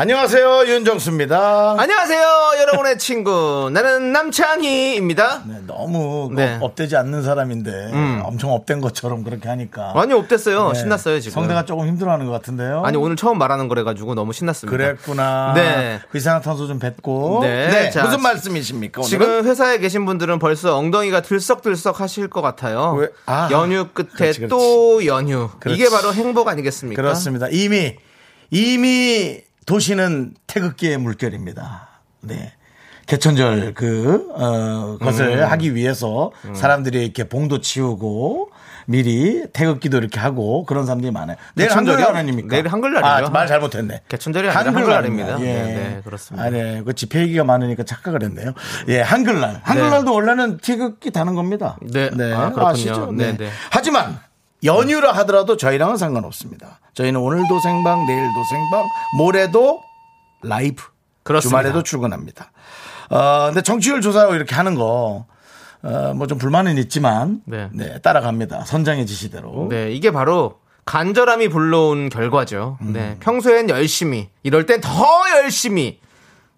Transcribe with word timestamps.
안녕하세요 0.00 0.68
윤정수입니다. 0.68 1.74
안녕하세요, 1.76 2.20
여러분의 2.60 2.98
친구. 3.02 3.68
나는 3.72 4.12
남창희입니다. 4.12 5.42
네, 5.44 5.54
너무 5.66 6.30
네. 6.32 6.54
음. 6.54 6.58
업되지 6.62 6.94
않는 6.96 7.24
사람인데 7.24 8.20
엄청 8.22 8.52
업된 8.52 8.80
것처럼 8.80 9.24
그렇게 9.24 9.48
하니까 9.48 9.94
많이 9.96 10.14
업됐어요. 10.14 10.70
네, 10.70 10.78
신났어요, 10.78 11.18
지금. 11.18 11.34
성대가 11.34 11.64
조금 11.64 11.88
힘들어하는 11.88 12.26
것 12.26 12.30
같은데요. 12.30 12.82
아니, 12.84 12.96
오늘 12.96 13.16
처음 13.16 13.38
말하는 13.38 13.66
거래 13.66 13.82
가지고 13.82 14.14
너무 14.14 14.32
신났습니다. 14.32 14.70
그랬구나. 14.76 15.52
네. 15.56 15.98
그 16.12 16.18
이산화탄소 16.18 16.68
좀 16.68 16.78
뱉고. 16.78 17.40
네, 17.42 17.90
자, 17.90 18.04
무슨 18.04 18.22
말씀이십니까? 18.22 19.00
오늘은? 19.00 19.10
지금 19.10 19.44
회사에 19.46 19.78
계신 19.78 20.06
분들은 20.06 20.38
벌써 20.38 20.76
엉덩이가 20.76 21.22
들썩들썩 21.22 22.00
하실 22.00 22.28
것 22.30 22.40
같아요. 22.40 22.92
왜? 23.00 23.08
아. 23.26 23.48
연휴 23.50 23.88
끝에 23.92 24.06
그렇지, 24.14 24.38
그렇지. 24.38 24.48
또 24.48 25.04
연휴. 25.06 25.50
그렇지. 25.58 25.76
이게 25.82 25.90
바로 25.90 26.14
행복 26.14 26.46
아니겠습니까? 26.46 27.02
그렇습니다. 27.02 27.48
이미 27.50 27.96
이미 28.50 29.47
도시는 29.68 30.32
태극기의 30.46 30.96
물결입니다. 30.96 31.88
네. 32.22 32.54
개천절 33.04 33.74
그 33.74 34.30
어, 34.34 34.96
것을 34.98 35.40
음. 35.40 35.50
하기 35.50 35.74
위해서 35.74 36.32
사람들이 36.54 37.04
이렇게 37.04 37.24
봉도 37.24 37.60
치우고 37.60 38.50
미리 38.86 39.46
태극기도 39.52 39.98
이렇게 39.98 40.18
하고 40.20 40.64
그런 40.64 40.86
사람들이 40.86 41.12
많아요. 41.12 41.36
내일? 41.54 41.70
한글날 41.70 42.16
아닙니까? 42.16 42.48
내일 42.50 42.68
한글날이죠. 42.68 43.06
아, 43.06 43.28
말 43.28 43.46
잘못했네. 43.46 44.02
개천절이 44.08 44.48
아니라 44.48 44.72
한글날입니다. 44.72 45.40
예. 45.40 45.44
네, 45.44 45.62
네, 45.62 46.00
그렇습니다. 46.02 46.46
아, 46.46 46.50
네. 46.50 46.82
그 46.82 46.94
집회 46.94 47.20
얘기가 47.20 47.44
많으니까 47.44 47.82
착각을 47.82 48.22
했네요. 48.22 48.54
예, 48.88 49.02
한글날. 49.02 49.60
한글날도 49.64 50.14
원래는 50.14 50.58
태극기 50.58 51.10
다는 51.10 51.34
겁니다. 51.34 51.76
네. 51.82 52.06
아, 52.32 52.52
그렇군요. 52.52 52.66
아시죠? 52.66 53.12
네, 53.12 53.36
네. 53.36 53.50
하지만 53.70 54.18
연휴라 54.64 55.12
하더라도 55.18 55.56
저희랑은 55.56 55.96
상관없습니다. 55.96 56.80
저희는 56.94 57.20
오늘도 57.20 57.60
생방, 57.60 58.06
내일도 58.06 58.44
생방, 58.50 58.84
모레도 59.16 59.80
라이브. 60.42 60.82
그렇습니다. 61.22 61.48
주말에도 61.60 61.82
출근합니다. 61.82 62.50
어, 63.10 63.46
근데 63.46 63.62
정치율 63.62 64.00
조사하고 64.00 64.34
이렇게 64.34 64.54
하는 64.54 64.74
거, 64.74 65.26
어, 65.82 66.12
뭐 66.14 66.26
좀 66.26 66.38
불만은 66.38 66.76
있지만, 66.78 67.40
네. 67.44 67.68
네. 67.72 68.00
따라갑니다. 68.00 68.64
선장의 68.64 69.06
지시대로. 69.06 69.68
네, 69.70 69.92
이게 69.92 70.10
바로 70.10 70.58
간절함이 70.86 71.48
불러온 71.48 72.08
결과죠. 72.08 72.78
음. 72.82 72.92
네, 72.92 73.16
평소엔 73.20 73.68
열심히, 73.68 74.28
이럴 74.42 74.66
땐 74.66 74.80
더 74.80 74.90
열심히. 75.36 76.00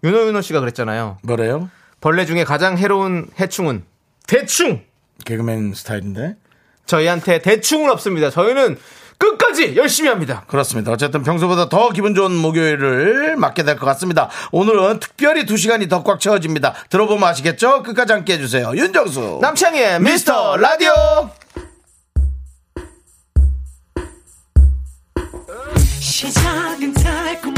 윤호윤호 0.03 0.41
씨가 0.41 0.59
그랬잖아요. 0.61 1.17
뭐래요? 1.23 1.69
벌레 1.99 2.25
중에 2.25 2.43
가장 2.43 2.77
해로운 2.79 3.29
해충은 3.39 3.83
대충! 4.25 4.81
개그맨 5.25 5.73
스타일인데. 5.75 6.35
저희한테 6.95 7.39
대충은 7.41 7.89
없습니다. 7.91 8.29
저희는 8.29 8.77
끝까지 9.17 9.75
열심히 9.77 10.09
합니다. 10.09 10.43
그렇습니다. 10.47 10.91
어쨌든 10.91 11.23
평소보다 11.23 11.69
더 11.69 11.89
기분 11.91 12.15
좋은 12.15 12.31
목요일을 12.35 13.35
맞게 13.37 13.63
될 13.63 13.77
것 13.77 13.85
같습니다. 13.85 14.29
오늘은 14.51 14.99
특별히 14.99 15.45
두 15.45 15.55
시간이 15.57 15.87
더 15.87 16.03
꽉 16.03 16.19
채워집니다. 16.19 16.73
들어보면 16.89 17.29
아시겠죠? 17.29 17.83
끝까지 17.83 18.11
함께 18.13 18.33
해주세요. 18.33 18.71
윤정수. 18.75 19.39
남창희의 19.41 20.01
미스터 20.01 20.57
라디오! 20.57 20.91
시작은 25.99 26.93
달콤 26.93 27.53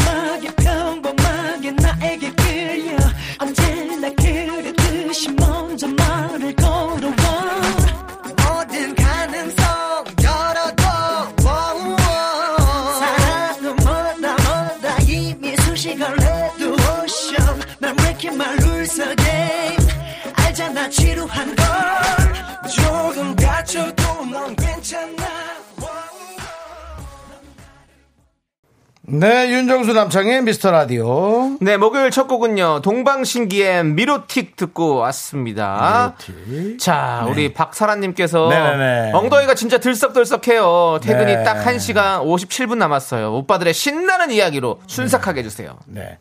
네, 29.13 29.51
윤정수 29.51 29.93
남창의 29.93 30.41
미스터 30.41 30.71
라디오. 30.71 31.55
네, 31.61 31.77
목요일 31.77 32.09
첫 32.09 32.27
곡은요, 32.27 32.81
동방신기의 32.81 33.85
미로틱 33.85 34.55
듣고 34.55 34.95
왔습니다. 34.95 36.15
미로틱. 36.17 36.79
자, 36.79 37.23
우리 37.29 37.53
박사라님께서 37.53 38.49
네네네. 38.49 39.11
엉덩이가 39.13 39.53
진짜 39.53 39.77
들썩들썩해요. 39.77 40.99
퇴근이 41.03 41.31
네. 41.31 41.43
딱 41.43 41.63
1시간 41.63 42.23
57분 42.25 42.77
남았어요. 42.77 43.35
오빠들의 43.35 43.71
신나는 43.75 44.31
이야기로 44.31 44.79
순삭하게 44.87 45.41
해주세요. 45.41 45.77
네. 45.85 46.17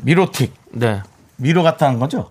미로틱. 0.00 0.54
네. 0.70 1.02
미로 1.36 1.62
같다는 1.62 1.98
거죠? 1.98 2.30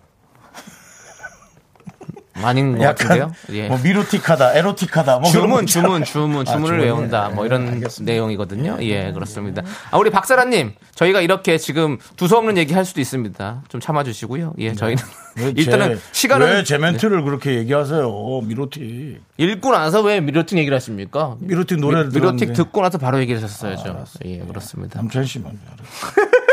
아닌 2.44 2.78
것 2.78 2.84
같은데요? 2.84 3.31
예. 3.52 3.68
뭐 3.68 3.78
미로틱하다, 3.84 4.53
에로틱하다. 4.56 5.20
뭐 5.20 5.30
주문, 5.30 5.50
거 5.62 5.66
주문. 5.66 6.03
주문, 6.03 6.42
아, 6.42 6.44
주문을 6.52 6.80
주문이? 6.80 6.84
외운다. 6.84 7.30
뭐 7.30 7.46
이런 7.46 7.66
네, 7.66 7.72
알겠습니다. 7.74 8.12
내용이거든요. 8.12 8.78
예, 8.81 9.12
그렇습니다. 9.12 9.64
아, 9.92 9.98
우리 9.98 10.09
박사라님, 10.09 10.74
저희가 10.96 11.22
이렇게 11.22 11.58
지금 11.58 11.98
두서없는 12.16 12.58
얘기 12.58 12.74
할 12.74 12.86
수도 12.86 13.02
있습니다. 13.02 13.64
좀 13.70 13.81
참아주시고요. 13.81 14.53
예, 14.59 14.74
저희는 14.74 15.03
네. 15.36 15.44
왜 15.46 15.53
일단은 15.56 15.96
제- 15.96 16.02
시간은 16.14 16.46
네. 16.48 16.56
왜제 16.56 16.78
멘트를 16.78 17.24
그렇게 17.24 17.56
얘기하세요? 17.56 18.42
미로틱. 18.46 19.22
읽고 19.38 19.72
나서 19.72 20.02
왜 20.02 20.19
미로틱 20.19 20.58
얘기를 20.58 20.75
하십니까? 20.75 21.36
미로틱 21.40 21.80
노래를 21.80 22.06
미, 22.09 22.19
로틱 22.19 22.22
들었는데. 22.22 22.54
듣고 22.54 22.81
나서 22.81 22.98
바로 22.98 23.19
얘기를 23.19 23.42
하셨어야죠. 23.42 24.04
예, 24.25 24.40
그렇습니다. 24.40 25.00
남천 25.00 25.25
씨만. 25.25 25.58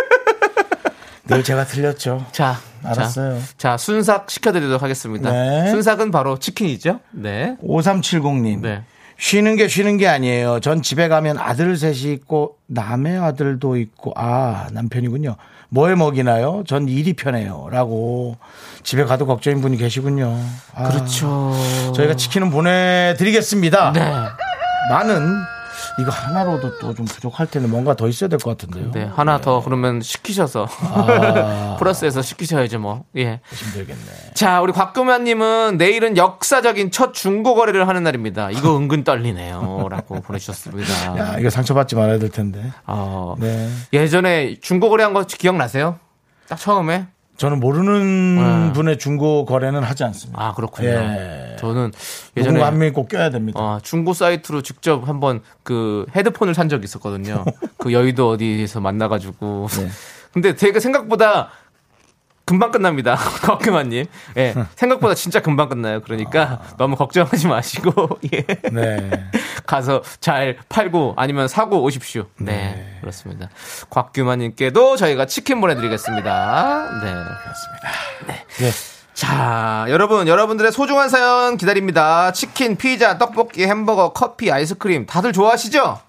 늘 1.27 1.43
제가 1.43 1.65
틀렸죠. 1.65 2.27
자, 2.33 2.57
알았어요. 2.83 3.39
자, 3.39 3.47
자, 3.57 3.77
순삭 3.77 4.31
시켜드리도록 4.31 4.83
하겠습니다. 4.83 5.31
네. 5.31 5.71
순삭은 5.71 6.11
바로 6.11 6.39
치킨이죠. 6.39 7.01
네. 7.13 7.57
5370님. 7.63 8.61
네. 8.61 8.83
쉬는 9.17 9.57
게 9.57 9.69
쉬는 9.69 9.97
게 9.97 10.09
아니에요. 10.09 10.61
전 10.61 10.83
집에 10.83 11.09
가면 11.09 11.39
아들 11.39 11.77
셋이 11.77 12.13
있고 12.13 12.57
남의 12.67 13.19
아들도 13.19 13.77
있고 13.77 14.13
아 14.17 14.67
남편이군요. 14.73 15.37
뭘 15.69 15.97
먹이나요? 15.97 16.65
전 16.67 16.89
일이 16.89 17.15
편해요. 17.15 17.69
라고 17.71 18.37
집에 18.83 19.05
가도 19.05 19.27
걱정인 19.27 19.61
분이 19.61 19.77
계시군요. 19.77 20.37
아, 20.75 20.91
그렇죠. 20.91 21.53
저희가 21.95 22.17
치킨은 22.17 22.51
보내드리겠습니다. 22.51 23.93
네. 23.93 24.01
나는 24.91 25.37
이거 25.99 26.11
하나로도 26.11 26.79
또 26.79 26.95
좀 26.95 27.05
부족할 27.07 27.47
텐데 27.49 27.69
뭔가 27.69 27.95
더 27.95 28.09
있어야 28.09 28.29
될 28.29 28.39
것 28.39 28.57
같은데요. 28.57 28.91
네, 28.93 29.05
하나 29.15 29.41
더 29.41 29.63
그러면 29.63 30.01
시키셔서 30.01 30.67
아. 30.81 31.77
플러스해서 31.81 32.21
시키셔야죠 32.23 32.79
뭐. 32.81 33.05
예. 33.17 33.41
힘들겠네. 33.53 34.01
자, 34.35 34.61
우리 34.61 34.73
곽금현님은 34.73 35.77
내일은 35.79 36.17
역사적인 36.17 36.91
첫 36.91 37.15
중고 37.15 37.55
거래를 37.55 37.87
하는 37.89 38.03
날입니다. 38.03 38.51
이거 38.51 38.77
은근 38.79 39.05
떨리네요.라고 39.05 40.21
보내주셨습니다. 40.23 41.19
야, 41.19 41.37
이거 41.39 41.51
상처받지 41.51 41.95
말아야 41.97 42.19
될 42.19 42.29
텐데. 42.31 42.73
어, 42.87 43.35
네. 43.39 43.71
예전에 43.93 44.57
중고 44.61 44.91
거래한 44.91 45.13
거 45.15 45.23
기억나세요? 45.25 45.99
딱 46.49 46.57
처음에? 46.59 47.07
저는 47.37 47.59
모르는 47.59 48.37
네. 48.67 48.73
분의 48.75 48.99
중고 48.99 49.45
거래는 49.45 49.83
하지 49.83 50.05
않습니다. 50.05 50.41
아 50.41 50.53
그렇군요. 50.55 50.89
예. 50.89 51.57
저는 51.59 51.93
예전에 52.37 52.61
한 52.63 52.79
명이 52.79 52.93
꼭 52.93 53.09
껴야 53.09 53.31
됩니다. 53.31 53.61
어, 53.61 53.79
중고 53.83 54.13
사이트로 54.13 54.63
직접 54.63 55.09
한번 55.09 55.41
그 55.63 56.07
헤드폰을 56.15 56.55
산 56.55 56.69
적이 56.69 56.85
있었거든요. 56.85 57.45
그 57.79 57.93
여의도 57.93 58.31
어디에서 58.31 58.81
만나가지고. 58.81 59.67
네. 59.71 59.89
근데 60.33 60.55
되게 60.55 60.81
생각보다 60.81 61.51
금방 62.45 62.71
끝납니다. 62.71 63.17
곽규만님. 63.43 64.07
예. 64.37 64.55
생각보다 64.77 65.15
진짜 65.15 65.41
금방 65.41 65.69
끝나요. 65.69 66.01
그러니까 66.03 66.61
너무 66.77 66.97
걱정하지 66.97 67.47
마시고, 67.47 68.09
예. 68.33 68.43
네. 68.71 69.11
가서 69.67 70.03
잘 70.21 70.59
팔고 70.69 71.15
아니면 71.17 71.49
사고 71.49 71.83
오십시오. 71.83 72.27
네. 72.39 72.99
그렇습니다. 73.01 73.49
곽규만님께도 73.91 74.97
저희가 74.97 75.27
치킨 75.27 75.61
보내드리겠습니다. 75.61 77.01
네. 78.27 78.35
네. 78.59 78.71
자, 79.15 79.87
여러분, 79.89 80.27
여러분들의 80.27 80.73
소중한 80.73 81.09
사연 81.09 81.57
기다립니다. 81.57 82.33
치킨, 82.33 82.77
피자, 82.77 83.17
떡볶이, 83.17 83.65
햄버거, 83.65 84.13
커피, 84.13 84.51
아이스크림 84.51 85.07
다들 85.07 85.33
좋아하시죠? 85.33 86.01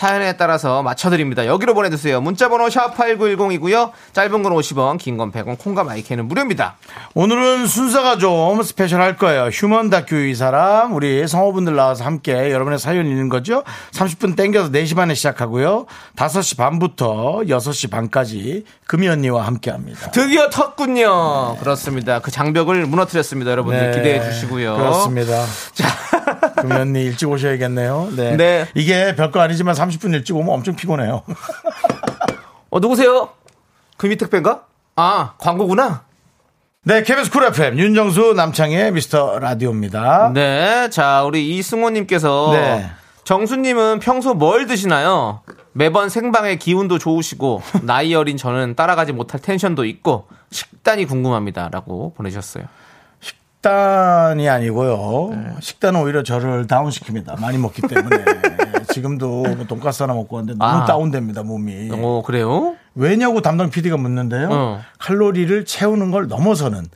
사연에 0.00 0.36
따라서 0.36 0.82
맞춰드립니다. 0.82 1.46
여기로 1.46 1.72
보내주세요. 1.72 2.20
문자번호 2.20 2.66
샵8910이고요. 2.66 3.92
짧은 4.12 4.42
건 4.42 4.52
50원, 4.52 4.98
긴 4.98 5.16
건 5.16 5.32
100원, 5.32 5.58
콩과 5.58 5.84
마이 5.84 6.00
K는 6.00 6.28
무료입니다. 6.28 6.76
오늘은 7.14 7.66
순서가 7.66 8.18
좀 8.18 8.62
special 8.62 9.00
할 9.00 9.16
거예요. 9.16 9.44
휴먼 9.44 9.88
다큐 9.88 10.16
이 10.16 10.34
사람, 10.34 10.92
우리 10.94 11.26
성우분들 11.26 11.74
나와서 11.76 12.04
함께 12.04 12.52
여러분의 12.52 12.78
사연 12.78 13.06
있는 13.06 13.30
거죠. 13.30 13.62
30분 13.92 14.36
땡겨서 14.36 14.70
4시 14.70 14.96
반에 14.96 15.14
시작하고요. 15.14 15.86
5시 16.14 16.58
반부터 16.58 17.44
6시 17.46 17.90
반까지 17.90 18.64
금이 18.86 19.08
언니와 19.08 19.46
함께 19.46 19.70
합니다. 19.70 20.10
드디어 20.10 20.50
텄군요. 20.50 21.58
그렇습니다. 21.58 22.18
그 22.18 22.30
장벽을 22.30 22.84
무너뜨렸습니다. 22.84 23.50
여러분들 23.50 23.92
네, 23.92 23.96
기대해 23.96 24.22
주시고요. 24.30 24.76
그렇습니다. 24.76 25.42
금이 26.60 26.72
언니 26.74 27.02
일찍 27.04 27.30
오셔야겠네요. 27.30 28.08
네. 28.14 28.36
네. 28.36 28.66
이게 28.74 29.14
별거 29.16 29.40
아니지만 29.40 29.74
30분 29.86 30.12
일찍 30.14 30.36
오면 30.36 30.52
엄청 30.52 30.76
피곤해요. 30.76 31.22
어, 32.70 32.80
누구세요? 32.80 33.30
금이택배인가? 33.96 34.64
아, 34.96 35.34
광고구나? 35.38 36.04
네, 36.82 37.02
KBS 37.02 37.30
쿨 37.30 37.44
FM 37.44 37.78
윤정수 37.78 38.34
남창희의 38.34 38.92
미스터 38.92 39.38
라디오입니다. 39.40 40.30
네. 40.32 40.88
자, 40.90 41.24
우리 41.24 41.56
이승호님께서 41.56 42.50
네. 42.52 42.90
정수님은 43.24 43.98
평소 43.98 44.34
뭘 44.34 44.66
드시나요? 44.66 45.40
매번 45.72 46.08
생방의 46.08 46.58
기운도 46.58 46.98
좋으시고 46.98 47.60
나이 47.82 48.14
어린 48.14 48.36
저는 48.36 48.76
따라가지 48.76 49.12
못할 49.12 49.40
텐션도 49.42 49.84
있고 49.84 50.28
식단이 50.52 51.06
궁금합니다. 51.06 51.68
라고 51.70 52.14
보내주셨어요. 52.14 52.64
식단이 53.20 54.48
아니고요. 54.48 55.30
네. 55.32 55.54
식단은 55.60 56.00
오히려 56.00 56.22
저를 56.22 56.68
다운시킵니다. 56.68 57.40
많이 57.40 57.58
먹기 57.58 57.82
때문에. 57.82 58.16
지금도 59.00 59.42
뭐 59.42 59.66
돈가스 59.68 60.02
하나 60.02 60.14
먹고 60.14 60.36
왔는데 60.36 60.58
너무 60.58 60.78
아. 60.78 60.84
다운됩니다, 60.86 61.42
몸이. 61.42 61.90
어, 61.92 62.22
그래요? 62.24 62.76
왜냐고 62.94 63.42
담당 63.42 63.68
PD가 63.68 63.98
묻는데요. 63.98 64.48
어. 64.50 64.80
칼로리를 64.98 65.66
채우는 65.66 66.10
걸 66.10 66.28
넘어서는 66.28 66.78
에, 66.84 66.88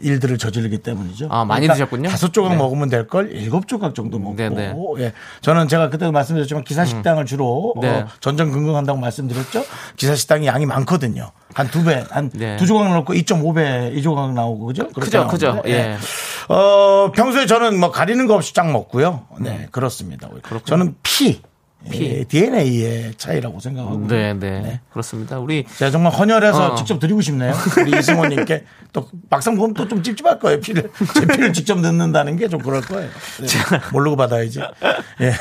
일들을 0.00 0.38
저지르기 0.38 0.78
때문이죠. 0.78 1.28
아, 1.30 1.44
많이 1.44 1.66
그러니까 1.66 1.74
드셨군요? 1.74 2.08
다섯 2.08 2.32
조각 2.32 2.50
네. 2.52 2.56
먹으면 2.56 2.88
될 2.88 3.06
걸 3.06 3.30
일곱 3.32 3.68
조각 3.68 3.94
정도 3.94 4.18
먹고. 4.18 4.36
네, 4.36 4.48
네. 4.48 4.74
예. 4.98 5.12
저는 5.42 5.68
제가 5.68 5.90
그때도 5.90 6.12
말씀드렸지만 6.12 6.64
기사 6.64 6.84
식당을 6.86 7.26
주로 7.26 7.74
네. 7.80 7.88
어, 7.88 8.06
전전긍긍한다고 8.20 8.98
말씀드렸죠. 8.98 9.64
기사 9.96 10.14
식당이 10.14 10.46
양이 10.46 10.64
많거든요. 10.66 11.30
한 11.52 11.68
두 11.70 11.84
배, 11.84 12.04
한두 12.10 12.38
네. 12.38 12.56
조각 12.56 12.90
넣고 12.94 13.12
2.5배, 13.14 13.94
이 13.96 14.02
조각 14.02 14.32
나오고 14.32 14.66
그죠? 14.66 14.88
크죠, 14.88 15.26
크죠. 15.28 15.46
나오는데, 15.48 15.70
예. 15.70 15.96
어, 16.52 17.12
평소에 17.14 17.46
저는 17.46 17.78
뭐 17.78 17.90
가리는 17.90 18.26
거 18.26 18.34
없이 18.34 18.54
쫙 18.54 18.70
먹고요. 18.72 19.26
네, 19.40 19.68
그렇습니다. 19.70 20.28
저는 20.64 20.96
피, 21.02 21.40
피. 21.90 22.04
예, 22.04 22.24
DNA의 22.24 23.14
차이라고 23.16 23.60
생각하고. 23.60 24.06
네, 24.08 24.34
네, 24.34 24.80
그렇습니다. 24.90 25.38
우리 25.38 25.64
제가 25.78 25.90
정말 25.90 26.12
헌혈해서 26.12 26.72
어. 26.72 26.74
직접 26.76 26.98
드리고 26.98 27.20
싶네요. 27.20 27.52
우리 27.80 27.98
이승호님께 27.98 28.64
또 28.92 29.08
막상 29.30 29.54
보면 29.56 29.74
또 29.74 29.86
좀 29.88 30.02
찝찝할 30.02 30.38
거예요. 30.38 30.60
피를 30.60 30.90
제 31.14 31.26
피를 31.26 31.52
직접 31.52 31.78
넣는다는 31.80 32.36
게 32.36 32.48
좀 32.48 32.60
그럴 32.60 32.80
거예요. 32.80 33.08
네. 33.40 33.46
모르고 33.92 34.16
받아야지. 34.16 34.60
예. 35.20 35.32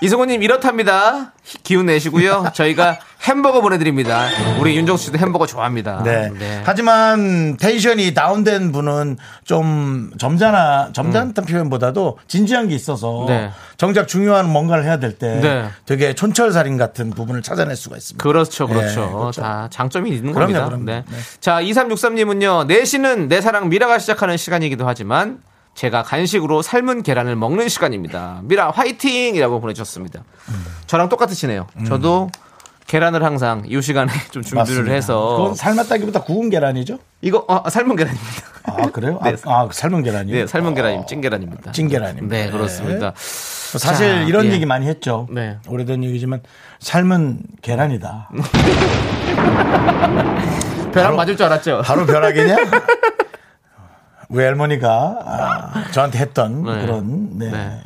이승호님 0.00 0.42
이렇답니다. 0.42 1.32
기운 1.64 1.86
내시고요. 1.86 2.52
저희가 2.54 2.98
햄버거 3.22 3.60
보내드립니다. 3.60 4.28
우리 4.60 4.76
윤정수 4.76 5.06
씨도 5.06 5.18
햄버거 5.18 5.46
좋아합니다. 5.46 6.02
네. 6.04 6.62
하지만 6.64 7.56
텐션이 7.56 8.14
다운된 8.14 8.70
분은 8.70 9.16
좀 9.44 10.10
점잖아 10.18 10.90
점잖던 10.92 11.44
표현보다도 11.46 12.18
진지한 12.28 12.68
게 12.68 12.74
있어서 12.74 13.22
음. 13.22 13.26
네. 13.26 13.50
정작 13.76 14.06
중요한 14.08 14.48
뭔가를 14.48 14.84
해야 14.84 14.98
될때 14.98 15.40
네. 15.40 15.68
되게 15.84 16.14
촌철살인 16.14 16.76
같은 16.76 17.10
부분을 17.10 17.42
찾아낼 17.42 17.74
수가 17.76 17.96
있습니다. 17.96 18.22
그렇죠, 18.22 18.66
그렇죠. 18.68 19.06
네, 19.06 19.12
그렇죠. 19.12 19.42
다 19.42 19.68
장점이 19.70 20.10
있는 20.10 20.32
그럼요, 20.32 20.52
겁니다. 20.52 20.64
그럼요. 20.66 20.84
네. 20.84 21.04
네. 21.08 21.16
자, 21.40 21.60
2363님은요, 21.60 22.66
내시는 22.66 23.28
내 23.28 23.40
사랑 23.40 23.68
미라가 23.68 23.98
시작하는 23.98 24.36
시간이기도 24.36 24.86
하지만 24.86 25.40
제가 25.78 26.02
간식으로 26.02 26.60
삶은 26.60 27.04
계란을 27.04 27.36
먹는 27.36 27.68
시간입니다. 27.68 28.40
미라 28.42 28.72
화이팅! 28.72 29.36
이라고 29.36 29.60
보내주셨습니다. 29.60 30.24
음. 30.48 30.66
저랑 30.88 31.08
똑같으시네요. 31.08 31.68
저도 31.86 32.30
계란을 32.88 33.22
항상 33.22 33.62
이 33.64 33.80
시간에 33.80 34.12
좀 34.32 34.42
준비를 34.42 34.58
맞습니다. 34.58 34.92
해서 34.92 35.36
그건 35.36 35.54
삶았다기보다 35.54 36.24
구운 36.24 36.50
계란이죠? 36.50 36.98
이거 37.20 37.44
어, 37.46 37.70
삶은 37.70 37.94
계란입니다. 37.94 38.42
아 38.64 38.90
그래요? 38.90 39.20
네. 39.22 39.36
아, 39.44 39.52
아, 39.52 39.68
삶은 39.70 40.02
계란이요? 40.02 40.34
네, 40.34 40.48
삶은 40.48 40.72
어, 40.72 40.74
계란입니다. 40.74 41.06
찐 41.06 41.20
계란입니다. 41.20 41.70
찐 41.70 41.86
계란입니다. 41.86 42.36
네, 42.36 42.46
네. 42.46 42.50
그렇습니다. 42.50 43.12
사실 43.14 44.08
자, 44.08 44.22
이런 44.22 44.46
예. 44.46 44.54
얘기 44.54 44.66
많이 44.66 44.88
했죠. 44.88 45.28
네. 45.30 45.58
오래된 45.68 46.02
얘기지만 46.02 46.42
삶은 46.80 47.38
계란이다. 47.62 48.30
벼락 50.92 51.14
맞을 51.14 51.36
줄 51.36 51.46
알았죠? 51.46 51.82
바로 51.84 52.04
벼락이냐? 52.04 52.56
우리 54.28 54.44
할머니가 54.44 55.18
아, 55.24 55.84
저한테 55.92 56.18
했던 56.18 56.62
네. 56.64 56.80
그런 56.82 57.38
네. 57.38 57.50
네. 57.50 57.80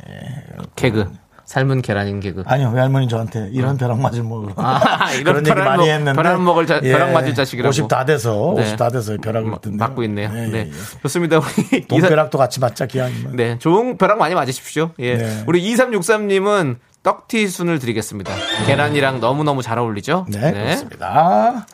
개그. 0.75 1.09
삶은 1.45 1.81
계란인 1.83 2.19
개그. 2.19 2.43
아니요, 2.47 2.71
외할머니 2.73 3.07
저한테 3.07 3.49
이런 3.51 3.77
벼락 3.77 3.99
맞을 3.99 4.23
뭐 4.23 4.51
아, 4.55 5.11
이런 5.13 5.23
그런 5.23 5.37
얘기 5.45 5.49
벼락 5.49 5.65
많이 5.65 5.77
먹- 5.85 5.87
했는데 5.93 6.13
벼락 6.21 6.41
먹을 6.41 6.65
자- 6.65 6.79
벼락 6.79 7.11
맞을 7.11 7.33
자식이라고. 7.35 7.69
50 7.69 7.87
다 7.89 8.05
돼서 8.05 8.53
네. 8.55 8.63
50 8.63 8.77
다 8.77 8.89
돼서 8.89 9.17
벼락을 9.21 9.51
마- 9.51 9.59
듣네요. 9.59 9.77
맞고 9.77 10.03
있네요. 10.03 10.31
예, 10.33 10.47
네. 10.47 10.51
예, 10.53 10.59
예. 10.67 10.71
좋습니다. 11.03 11.39
우리 11.39 11.85
돈벼락도 11.87 12.37
같이 12.37 12.59
맞자 12.59 12.85
기왕이면. 12.87 13.35
네, 13.35 13.59
좋은 13.59 13.97
벼락 13.97 14.17
많이 14.17 14.33
맞으십시오. 14.35 14.91
예. 14.99 15.17
네. 15.17 15.43
우리 15.45 15.61
2363님은 15.75 16.77
떡티순을 17.03 17.77
드리겠습니다. 17.79 18.33
계란이랑 18.65 19.19
너무너무 19.19 19.61
잘 19.61 19.77
어울리죠? 19.77 20.25
네, 20.29 20.51
그렇습니다. 20.53 21.67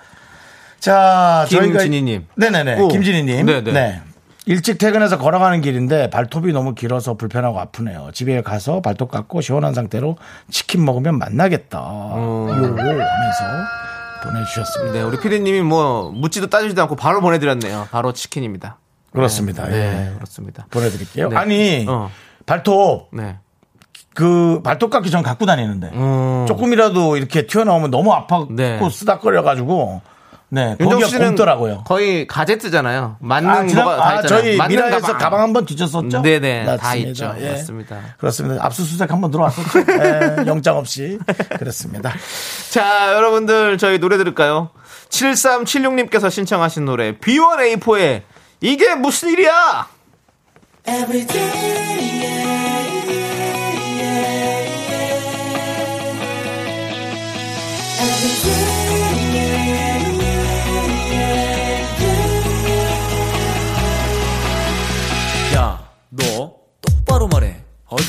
자, 0.79 1.45
저희가 1.49 1.65
김진희님. 1.79 2.25
네네네, 2.35 2.79
오. 2.81 2.87
김진희님. 2.87 3.45
네네. 3.45 3.71
네. 3.71 4.01
일찍 4.49 4.79
퇴근해서 4.79 5.19
걸어가는 5.19 5.61
길인데 5.61 6.09
발톱이 6.09 6.53
너무 6.53 6.73
길어서 6.73 7.13
불편하고 7.13 7.59
아프네요. 7.59 8.09
집에 8.13 8.41
가서 8.41 8.81
발톱 8.81 9.11
깎고 9.11 9.41
시원한 9.41 9.75
상태로 9.75 10.17
치킨 10.49 10.83
먹으면 10.83 11.19
만나겠다. 11.19 11.77
요 11.77 12.47
하면서 12.49 13.43
보내주셨습니다. 14.23 14.93
네, 14.93 15.01
우리 15.03 15.19
피디님이 15.19 15.61
뭐 15.61 16.09
묻지도 16.09 16.47
따지지도 16.47 16.81
않고 16.81 16.95
바로 16.95 17.21
보내드렸네요. 17.21 17.89
바로 17.91 18.11
치킨입니다. 18.11 18.79
그렇습니다. 19.13 19.67
네, 19.67 20.07
예. 20.09 20.15
그렇습니다. 20.15 20.65
보내드릴게요. 20.71 21.29
네. 21.29 21.35
아니 21.35 21.85
어. 21.87 22.09
발톱 22.47 23.09
네. 23.13 23.37
그 24.15 24.61
발톱 24.63 24.89
깎기 24.89 25.11
전 25.11 25.21
갖고 25.21 25.45
다니는데 25.45 25.91
음. 25.93 26.45
조금이라도 26.47 27.17
이렇게 27.17 27.45
튀어나오면 27.45 27.91
너무 27.91 28.13
아파고 28.13 28.47
네. 28.49 28.79
쓰닥거려가지고 28.89 30.01
네 30.51 30.75
윤정 30.79 30.89
거기가 30.89 31.07
씨는 31.09 31.25
곰더라고요. 31.27 31.83
거의 31.85 32.25
가제트잖아요. 32.25 33.17
맞는 33.19 33.49
아, 33.49 33.67
지난- 33.67 33.85
거가 33.85 33.97
다 33.97 34.03
아, 34.09 34.15
있잖아요. 34.21 34.41
저희 34.43 34.57
맞는 34.57 34.75
미라에서 34.75 35.17
가방, 35.17 35.41
한번 35.41 35.65
뒤졌었죠? 35.65 36.21
네네, 36.23 36.65
다 36.65 36.77
맞습니다. 36.81 37.09
있죠. 37.09 37.35
예. 37.39 37.51
맞습니다. 37.51 37.99
그렇습니다. 38.17 38.65
압수수색 38.65 39.11
한번 39.11 39.29
들어왔었죠. 39.29 39.79
예, 40.41 40.47
영장 40.47 40.77
없이. 40.77 41.19
그렇습니다. 41.59 42.13
자, 42.71 43.13
여러분들 43.13 43.77
저희 43.77 43.99
노래 43.99 44.17
들을까요? 44.17 44.71
7376님께서 45.09 46.31
신청하신 46.31 46.85
노래 46.85 47.17
B1A4의 47.17 48.21
이게 48.61 48.95
무슨 48.95 49.29
일이야? 49.29 49.87
야, 50.87 51.05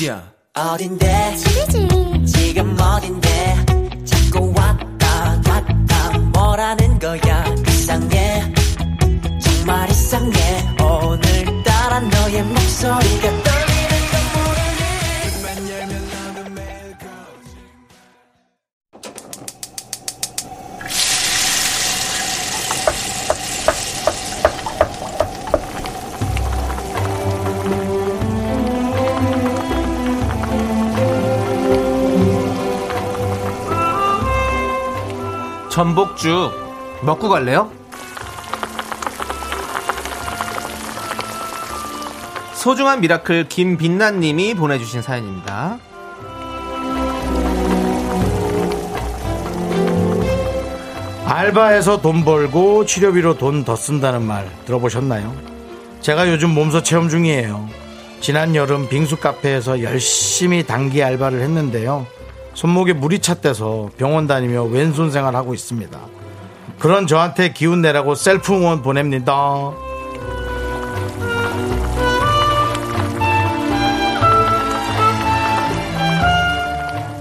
어디야? 0.01 0.33
어딘데? 0.55 1.35
지금 2.25 2.75
어딘데? 2.79 3.65
자꾸 4.03 4.51
왔다 4.57 5.39
갔다 5.43 6.17
뭐라는 6.33 6.97
거야? 6.97 7.45
이상해. 7.67 8.51
정말 9.39 9.87
이상해. 9.91 10.75
오늘따라 10.81 11.99
너의 11.99 12.41
목소리가 12.41 13.43
떨 13.43 13.60
팥죽 36.21 36.51
먹고 37.01 37.29
갈래요? 37.29 37.71
소중한 42.53 43.01
미라클 43.01 43.49
김빛나님이 43.49 44.53
보내주신 44.53 45.01
사연입니다. 45.01 45.79
알바해서 51.25 52.01
돈 52.01 52.23
벌고 52.23 52.85
치료비로 52.85 53.37
돈 53.37 53.63
더 53.63 53.75
쓴다는 53.75 54.21
말 54.23 54.47
들어보셨나요? 54.65 55.33
제가 56.01 56.29
요즘 56.29 56.49
몸소 56.51 56.83
체험 56.83 57.09
중이에요. 57.09 57.67
지난 58.19 58.55
여름 58.55 58.87
빙수 58.87 59.17
카페에서 59.17 59.81
열심히 59.81 60.63
단기 60.65 61.01
알바를 61.03 61.41
했는데요. 61.41 62.05
손목에 62.61 62.93
물이 62.93 63.21
찼대서 63.21 63.89
병원 63.97 64.27
다니며 64.27 64.65
왼손 64.65 65.09
생활 65.09 65.35
하고 65.35 65.55
있습니다. 65.55 65.99
그런 66.77 67.07
저한테 67.07 67.53
기운 67.53 67.81
내라고 67.81 68.13
셀프 68.13 68.53
응원 68.53 68.83
보냅니다. 68.83 69.33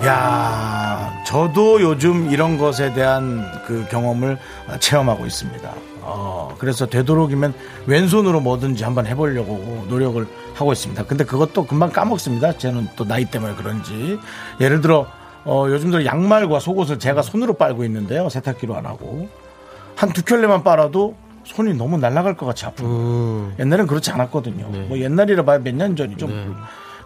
야, 0.05 1.11
저도 1.27 1.81
요즘 1.81 2.31
이런 2.31 2.59
것에 2.59 2.93
대한 2.93 3.51
그 3.67 3.87
경험을 3.91 4.37
체험하고 4.79 5.25
있습니다. 5.25 5.71
어, 6.03 6.55
그래서 6.59 6.85
되도록이면 6.85 7.55
왼손으로 7.87 8.41
뭐든지 8.41 8.85
한번 8.85 9.07
해보려고 9.07 9.87
노력을 9.89 10.27
하고 10.55 10.73
있습니다. 10.75 11.03
근데 11.05 11.25
그것도 11.25 11.67
금방 11.67 11.93
까먹습니다. 11.93 12.59
저는 12.59 12.89
또 12.95 13.07
나이 13.07 13.25
때문에 13.25 13.55
그런지. 13.55 14.19
예를 14.61 14.83
들어, 14.83 15.07
어, 15.45 15.67
요즘 15.69 15.91
들어 15.91 16.05
양말과 16.05 16.61
속옷을 16.61 16.99
제가 16.99 17.23
손으로 17.23 17.55
빨고 17.55 17.85
있는데요. 17.85 18.29
세탁기로 18.29 18.77
안 18.77 18.87
하고. 18.87 19.29
한 19.97 20.13
두 20.13 20.23
켤레만 20.25 20.63
빨아도 20.63 21.15
손이 21.45 21.75
너무 21.75 21.99
날아갈 21.99 22.37
것 22.37 22.47
같이 22.47 22.65
아프고. 22.67 22.89
옛날엔 23.59 23.87
그렇지 23.87 24.11
않았거든요. 24.11 24.67
뭐 24.89 24.99
옛날이라 24.99 25.45
봐야 25.45 25.59
몇 25.59 25.75
년 25.75 25.97
전이죠. 25.97 26.27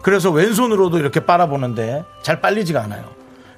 그래서 0.01 0.29
왼손으로도 0.31 0.99
이렇게 0.99 1.19
빨아보는데 1.25 2.03
잘 2.21 2.39
빨리지가 2.41 2.81
않아요. 2.83 3.03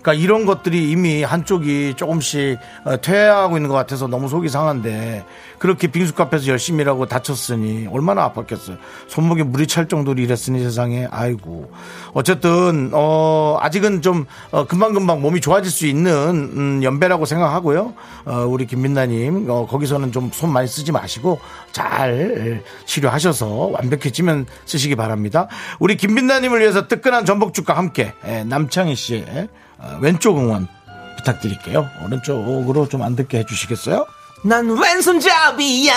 그러니까 0.02 0.14
이런 0.24 0.46
것들이 0.46 0.90
이미 0.90 1.24
한쪽이 1.24 1.96
조금씩 1.98 2.58
어, 2.86 2.98
퇴화하고 3.02 3.58
있는 3.58 3.68
것 3.70 3.76
같아서 3.76 4.08
너무 4.08 4.30
속이 4.30 4.48
상한데 4.48 5.26
그렇게 5.60 5.88
빙수 5.88 6.14
카페에서 6.14 6.48
열심히 6.48 6.82
일하고 6.82 7.06
다쳤으니 7.08 7.88
얼마나 7.92 8.32
아팠겠어요. 8.32 8.78
손목에 9.08 9.44
물이 9.44 9.68
찰 9.68 9.88
정도로 9.88 10.22
일했으니 10.22 10.62
세상에 10.64 11.08
아이고 11.10 11.72
어쨌든 12.14 12.92
어 12.94 13.58
아직은 13.62 14.02
좀 14.02 14.26
어, 14.52 14.66
금방금방 14.68 15.22
몸이 15.22 15.42
좋아질 15.42 15.72
수 15.72 15.88
있는 15.88 16.12
음, 16.56 16.84
연배라고 16.84 17.26
생각하고요. 17.26 17.94
어, 18.26 18.46
우리 18.48 18.66
김민나님 18.68 19.50
어, 19.50 19.66
거기서는 19.66 20.12
좀 20.12 20.28
손 20.34 20.52
많이 20.52 20.68
쓰지 20.68 20.92
마시고 20.92 21.40
잘 21.72 22.62
치료하셔서 22.86 23.48
완벽해지면 23.48 24.46
쓰시기 24.66 24.96
바랍니다. 24.96 25.48
우리 25.80 25.96
김민나님을 25.98 26.60
위해서 26.60 26.88
뜨끈한 26.88 27.26
전복죽과 27.26 27.76
함께 27.76 28.14
예, 28.28 28.44
남창희 28.44 28.96
씨의 28.96 29.48
어, 29.80 29.98
왼쪽 30.02 30.38
응원 30.38 30.68
부탁드릴게요. 31.18 31.88
오른쪽으로 32.06 32.88
좀 32.88 33.02
안 33.02 33.16
듣게 33.16 33.40
해주시겠어요? 33.40 34.06
난 34.44 34.70
왼손잡이야 34.70 35.94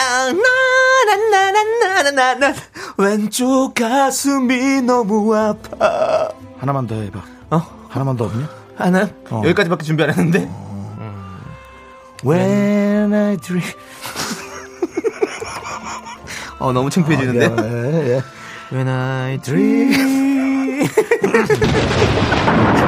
나나나나나나나 1.21 2.55
왼쪽 2.97 3.75
가슴이 3.75 4.83
너무 4.83 5.35
아파 5.37 6.29
하나만 6.59 6.87
더 6.87 6.95
해봐. 6.97 7.21
어? 7.51 7.63
하나만 7.89 8.17
더 8.17 8.25
없냐? 8.25 8.49
하나 8.77 9.09
어. 9.31 9.43
여기까지밖에 9.45 9.85
준비 9.85 10.03
안 10.03 10.11
했는데 10.11 10.51
When 12.25 13.15
I 13.15 13.37
dream. 13.39 13.63
어 16.59 16.73
너무 16.73 16.91
창피해지는데 16.91 17.45
예, 17.47 18.17
예. 18.17 18.23
When 18.73 18.89
I 18.89 19.39
dream 19.39 20.87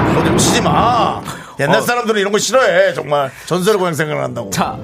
그거 0.09 0.25
좀 0.25 0.37
치지 0.37 0.61
마. 0.63 1.23
옛날 1.61 1.81
사람들은 1.83 2.21
이런 2.21 2.33
거 2.33 2.39
싫어해. 2.39 2.93
정말 2.95 3.31
전설의 3.47 3.79
고향 3.79 3.95
생각난다고. 3.95 4.51
자, 4.51 4.77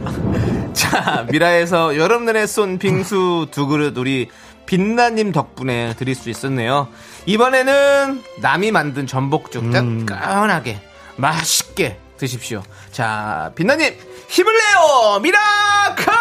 자 0.73 1.27
미라에서 1.31 1.97
여름 1.97 2.25
내내 2.25 2.47
쏜 2.47 2.79
빙수 2.79 3.49
두 3.51 3.67
그릇 3.67 3.97
우리 3.97 4.29
빛나님 4.67 5.33
덕분에 5.33 5.95
드릴 5.97 6.15
수 6.15 6.29
있었네요. 6.31 6.89
이번에는 7.27 8.23
남이 8.41 8.71
만든 8.71 9.07
전복죽 9.07 9.71
뜨끈하게 9.71 10.81
맛있게 11.17 11.99
드십시오. 12.19 12.63
자, 12.91 13.53
빛나님 13.55 13.97
힘을 14.29 14.53
내요 14.53 15.21
miracle! 15.21 16.13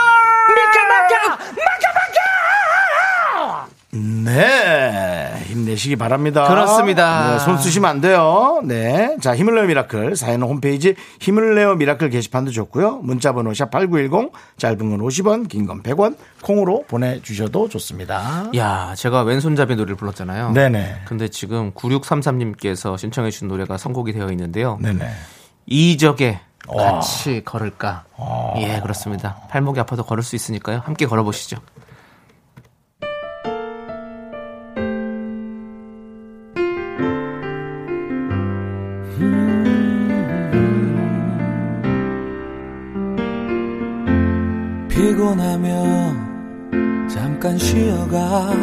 네. 3.93 5.41
힘내시기 5.45 5.95
바랍니다. 5.95 6.45
그렇습니다. 6.47 7.31
네, 7.33 7.39
손 7.39 7.57
쓰시면 7.57 7.89
안 7.89 8.01
돼요. 8.01 8.61
네. 8.65 9.15
자, 9.21 9.35
힘을 9.35 9.55
내요 9.55 9.65
miracle. 9.65 10.15
사연은 10.15 10.45
홈페이지 10.47 10.93
힘을 11.21 11.55
내요 11.55 11.75
miracle 11.75 12.09
게시판도 12.09 12.51
좋고요. 12.51 12.97
문자번호 12.97 13.51
샵8910 13.51 14.31
짧은 14.57 14.77
건 14.77 14.99
50원, 14.99 15.47
긴 15.47 15.67
건 15.67 15.81
100원 15.83 16.17
콩으로 16.41 16.83
보내주셔도 16.87 17.69
좋습니다. 17.69 18.49
야, 18.55 18.93
제가 18.95 19.21
왼손잡이 19.23 19.75
노래를 19.75 19.95
불렀잖아요. 19.95 20.51
네네. 20.51 21.03
근데 21.05 21.29
지금 21.29 21.71
9633님께서 21.71 22.97
신청해 22.97 23.31
주신 23.31 23.47
노래가 23.47 23.77
선곡이 23.77 24.11
되어 24.11 24.29
있는데요. 24.31 24.77
네네. 24.81 25.09
이적에 25.65 26.41
같이 26.67 27.41
걸을까? 27.45 28.03
예, 28.57 28.79
그렇습니다. 28.81 29.37
팔목이 29.49 29.79
아파도 29.79 30.03
걸을 30.03 30.23
수 30.23 30.35
있으니까요. 30.35 30.81
함께 30.83 31.05
걸어보시죠. 31.05 31.57
피곤하면 45.27 47.07
잠깐 47.09 47.57
쉬어가. 47.57 48.53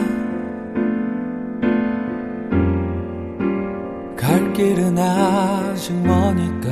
갈 4.16 4.52
길은 4.54 4.96
아직 4.98 5.92
머니까 5.94 6.70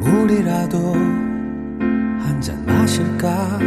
물이라도 0.00 0.78
한 2.20 2.40
잔 2.40 2.64
마실까? 2.64 3.58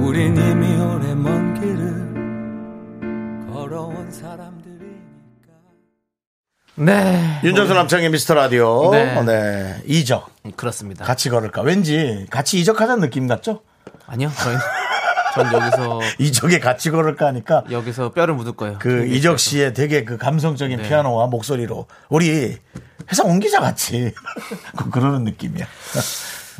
우린 0.00 0.36
이미 0.36 0.76
오래 0.80 1.14
먼 1.14 1.54
길을 1.54 2.14
걸어온 3.52 4.10
사람들이니까 4.10 4.77
네. 6.78 7.40
윤정수 7.42 7.74
남창의 7.74 8.10
미스터 8.10 8.34
라디오. 8.34 8.90
네. 8.92 9.20
네. 9.22 9.82
이적. 9.86 10.30
그렇습니다. 10.56 11.04
같이 11.04 11.28
걸을까? 11.28 11.62
왠지 11.62 12.26
같이 12.30 12.60
이적하자는 12.60 13.00
느낌 13.00 13.26
같죠? 13.26 13.62
아니요, 14.06 14.30
저희는 14.36 14.60
전 15.34 15.52
여기서 15.52 16.00
이적에 16.18 16.60
같이 16.60 16.90
걸을까 16.90 17.26
하니까 17.26 17.64
여기서 17.70 18.12
뼈를 18.12 18.34
묻을 18.34 18.52
거예요. 18.52 18.76
그 18.78 19.06
이적 19.06 19.38
씨의 19.38 19.74
되게 19.74 20.04
그 20.04 20.16
감성적인 20.16 20.78
네. 20.82 20.88
피아노와 20.88 21.26
목소리로 21.26 21.86
우리 22.08 22.56
회사 23.10 23.24
옮기자 23.24 23.60
같이 23.60 24.12
그러는 24.92 25.24
느낌이야. 25.24 25.66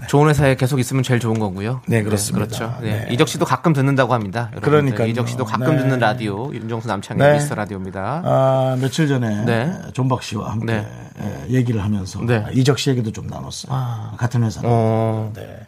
좋은 0.07 0.29
회사에 0.29 0.55
계속 0.55 0.79
있으면 0.79 1.03
제일 1.03 1.19
좋은 1.19 1.39
거고요. 1.39 1.81
네, 1.87 2.03
그렇습니다. 2.03 2.47
그렇죠. 2.47 2.79
네. 2.81 3.07
네. 3.07 3.15
이적 3.15 3.27
씨도 3.29 3.45
가끔 3.45 3.73
듣는다고 3.73 4.15
합니다. 4.15 4.51
그러니까요. 4.63 5.09
이적 5.09 5.29
씨도 5.29 5.45
가끔 5.45 5.77
네. 5.77 5.83
듣는 5.83 5.99
라디오 5.99 6.53
윤정수 6.55 6.87
남창의 6.89 7.27
네. 7.27 7.33
미스터 7.35 7.55
라디오입니다. 7.57 8.23
아, 8.25 8.77
며칠 8.81 9.09
전에 9.09 9.45
네. 9.45 9.73
존박 9.95 10.23
씨와 10.23 10.53
함께 10.53 10.73
네. 10.75 11.11
예, 11.21 11.55
얘기를 11.55 11.83
하면서 11.83 12.21
네. 12.25 12.45
이적 12.53 12.79
씨 12.79 12.91
얘기도 12.91 13.11
좀 13.11 13.27
나눴어요. 13.27 14.13
같은 14.17 14.45
회사. 14.45 14.61
어, 14.65 15.33
네. 15.35 15.67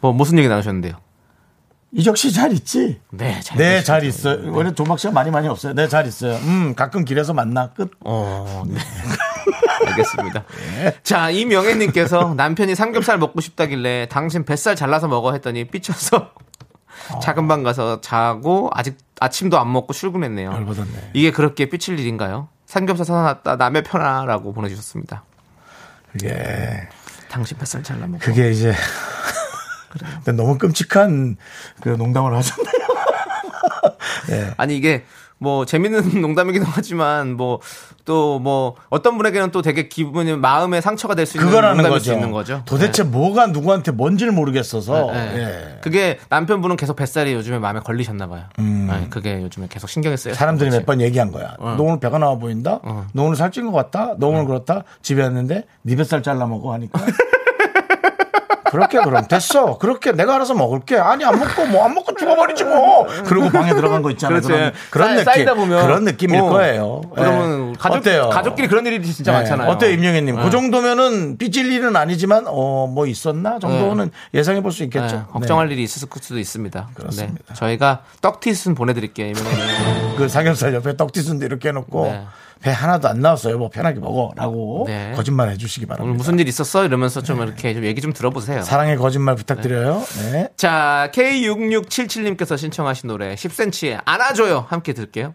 뭐 0.00 0.12
무슨 0.12 0.36
얘기 0.38 0.48
나누셨는데요? 0.48 0.94
이적 1.96 2.16
씨 2.16 2.32
잘 2.32 2.52
있지? 2.52 3.00
네, 3.12 3.38
잘 3.40 3.56
네. 3.56 3.80
잘 3.84 4.02
있어요. 4.02 4.52
원래 4.52 4.74
존박 4.74 4.98
씨가 4.98 5.12
많이 5.12 5.30
많이 5.30 5.46
없어요. 5.46 5.74
네, 5.74 5.86
잘 5.86 6.08
있어요. 6.08 6.34
음, 6.38 6.74
가끔 6.74 7.04
길에서 7.04 7.32
만나 7.32 7.68
끝. 7.68 7.92
어, 8.00 8.64
네. 8.66 8.80
알겠습니다. 9.86 10.44
자, 11.02 11.30
이명혜님께서 11.30 12.34
남편이 12.34 12.74
삼겹살 12.74 13.18
먹고 13.18 13.40
싶다길래 13.40 14.08
당신 14.10 14.44
뱃살 14.44 14.76
잘라서 14.76 15.08
먹어 15.08 15.32
했더니 15.32 15.66
삐쳐서 15.66 16.32
작은 17.22 17.48
방 17.48 17.62
가서 17.62 18.00
자고 18.00 18.70
아직 18.72 18.96
아침도 19.20 19.58
안 19.58 19.72
먹고 19.72 19.92
출근했네요. 19.92 20.52
열받았네. 20.52 21.10
이게 21.14 21.30
그렇게 21.30 21.68
삐칠 21.68 21.98
일인가요? 21.98 22.48
삼겹살 22.66 23.06
사놨다 23.06 23.56
남의 23.56 23.82
편하라고 23.84 24.52
보내주셨습니다. 24.52 25.24
그게 26.12 26.88
당신 27.28 27.58
뱃살 27.58 27.82
잘라 27.82 28.06
먹고. 28.06 28.18
그게 28.20 28.50
이제 28.50 28.72
너무 30.36 30.58
끔찍한 30.58 31.36
그 31.80 31.90
농담을 31.90 32.34
하셨네요. 32.34 32.74
예. 34.30 34.54
아니 34.56 34.76
이게 34.76 35.04
뭐 35.44 35.64
재밌는 35.66 36.20
농담이기도 36.22 36.64
하지만 36.66 37.36
뭐 37.36 37.60
또뭐 38.06 38.74
어떤 38.88 39.16
분에게는 39.18 39.50
또 39.50 39.62
되게 39.62 39.88
기분이 39.88 40.36
마음에 40.36 40.80
상처가 40.80 41.14
될 41.14 41.26
수 41.26 41.36
있는 41.38 41.50
농담일 41.52 41.90
거죠. 41.90 42.04
수 42.04 42.12
있는 42.12 42.30
거죠. 42.32 42.62
도대체 42.64 43.02
뭐가 43.02 43.46
누구한테 43.48 43.92
뭔지를 43.92 44.32
모르겠어서. 44.32 45.12
네. 45.12 45.32
네. 45.32 45.38
예. 45.38 45.78
그게 45.82 46.18
남편분은 46.30 46.76
계속 46.76 46.96
뱃살이 46.96 47.32
요즘에 47.34 47.58
마음에 47.58 47.80
걸리셨나 47.80 48.26
봐요. 48.26 48.44
네, 48.58 49.06
그게 49.10 49.40
요즘에 49.42 49.66
계속 49.70 49.88
신경이 49.90 50.16
쓰여요. 50.16 50.34
음. 50.34 50.36
사람들이 50.36 50.70
몇 50.70 50.84
번 50.86 51.00
얘기한 51.00 51.30
거야. 51.32 51.54
너 51.58 51.76
오늘 51.82 51.98
배가 52.00 52.18
나와 52.18 52.36
보인다? 52.36 52.80
어. 52.82 53.06
너 53.12 53.22
오늘 53.24 53.36
살찐 53.36 53.70
것 53.70 53.72
같다? 53.72 54.14
너 54.18 54.28
오늘 54.28 54.46
그렇다? 54.46 54.84
집에 55.02 55.22
왔는데 55.22 55.64
네 55.82 55.96
뱃살 55.96 56.22
잘라 56.22 56.46
먹어 56.46 56.72
하니까. 56.74 57.00
그렇게 58.70 58.98
그럼 58.98 59.26
됐어. 59.28 59.78
그렇게 59.78 60.12
내가 60.12 60.34
알아서 60.34 60.54
먹을게. 60.54 60.96
아니 60.98 61.24
안 61.24 61.38
먹고 61.38 61.66
뭐 61.66 61.84
안 61.84 61.94
먹고 61.94 62.14
죽어버리지 62.16 62.64
뭐. 62.64 63.06
그리고 63.26 63.50
방에 63.50 63.72
들어간 63.74 64.02
거 64.02 64.10
있잖아요. 64.10 64.40
그런, 64.40 64.72
그런 64.90 65.22
쌓- 65.24 65.32
느낌. 65.34 65.54
보면 65.54 65.82
그런 65.86 66.04
느낌일 66.04 66.40
어. 66.40 66.44
거예요. 66.48 67.00
그러면 67.14 67.70
예. 67.70 67.72
가족, 67.78 67.98
어때요? 67.98 68.28
가족끼리 68.30 68.68
그런 68.68 68.86
일이 68.86 69.02
진짜 69.04 69.32
네. 69.32 69.38
많잖아요. 69.38 69.70
어때요, 69.70 69.90
임영애님? 69.92 70.36
네. 70.36 70.42
그 70.42 70.50
정도면은 70.50 71.36
삐질 71.38 71.70
일은 71.72 71.94
아니지만, 71.94 72.44
어, 72.48 72.86
뭐 72.88 73.06
있었나 73.06 73.58
정도는 73.58 74.10
예상해 74.32 74.60
볼 74.62 74.72
수 74.72 74.82
있겠죠. 74.84 75.16
네, 75.16 75.22
걱정할 75.30 75.68
네. 75.68 75.74
일이 75.74 75.84
있을 75.84 76.08
수도 76.20 76.38
있습니다. 76.38 76.88
그렇습니다. 76.94 77.34
네, 77.48 77.54
저희가 77.54 78.00
떡티순 78.22 78.74
보내드릴게요. 78.74 79.28
이번에는. 79.28 80.16
그 80.16 80.28
삼겹살 80.28 80.74
옆에 80.74 80.96
떡튀순도 80.96 81.44
이렇게 81.44 81.68
해놓고 81.68 82.04
네. 82.06 82.24
배 82.64 82.70
하나도 82.70 83.08
안 83.08 83.20
나왔어 83.20 83.50
요. 83.50 83.58
뭐 83.58 83.68
편하게 83.68 84.00
먹어라고 84.00 84.84
네. 84.86 85.12
거짓말 85.14 85.50
해주시기 85.50 85.84
바랍니다. 85.84 86.04
오늘 86.04 86.16
무슨 86.16 86.38
일 86.38 86.48
있었어? 86.48 86.86
이러면서 86.86 87.22
좀 87.22 87.42
이렇게 87.42 87.74
좀 87.74 87.84
얘기 87.84 88.00
좀 88.00 88.14
들어보세요. 88.14 88.62
사랑의 88.62 88.96
거짓말 88.96 89.34
부탁드려요. 89.36 90.02
네. 90.32 90.48
자, 90.56 91.10
K6677님께서 91.12 92.56
신청하신 92.56 93.08
노래 93.08 93.34
10cm의 93.34 94.00
안아줘요. 94.06 94.64
함께 94.66 94.94
들게요. 94.94 95.34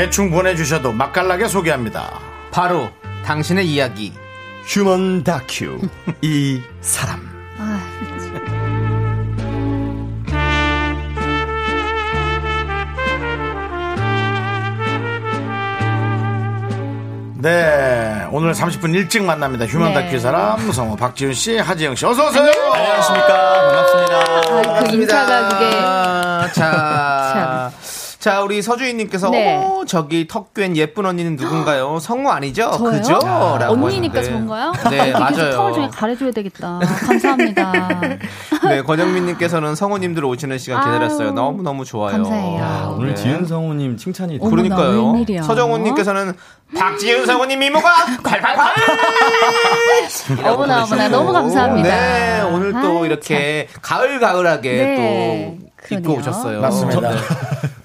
대충 0.00 0.30
보내주셔도 0.30 0.92
맛깔나게 0.92 1.46
소개합니다. 1.46 2.20
바로 2.50 2.88
당신의 3.22 3.68
이야기. 3.68 4.14
휴먼 4.64 5.24
다큐 5.24 5.78
이 6.22 6.58
사람. 6.80 7.20
네, 17.34 18.26
오늘 18.32 18.54
30분 18.54 18.94
일찍 18.94 19.22
만납니다. 19.22 19.66
휴먼 19.66 19.92
네. 19.92 20.02
다큐 20.02 20.16
이 20.16 20.18
사람 20.18 20.72
성우 20.72 20.96
박지훈 20.96 21.34
씨, 21.34 21.58
하지영 21.58 21.94
씨, 21.94 22.06
어서 22.06 22.26
오세요. 22.26 22.50
안녕하십니까. 22.72 23.60
반갑습니다. 23.66 24.76
아, 24.78 24.80
그 24.82 24.94
인사가 24.94 25.48
그게 25.50 25.64
아, 25.76 26.50
자. 26.54 27.99
자, 28.20 28.42
우리 28.42 28.60
서주인님께서 28.60 29.30
네. 29.30 29.56
어, 29.56 29.82
저기 29.86 30.28
턱괭 30.28 30.76
예쁜 30.76 31.06
언니는 31.06 31.36
누군가요? 31.36 31.98
성우 32.04 32.28
아니죠? 32.28 32.70
저요? 32.72 32.90
그죠? 32.90 33.18
라고 33.58 33.86
언니니까. 33.86 34.22
저런가요? 34.22 34.72
네, 34.90 35.06
계속 35.10 35.16
턱을 35.16 35.72
좀 35.72 35.80
맞아요. 35.82 35.90
가려줘야 35.90 36.30
되겠다. 36.30 36.80
감사합니다. 37.06 38.00
네, 38.68 38.82
권영민님께서는 38.82 39.74
성우님들 39.74 40.22
오시는 40.26 40.58
시간 40.58 40.84
기다렸어요. 40.84 41.30
너무 41.32 41.62
너무 41.62 41.86
좋아요. 41.86 42.12
감사해요. 42.12 42.62
아, 42.62 42.94
오늘 42.94 43.14
네. 43.14 43.22
지은 43.22 43.46
성우님 43.46 43.96
칭찬이 43.96 44.36
어머나, 44.38 44.50
그러니까요. 44.50 45.12
웬일이야. 45.12 45.40
서정훈님께서는 45.42 46.34
박지윤 46.76 47.24
성우님 47.24 47.62
이모가 47.62 47.90
콸콸콸! 48.22 48.58
어머나, 50.46 50.84
어머나, 50.84 51.08
너무 51.08 51.32
감사합니다. 51.32 51.88
네, 51.88 52.42
오늘 52.42 52.72
또 52.72 52.98
아이, 53.00 53.06
이렇게 53.06 53.66
가을 53.80 54.20
가을하게 54.20 54.70
네, 54.72 55.56
또 55.58 55.64
입고 55.94 56.02
그러네요. 56.02 56.18
오셨어요. 56.20 56.60
맞습니다. 56.60 57.12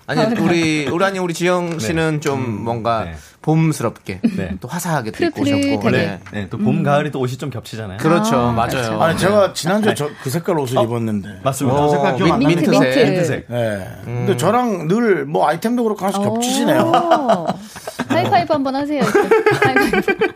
네. 0.07 0.21
아니 0.21 0.39
우리 0.39 0.87
우리 0.87 1.05
아니 1.05 1.19
우리 1.19 1.33
지영 1.33 1.79
씨는 1.79 2.21
좀 2.21 2.63
뭔가 2.63 3.05
네. 3.05 3.15
봄스럽게 3.45 4.21
네. 4.35 4.55
또 4.59 4.67
화사하게 4.67 5.11
또 5.11 5.23
입고. 5.25 5.41
오셨고. 5.43 5.91
네. 5.91 6.19
네, 6.33 6.47
또 6.49 6.57
봄, 6.57 6.81
가을이 6.81 7.11
또 7.11 7.19
옷이 7.19 7.37
좀 7.37 7.51
겹치잖아요. 7.51 7.97
그렇죠, 7.99 8.35
아, 8.35 8.51
맞아요. 8.51 8.99
아니, 8.99 9.19
제가 9.19 9.53
지난주 9.53 9.89
에 9.89 9.93
저, 9.93 10.09
그 10.23 10.31
색깔 10.31 10.57
옷을 10.57 10.81
입었는데. 10.81 11.29
맞습니다. 11.43 11.77
어, 11.79 11.87
색깔 11.89 12.15
기억 12.15 12.31
안 12.33 12.39
민- 12.39 12.47
민트, 12.49 12.69
민트색. 12.71 12.95
민트. 12.95 13.11
민트색. 13.11 13.45
네. 13.49 13.87
근데 14.03 14.35
저랑 14.37 14.87
늘 14.87 15.25
뭐 15.27 15.47
아이템도 15.47 15.83
그렇고 15.83 16.01
하나씩 16.05 16.23
겹치시네요. 16.23 16.81
오. 16.81 17.45
하이파이브 18.07 18.53
한번 18.53 18.75
하세요. 18.75 19.01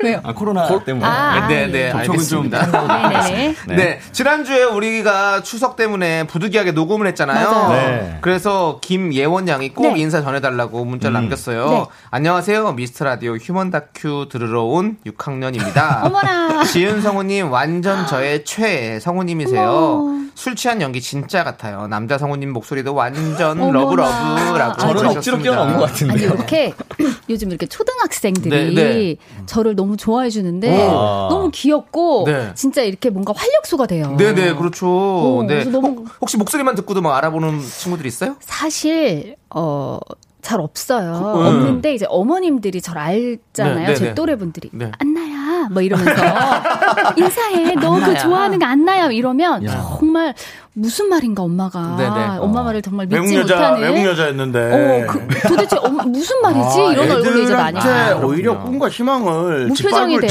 왜요? 0.04 0.20
아, 0.24 0.34
코로나 0.34 0.68
때문에. 0.84 1.06
아, 1.06 1.48
네, 1.48 1.68
네, 1.68 1.92
좀 1.92 2.00
알겠습니다. 2.00 2.66
네네네. 2.88 3.56
네. 3.68 4.00
지난주에 4.12 4.64
우리가 4.64 5.44
추석 5.44 5.76
때문에 5.76 6.26
부득이하게 6.28 6.72
녹음을 6.72 7.08
했잖아요. 7.08 7.70
네. 7.70 8.18
그래서 8.22 8.80
김예원 8.82 9.48
양이 9.48 9.74
꼭 9.74 9.94
네. 9.94 10.00
인사 10.00 10.22
전해달라고 10.22 10.84
문자를 10.86 11.14
남겼어요. 11.14 11.70
네. 11.70 11.86
안녕하세요. 12.12 12.72
미스터 12.74 12.99
라디오 13.04 13.36
human 13.36 13.72
다큐 13.72 14.28
들으러 14.30 14.64
온 14.64 14.98
6학년입니다. 15.06 16.06
어머나. 16.08 16.64
지은 16.64 17.02
성우님 17.02 17.52
완전 17.52 18.06
저의 18.08 18.44
최애 18.46 19.00
성우님이세요. 19.00 19.70
어머. 19.70 20.20
술 20.36 20.56
취한 20.56 20.82
연기 20.82 21.02
진짜 21.02 21.44
같아요. 21.44 21.88
남자 21.88 22.18
성우님 22.18 22.52
목소리도 22.54 22.94
완전 22.94 23.60
어머나. 23.60 23.80
love 23.80 24.12
love라고 24.12 24.78
저를 24.80 25.06
억지로. 25.08 25.38
끼워넣은 25.40 25.78
것 25.78 25.84
아니 25.84 25.92
같은데. 25.92 26.24
이렇게 26.24 26.74
요즘 27.30 27.50
이렇게 27.50 27.66
초등학생들이 27.66 28.74
네, 28.74 28.84
네. 28.84 29.16
저를 29.46 29.76
너무 29.76 29.98
좋아해 29.98 30.30
주는데 30.30 30.88
와. 30.88 31.28
너무 31.30 31.52
귀엽고 31.54 32.24
네. 32.28 32.52
진짜 32.56 32.82
이렇게 32.84 33.10
뭔가 33.10 33.34
활력소가 33.36 33.86
돼요. 33.88 34.16
네네 34.18 34.54
그렇죠. 34.56 34.88
어, 34.88 35.44
네. 35.48 35.66
너무- 35.66 35.88
혹- 35.90 36.08
혹시 36.22 36.38
목소리만 36.38 36.76
듣고도 36.76 37.02
막 37.02 37.16
알아보는 37.18 37.60
친구들 37.62 38.06
있어요? 38.06 38.36
사실 38.40 39.36
어. 39.50 40.00
잘 40.42 40.62
없어요. 40.62 41.12
그, 41.12 41.42
음. 41.42 41.46
없는데 41.46 41.94
이제 41.94 42.06
어머님들이 42.10 42.82
저를 42.82 43.02
알잖아요. 43.02 43.80
네, 43.80 43.86
네, 43.88 43.96
제 43.96 44.06
네. 44.06 44.16
또래 44.16 44.36
분들이 44.36 44.70
네. 44.72 44.92
안나야 44.98 45.68
뭐 45.72 45.82
이러면서 45.82 46.12
인사해. 47.18 47.76
너 47.76 48.00
그. 48.00 48.18
좋아하는 48.18 48.60
거 48.60 48.66
안나야 48.66 49.08
이러면 49.12 49.68
정말 49.68 50.34
무슨 50.74 51.10
말인가 51.10 51.44
엄마가 51.44 51.96
네, 51.98 52.04
네. 52.04 52.38
엄마 52.40 52.62
말을 52.64 52.82
정말 52.82 53.06
믿지 53.08 53.20
외국 53.20 53.34
여자, 53.36 53.56
못하는 53.56 53.82
외국 53.82 54.06
여자였는데. 54.06 54.60
어, 54.60 55.08
그, 55.12 55.48
도대체 55.48 55.78
엄마, 55.78 56.04
무슨 56.04 56.42
말이지? 56.42 56.80
아, 56.82 56.92
이런 56.92 57.12
얼굴로 57.12 57.40
이제 57.42 57.54
많이 57.56 57.80
가요. 57.80 58.22
오히려 58.24 58.58
꿈과 58.62 58.88
희망을 58.90 59.68
무표정이 59.68 60.18
짓밟을- 60.20 60.22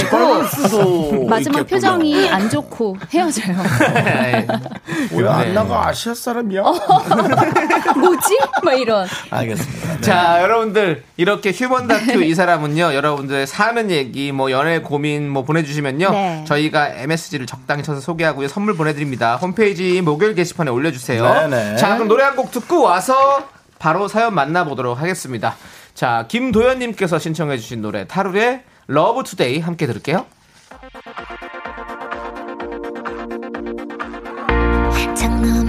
되고 1.11 1.24
마지막 1.29 1.61
있겠구나. 1.61 1.64
표정이 1.64 2.29
안 2.31 2.48
좋고 2.48 2.96
헤어져요. 3.12 3.57
뭐야 5.12 5.38
네. 5.38 5.48
안나가 5.48 5.88
아시아 5.88 6.14
사람이야? 6.14 6.62
뭐지? 8.01 8.38
막 8.62 8.72
이런. 8.74 9.07
알겠습니다. 9.31 9.94
네. 9.96 10.01
자, 10.01 10.42
여러분들 10.42 11.03
이렇게 11.16 11.51
휴먼 11.53 11.88
다큐 11.88 12.22
이 12.22 12.35
사람은요. 12.35 12.94
여러분들 12.94 13.46
사는 13.46 13.90
얘기, 13.90 14.33
뭐 14.33 14.51
연애 14.51 14.79
고민, 14.81 15.29
뭐 15.29 15.44
보내주시면요. 15.44 16.11
네. 16.11 16.44
저희가 16.46 16.88
MSG를 16.94 17.46
적당히 17.46 17.83
쳐서 17.83 18.01
소개하고요. 18.01 18.48
선물 18.48 18.77
보내드립니다. 18.77 19.37
홈페이지 19.37 20.01
목요일 20.01 20.35
게시판에 20.38 20.70
올려주세요. 20.70 21.24
네네. 21.48 21.77
자, 21.77 21.94
그럼 21.94 22.07
노래 22.09 22.22
한 22.24 22.37
곡 22.37 22.53
듣고 22.53 22.83
와서 22.83 23.48
바로 23.81 24.07
사연 24.07 24.35
만나보도록 24.35 25.01
하겠습니다. 25.01 25.57
자, 25.94 26.27
김도현님께서 26.29 27.18
신청해주신 27.18 27.83
노래 27.83 28.07
타루의 28.07 28.62
Love 28.87 29.24
Today 29.24 29.59
함께 29.59 29.87
들을게요. 29.87 30.24
창너 35.16 35.67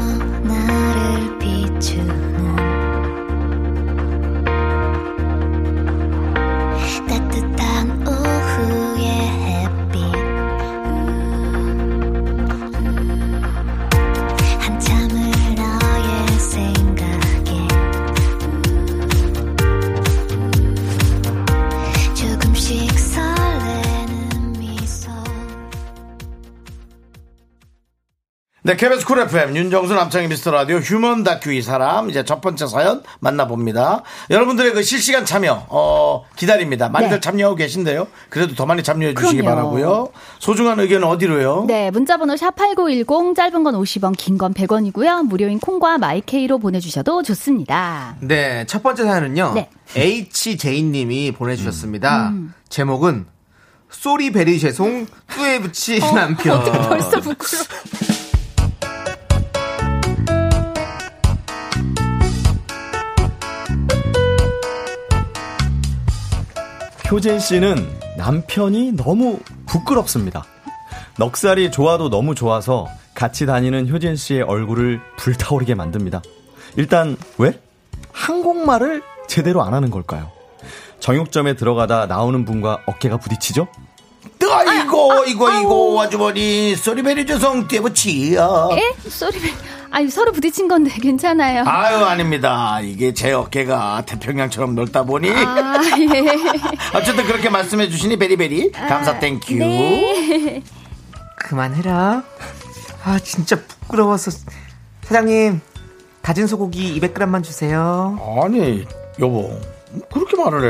네, 28.69 28.75
KBS 28.75 29.03
Cool 29.03 29.17
FM 29.17 29.55
윤정수 29.55 29.95
남창희 29.95 30.27
미스터 30.27 30.51
라디오 30.51 30.77
human 30.77 31.23
다큐 31.23 31.51
이 31.51 31.59
사람 31.63 32.11
이제 32.11 32.23
첫 32.23 32.39
번째 32.39 32.67
사연 32.67 33.01
만나봅니다. 33.19 34.03
여러분들의 34.29 34.73
그 34.73 34.83
실시간 34.83 35.25
참여 35.25 35.65
어 35.69 36.23
기다립니다. 36.35 36.87
많이들 36.87 37.15
네. 37.15 37.19
참여하고 37.19 37.55
계신데요. 37.55 38.05
그래도 38.29 38.53
더 38.53 38.67
많이 38.67 38.83
참여해 38.83 39.15
주시기 39.15 39.41
그럼요. 39.41 39.55
바라고요. 39.55 40.09
소중한 40.37 40.79
의견은 40.79 41.07
어디로요? 41.07 41.65
네, 41.67 41.89
문자번호 41.89 42.35
샵8910, 42.35 43.35
짧은 43.35 43.63
건 43.63 43.73
50원, 43.73 44.15
긴 44.15 44.37
건 44.37 44.53
100원이고요. 44.53 45.25
무료인 45.25 45.59
콩과 45.59 45.97
my 45.97 46.22
K로 46.22 46.59
보내주셔도 46.59 47.23
좋습니다. 47.23 48.17
네, 48.19 48.65
첫 48.67 48.83
번째 48.83 49.03
사연은요. 49.03 49.53
네. 49.55 49.69
HJ님이 49.95 51.31
보내주셨습니다. 51.31 52.33
제목은 52.69 53.25
sorry 53.89 54.31
very 54.31 54.59
죄송 54.59 55.07
뚜에 55.25 55.59
붙이 55.59 55.97
남편. 56.13 56.59
어떻게 56.59 56.77
벌써 56.87 57.19
부끄러워. 57.19 57.65
효진 67.11 67.39
씨는 67.39 67.75
남편이 68.17 68.93
너무 68.93 69.39
부끄럽습니다. 69.65 70.45
넉살이 71.17 71.71
좋아도 71.71 72.09
너무 72.09 72.35
좋아서 72.35 72.87
같이 73.15 73.45
다니는 73.45 73.89
효진 73.89 74.15
씨의 74.15 74.43
얼굴을 74.43 75.01
불타오르게 75.17 75.75
만듭니다. 75.75 76.21
일단 76.77 77.17
왜? 77.37 77.59
한국말을 78.11 79.01
제대로 79.27 79.63
안 79.63 79.73
하는 79.73 79.89
걸까요? 79.89 80.31
정육점에 80.99 81.55
들어가다 81.55 82.05
나오는 82.05 82.45
분과 82.45 82.83
어깨가 82.85 83.17
부딪히죠? 83.17 83.67
아이고 84.51 85.25
이거 85.25 85.59
이거 85.61 86.01
아주머니 86.01 86.75
sorry 86.75 87.03
very 87.03 87.25
죄송 87.25 87.67
떼붙이요. 87.67 88.69
에? 88.73 89.09
sorry, 89.09 89.37
아유, 89.91 90.09
서로 90.09 90.31
부딪힌 90.31 90.67
건데 90.67 90.91
괜찮아요. 91.01 91.63
아유 91.65 92.03
아닙니다. 92.05 92.79
이게 92.81 93.13
제 93.13 93.31
어깨가 93.31 94.03
태평양처럼 94.05 94.75
넓다 94.75 95.03
보니 95.03 95.29
아, 95.31 95.79
예. 95.97 96.25
어쨌든 96.97 97.25
그렇게 97.25 97.49
말씀해 97.49 97.89
주시니 97.89 98.17
very 98.17 98.44
very 98.44 98.71
감사 98.71 99.19
thank 99.19 99.39
you. 99.39 99.55
네. 99.55 100.63
그만해라. 101.37 102.23
아, 103.03 103.19
진짜 103.19 103.55
부끄러워서. 103.81 104.31
사장님, 105.03 105.59
다진 106.21 106.45
소고기 106.45 106.99
200g만 106.99 107.43
주세요. 107.43 108.19
아니 108.43 108.85
여보 109.19 109.59
그렇게 110.13 110.37
말을 110.37 110.63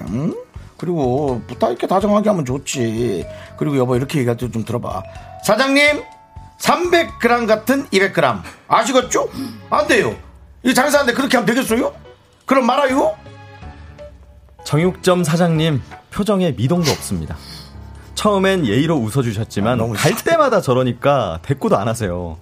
해 0.00 0.04
응? 0.10 0.34
그리고 0.78 1.42
부탁 1.46 1.68
이렇게 1.68 1.86
다정하게 1.86 2.30
하면 2.30 2.46
좋지 2.46 3.26
그리고 3.58 3.76
여보 3.76 3.96
이렇게 3.96 4.18
얘기할 4.20 4.38
좀 4.38 4.50
들어봐 4.50 5.02
사장님 5.44 6.02
300g 6.60 7.46
같은 7.46 7.86
200g 7.88 8.42
아시겠죠? 8.68 9.28
안 9.70 9.86
돼요 9.86 10.14
이 10.62 10.72
장사하는데 10.74 11.16
그렇게 11.16 11.36
하면 11.38 11.46
되겠어요? 11.46 11.92
그럼 12.46 12.66
말아요 12.66 13.16
정육점 14.64 15.24
사장님 15.24 15.82
표정에 16.12 16.52
미동도 16.52 16.90
없습니다. 16.90 17.36
처음엔 18.14 18.66
예의로 18.66 18.96
웃어주셨지만 18.96 19.80
아, 19.80 19.86
갈. 19.96 20.14
때마다 20.14 20.60
저러니까 20.60 21.38
대꾸도 21.42 21.78
안 21.78 21.88
하세요. 21.88 22.36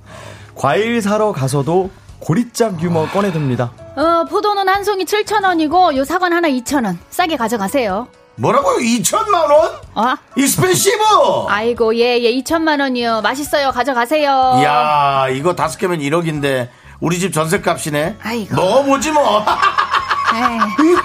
과일 0.57 1.01
사러 1.01 1.33
가서도 1.33 1.91
고리짝 2.19 2.83
유머 2.83 3.09
꺼내듭니다. 3.11 3.73
어, 3.97 4.25
포도는 4.29 4.69
한 4.69 4.83
송이 4.83 5.05
7,000원이고, 5.05 5.97
요 5.97 6.05
사과는 6.05 6.37
하나 6.37 6.49
2,000원. 6.49 6.97
싸게 7.11 7.37
가져가세요. 7.37 8.09
뭐라고요 8.39 8.79
2천만 8.79 9.35
원? 9.51 9.73
어? 9.95 10.15
expensive 10.37 11.03
아이고, 11.49 11.95
예, 11.97 12.19
예, 12.21 12.33
2천만 12.41 12.81
원이요. 12.81 13.21
맛있어요. 13.23 13.73
가져가세요. 13.73 14.59
이야 14.61 15.29
이거 15.31 15.55
다섯 15.55 15.79
개면 15.79 15.99
1억인데 16.01 16.69
우리 17.01 17.19
집 17.19 17.33
전셋값이네 17.33 18.17
아이고. 18.23 18.55
먹어보지 18.55 19.11
뭐 19.13 19.45
에이. 20.35 20.97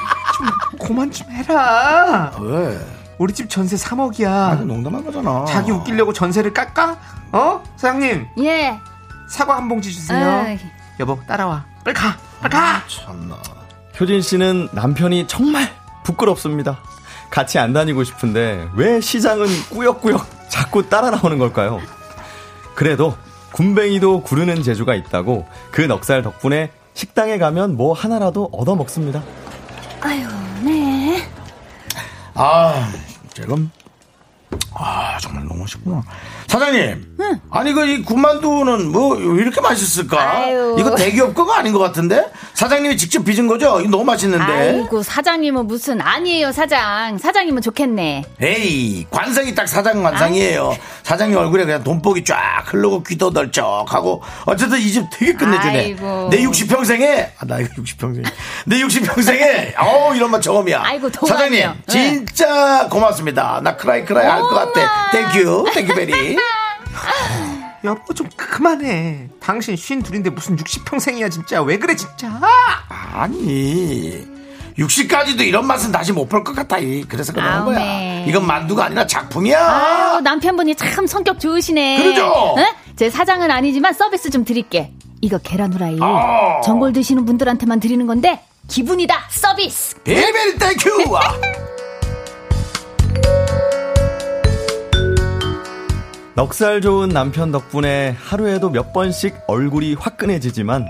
그만 0.85 1.11
좀 1.11 1.29
해라. 1.31 2.31
왜? 2.39 2.79
우리 3.17 3.33
집 3.33 3.49
전세 3.49 3.75
3억이야. 3.75 4.27
아, 4.27 4.55
농담한 4.55 5.03
거잖아 5.05 5.45
자기 5.45 5.71
웃기려고 5.71 6.13
전세를 6.13 6.53
깎아? 6.53 6.97
어? 7.31 7.63
사장님, 7.77 8.27
예. 8.39 8.77
사과 9.29 9.55
한 9.57 9.67
봉지 9.69 9.91
주세요. 9.91 10.41
아이. 10.45 10.59
여보, 10.99 11.19
따라와. 11.27 11.63
빨리 11.83 11.95
가. 11.95 12.15
빨리 12.41 12.53
가. 12.53 12.83
참나 12.87 13.37
효진 13.99 14.21
씨는 14.21 14.69
남편이 14.73 15.27
정말 15.27 15.71
부끄럽습니다. 16.03 16.79
같이 17.33 17.57
안 17.57 17.73
다니고 17.73 18.03
싶은데 18.03 18.69
왜 18.75 19.01
시장은 19.01 19.47
꾸역꾸역 19.71 20.49
자꾸 20.49 20.87
따라 20.87 21.09
나오는 21.09 21.39
걸까요? 21.39 21.81
그래도 22.75 23.17
군뱅이도 23.53 24.21
구르는 24.21 24.61
재주가 24.61 24.93
있다고 24.93 25.47
그 25.71 25.81
넉살 25.81 26.21
덕분에 26.21 26.69
식당에 26.93 27.39
가면 27.39 27.75
뭐 27.75 27.93
하나라도 27.93 28.49
얻어 28.51 28.75
먹습니다. 28.75 29.23
아유, 30.01 30.27
네. 30.61 31.27
아, 32.35 32.87
지금 33.33 33.71
아 34.75 35.17
정말 35.17 35.47
너무 35.47 35.61
맛있구나. 35.61 36.03
사장님, 36.53 37.15
아니 37.49 37.73
그 37.73 37.83
이 37.83 38.03
군만두는 38.03 38.91
뭐왜 38.91 39.41
이렇게 39.41 39.59
맛있을까? 39.59 40.21
아유. 40.37 40.75
이거 40.79 40.93
대기업 40.95 41.33
거가 41.33 41.57
아닌 41.57 41.73
것 41.73 41.79
같은데 41.79 42.29
사장님이 42.53 42.95
직접 42.95 43.25
빚은 43.25 43.47
거죠? 43.47 43.79
이거 43.81 43.89
너무 43.89 44.03
맛있는데. 44.05 44.43
아이고, 44.45 45.01
사장님은 45.01 45.65
무슨, 45.67 45.99
아니에요, 45.99 46.51
사장. 46.51 47.17
사장님은 47.17 47.61
좋겠네. 47.63 48.23
에이 48.39 49.05
관상이 49.09 49.55
딱 49.55 49.67
사장 49.67 50.03
관상이에요. 50.03 50.77
사장님 51.01 51.35
얼굴에 51.37 51.65
그냥 51.65 51.83
돈복이 51.83 52.23
쫙 52.23 52.63
흐르고 52.67 53.01
귀도 53.03 53.31
널쩍하고 53.31 54.21
어쨌든 54.45 54.77
이 54.79 54.91
집 54.93 55.05
되게 55.11 55.33
끝내주네. 55.33 55.77
아이고. 55.79 56.27
내 56.31 56.37
60평생에 56.43 57.29
아, 57.39 57.45
나 57.47 57.57
이거 57.59 57.69
60평생 57.81 58.23
내 58.65 58.77
60평생에 58.77 59.73
어 59.79 60.13
이런 60.13 60.29
맛 60.29 60.39
처음이야. 60.41 60.83
아이고. 60.85 61.09
사장님 61.27 61.59
네. 61.61 61.73
진짜 61.87 62.87
고맙습니다. 62.89 63.59
나 63.63 63.75
cry 63.75 64.05
cry 64.05 64.27
할 64.27 64.41
것 64.43 64.49
같아. 64.49 65.09
thank 65.11 65.65
you 65.73 65.81
thank 65.81 65.95
you 65.95 66.11
very. 66.11 66.37
여보, 67.83 68.13
좀 68.13 68.27
그만해. 68.37 69.27
당신 69.41 69.75
쉰 69.75 70.01
둘인데 70.01 70.29
무슨 70.29 70.55
60평생이야, 70.55 71.29
진짜. 71.31 71.61
왜 71.61 71.77
그래, 71.77 71.95
진짜. 71.95 72.39
아니 73.13 74.25
60까지도 74.77 75.41
이런 75.41 75.67
맛은 75.67 75.91
다시 75.91 76.11
못 76.13 76.27
볼 76.29 76.43
것 76.43 76.55
같아. 76.55 76.79
이. 76.79 77.03
그래서 77.07 77.31
그러는 77.33 77.51
아우, 77.51 77.65
거야. 77.65 77.77
네. 77.79 78.25
이건 78.27 78.47
만두가 78.47 78.85
아니라 78.85 79.05
작품이야. 79.05 79.59
아유, 79.59 80.21
남편분이 80.21 80.75
참 80.75 81.05
성격 81.05 81.39
좋으시네. 81.39 81.97
그러죠? 82.01 82.55
응? 82.57 82.65
제가 82.95 83.09
사장은 83.09 83.51
아니지만 83.51 83.93
서비스 83.93 84.29
좀 84.29 84.43
드릴게. 84.45 84.91
이거 85.21 85.37
계란 85.37 85.71
후라이. 85.73 85.97
아. 86.01 86.61
전골 86.61 86.93
드시는 86.93 87.25
분들한테만 87.25 87.79
드리는 87.79 88.05
건데, 88.07 88.41
기분이다, 88.67 89.25
서비스. 89.29 90.01
very 90.03 90.30
very 90.30 90.57
thank 90.57 90.75
you. 90.75 90.89
넉살 96.35 96.81
좋은 96.81 97.09
남편 97.09 97.51
덕분에 97.51 98.15
하루에도 98.19 98.69
몇 98.71 98.91
번씩 98.91 99.35
얼굴이 99.47 99.93
화끈해지지만 99.93 100.87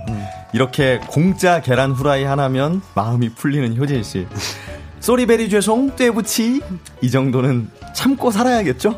이렇게 0.53 0.99
공짜 1.08 1.62
계란 1.62 1.91
후라이 1.91 2.23
하나면 2.23 2.82
마음이 2.95 3.36
풀리는 3.36 3.75
효진 3.77 4.03
씨. 4.03 4.25
sorry 5.02 5.28
very 5.28 5.50
죄송 5.49 5.95
too 5.98 6.25
much 6.25 6.62
이 7.01 7.12
정도는 7.12 7.69
참고 7.93 8.32
살아야겠죠? 8.32 8.97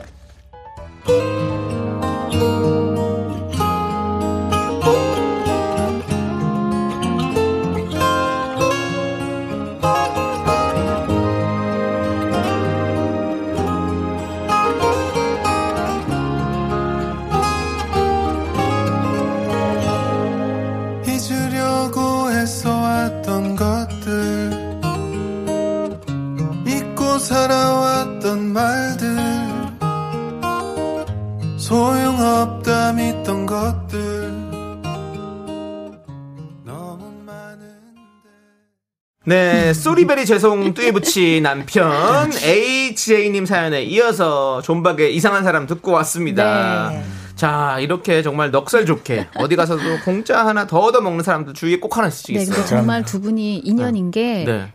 네, 40.05 40.07
쏘리베리 40.07 40.25
죄송 40.27 40.73
뚜이부치 40.75 41.41
남편 41.41 42.31
HJ님 42.31 43.45
사연에 43.45 43.83
이어서 43.83 44.61
존박의 44.61 45.15
이상한 45.15 45.43
사람 45.43 45.65
듣고 45.65 45.91
왔습니다. 45.93 46.89
네. 46.91 47.03
자, 47.35 47.77
이렇게 47.79 48.21
정말 48.21 48.51
넉살 48.51 48.85
좋게 48.85 49.27
어디 49.35 49.55
가서도 49.55 49.81
공짜 50.05 50.45
하나 50.45 50.67
더 50.67 50.79
얻어먹는 50.79 51.23
사람들 51.23 51.53
주위에 51.53 51.79
꼭 51.79 51.97
하나씩 51.97 52.35
네, 52.35 52.43
있어요. 52.43 52.55
근데 52.55 52.69
정말 52.69 53.03
두 53.03 53.19
분이 53.19 53.57
인연인 53.59 54.11
게 54.11 54.45
네. 54.45 54.73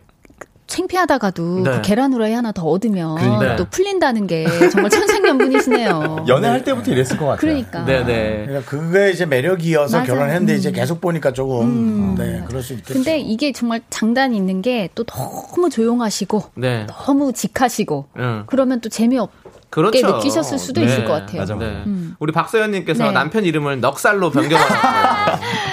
창피하다가도 0.71 1.63
네. 1.63 1.71
그 1.71 1.81
계란 1.81 2.13
후라이 2.13 2.33
하나 2.33 2.51
더 2.51 2.65
얻으면 2.65 3.15
그러니까요. 3.15 3.55
또 3.57 3.65
풀린다는 3.65 4.27
게 4.27 4.45
정말 4.69 4.89
천생연분이시네요. 4.89 6.25
연애할 6.29 6.63
때부터 6.63 6.91
이랬을 6.91 7.17
것 7.17 7.25
같아요. 7.25 7.37
그러니까. 7.37 7.85
네네. 7.85 8.45
그러니까 8.47 8.69
그게 8.69 9.11
이제 9.11 9.25
매력이어서 9.25 9.97
맞아요. 9.97 10.07
결혼했는데 10.07 10.53
음. 10.53 10.57
이제 10.57 10.71
계속 10.71 11.01
보니까 11.01 11.33
조금 11.33 12.15
네 12.17 12.43
그럴 12.47 12.61
수 12.61 12.73
있겠죠. 12.73 12.93
근데 12.93 13.19
이게 13.19 13.51
정말 13.51 13.81
장단이 13.89 14.35
있는 14.35 14.61
게 14.61 14.89
또 14.95 15.03
너무 15.03 15.69
조용하시고 15.69 16.43
네. 16.55 16.85
너무 16.87 17.31
직하시고 17.33 18.05
응. 18.17 18.43
그러면 18.47 18.81
또 18.81 18.89
재미없 18.89 19.31
그렇죠. 19.69 20.05
느끼셨을 20.17 20.57
수도 20.59 20.81
있을 20.81 21.05
것 21.05 21.13
같아요. 21.13 21.39
맞아, 21.41 21.55
맞아. 21.55 21.65
네. 21.65 21.83
음. 21.85 22.15
우리 22.19 22.33
박서연님께서 22.33 23.05
네. 23.05 23.11
남편 23.11 23.45
이름을 23.45 23.79
넉살로 23.79 24.31
변경하라고. 24.31 25.41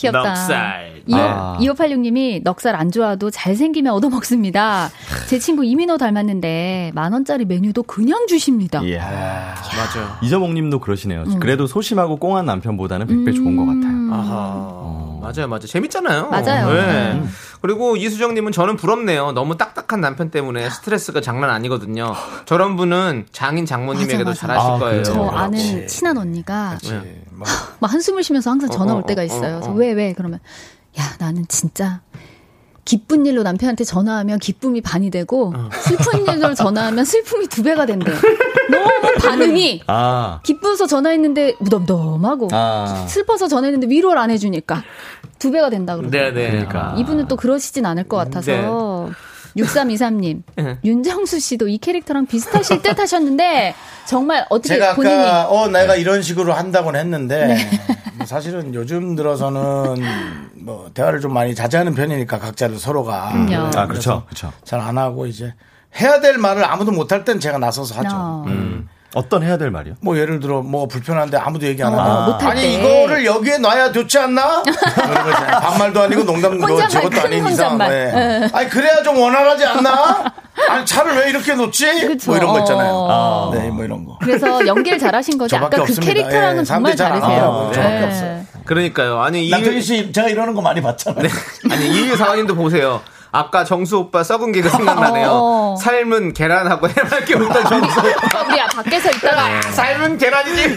귀엽다. 0.00 0.22
넉살. 0.22 1.02
25, 1.06 1.18
아. 1.18 1.58
2586님이 1.60 2.42
넉살 2.42 2.74
안 2.76 2.90
좋아도 2.90 3.30
잘생기면 3.30 3.92
얻어먹습니다. 3.92 4.90
제 5.28 5.38
친구 5.38 5.64
이민호 5.64 5.98
닮았는데 5.98 6.92
만원짜리 6.94 7.44
메뉴도 7.44 7.82
그냥 7.84 8.26
주십니다. 8.26 8.80
이야. 8.82 9.54
맞아요. 9.76 10.16
이저몽님도 10.22 10.80
그러시네요. 10.80 11.22
음. 11.22 11.40
그래도 11.40 11.66
소심하고 11.66 12.16
꽁한 12.16 12.46
남편보다는 12.46 13.06
100배 13.06 13.34
좋은 13.34 13.56
것 13.56 13.66
같아요. 13.66 14.12
아하. 14.12 14.80
맞아요, 15.20 15.48
맞아요. 15.48 15.66
재밌잖아요. 15.66 16.28
맞아요. 16.30 16.72
네. 16.72 17.12
음. 17.12 17.30
그리고 17.60 17.96
이수정님은 17.96 18.52
저는 18.52 18.76
부럽네요. 18.76 19.32
너무 19.32 19.56
딱딱한 19.58 20.00
남편 20.00 20.30
때문에 20.30 20.70
스트레스가 20.70 21.20
장난 21.20 21.50
아니거든요. 21.50 22.14
저런 22.46 22.76
분은 22.76 23.26
장인 23.30 23.66
장모님에게도 23.66 24.24
맞아, 24.24 24.46
맞아. 24.46 24.46
잘하실 24.46 24.70
아, 24.70 24.78
거예요. 24.78 25.02
저 25.02 25.12
그렇죠. 25.12 25.36
아는 25.36 25.86
친한 25.86 26.16
언니가 26.16 26.78
네. 26.82 26.92
뭐 26.92 27.02
막 27.80 27.92
한숨을 27.92 28.22
쉬면서 28.22 28.50
항상 28.50 28.70
전화 28.70 28.94
어, 28.94 28.96
올 28.96 29.02
때가 29.04 29.22
어, 29.22 29.24
있어요. 29.24 29.56
어, 29.56 29.60
그래서 29.60 29.70
어. 29.70 29.74
왜, 29.74 29.92
왜? 29.92 30.12
그러면, 30.12 30.40
야, 30.98 31.04
나는 31.18 31.46
진짜 31.48 32.00
기쁜 32.84 33.24
일로 33.24 33.42
남편한테 33.42 33.84
전화하면 33.84 34.38
기쁨이 34.38 34.80
반이 34.80 35.10
되고 35.10 35.52
어. 35.54 35.68
슬픈 35.72 36.26
일로 36.26 36.54
전화하면 36.54 37.04
슬픔이 37.04 37.46
두 37.46 37.62
배가 37.62 37.86
된대. 37.86 38.10
너무 38.70 38.88
반응이 39.20 39.82
아. 39.86 40.40
기뻐서 40.42 40.86
전화했는데 40.86 41.56
무덤덤하고 41.60 42.48
아. 42.50 43.06
슬퍼서 43.08 43.46
전화했는데 43.48 43.88
위로를 43.88 44.18
안 44.18 44.30
해주니까 44.30 44.82
두 45.38 45.50
배가 45.52 45.70
된다 45.70 45.96
그러더라고요. 45.96 46.34
네네. 46.34 46.50
그러니까. 46.50 46.94
이분은 46.98 47.28
또 47.28 47.36
그러시진 47.36 47.86
않을 47.86 48.04
것 48.08 48.16
같아서 48.16 49.10
6323님 49.56 50.42
네. 50.56 50.78
윤정수 50.84 51.40
씨도 51.40 51.68
이 51.68 51.78
캐릭터랑 51.78 52.26
비슷하실 52.26 52.82
듯 52.82 52.98
하셨는데 52.98 53.74
정말 54.06 54.46
어떻게 54.50 54.74
제가 54.74 54.94
본인이 54.94 55.16
네. 55.16 55.22
아까 55.22 55.48
어 55.48 55.68
내가 55.68 55.94
이런 55.96 56.22
식으로 56.22 56.52
한다고는 56.52 56.98
했는데 57.00 57.56
뭐 58.14 58.26
사실은 58.26 58.74
요즘 58.74 59.14
들어서는 59.16 59.60
뭐 60.54 60.90
대화를 60.94 61.20
좀 61.20 61.32
많이 61.32 61.54
자제하는 61.54 61.94
편이니까 61.94 62.38
각자를 62.38 62.78
서로가 62.78 63.30
그럼요. 63.32 63.70
아, 63.76 63.86
그렇죠. 63.86 64.24
그렇죠. 64.26 64.52
잘 64.64 64.80
안 64.80 64.96
하고 64.98 65.26
이제 65.26 65.54
해야 66.00 66.20
될 66.20 66.38
말을 66.38 66.64
아무도 66.64 66.92
못할 66.92 67.24
땐 67.24 67.38
제가 67.40 67.58
나서서 67.58 67.94
하죠. 67.96 68.08
어. 68.16 68.44
음. 68.46 68.88
어떤 69.14 69.42
해야 69.42 69.56
될 69.56 69.70
말이요? 69.70 69.94
뭐 70.00 70.16
예를 70.16 70.38
들어 70.38 70.62
뭐 70.62 70.86
불편한데 70.86 71.36
아무도 71.36 71.66
얘기 71.66 71.82
안 71.82 71.92
어, 71.92 71.98
하면 72.00 72.26
못할 72.26 72.50
아니 72.50 72.62
때. 72.62 72.72
이거를 72.74 73.24
여기에 73.24 73.58
놔야 73.58 73.90
좋지 73.92 74.18
않나? 74.18 74.62
반말도 75.62 76.00
아니고 76.02 76.22
농담도 76.22 76.64
혼잣말, 76.66 76.88
저것도 76.88 77.10
큰 77.10 77.20
아닌 77.20 77.46
이상. 77.48 77.78
네. 77.78 78.48
아니 78.52 78.68
그래야 78.68 79.02
좀 79.02 79.18
원활하지 79.18 79.64
않나? 79.64 80.32
아니 80.68 80.86
차를 80.86 81.16
왜 81.16 81.30
이렇게 81.30 81.54
놓지? 81.54 82.06
그쵸. 82.06 82.30
뭐 82.30 82.36
이런 82.36 82.52
거 82.52 82.60
있잖아요. 82.60 82.92
어. 82.92 83.50
네, 83.54 83.68
뭐 83.70 83.84
이런 83.84 84.04
거. 84.04 84.16
그래서 84.20 84.64
연기를 84.66 84.98
잘하신 84.98 85.38
거지. 85.38 85.50
저밖에 85.50 85.76
아까 85.76 85.76
그 85.76 85.82
없습니다. 85.82 86.06
캐릭터랑은 86.12 86.60
예, 86.60 86.64
정말 86.64 86.94
다르세요. 86.96 87.30
하더라고요. 87.30 87.72
저밖에 87.72 87.98
네. 87.98 88.06
없어요. 88.06 88.40
그러니까요. 88.64 89.20
아니, 89.20 89.46
이, 89.46 89.50
남편이 89.50 89.80
씨 89.82 90.12
제가 90.12 90.28
이러는 90.28 90.54
거 90.54 90.60
많이 90.62 90.80
봤잖아요. 90.80 91.26
아니, 91.70 91.88
이일 91.88 92.16
사원님도 92.16 92.54
보세요. 92.54 93.00
아까 93.32 93.64
정수 93.64 93.98
오빠 93.98 94.22
썩은 94.24 94.52
개가 94.52 94.68
생각나네요. 94.70 95.28
어. 95.32 95.76
삶은 95.80 96.32
계란하고 96.34 96.88
해맑게 96.88 97.34
웃던 97.34 97.64
정수 97.64 97.98
오빠. 98.00 98.42
우리 98.48 98.58
밖에서 98.58 99.10
있다가 99.10 99.62
삶은 99.62 100.18
계란이지. 100.18 100.76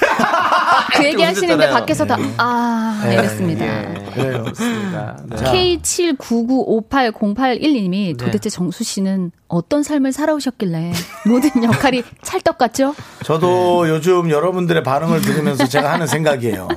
그 0.95 1.03
얘기 1.03 1.23
하시는데. 1.23 1.69
밖에서 1.71 2.05
다, 2.05 2.17
아, 2.37 3.01
이랬습니다. 3.05 3.65
그래요. 4.13 4.43
그렇습니다. 4.43 5.17
네. 5.25 5.79
K79958081님이 5.81 8.17
도대체 8.17 8.49
정수 8.49 8.83
씨는 8.83 9.31
어떤 9.47 9.83
삶을 9.83 10.11
살아오셨길래 10.11 10.93
모든 11.27 11.63
역할이 11.63 12.03
찰떡 12.23 12.57
같죠? 12.57 12.95
저도 13.23 13.87
요즘 13.89 14.29
여러분들의 14.29 14.83
반응을 14.83 15.21
들으면서 15.21 15.67
제가 15.67 15.91
하는 15.93 16.07
생각이에요. 16.07 16.67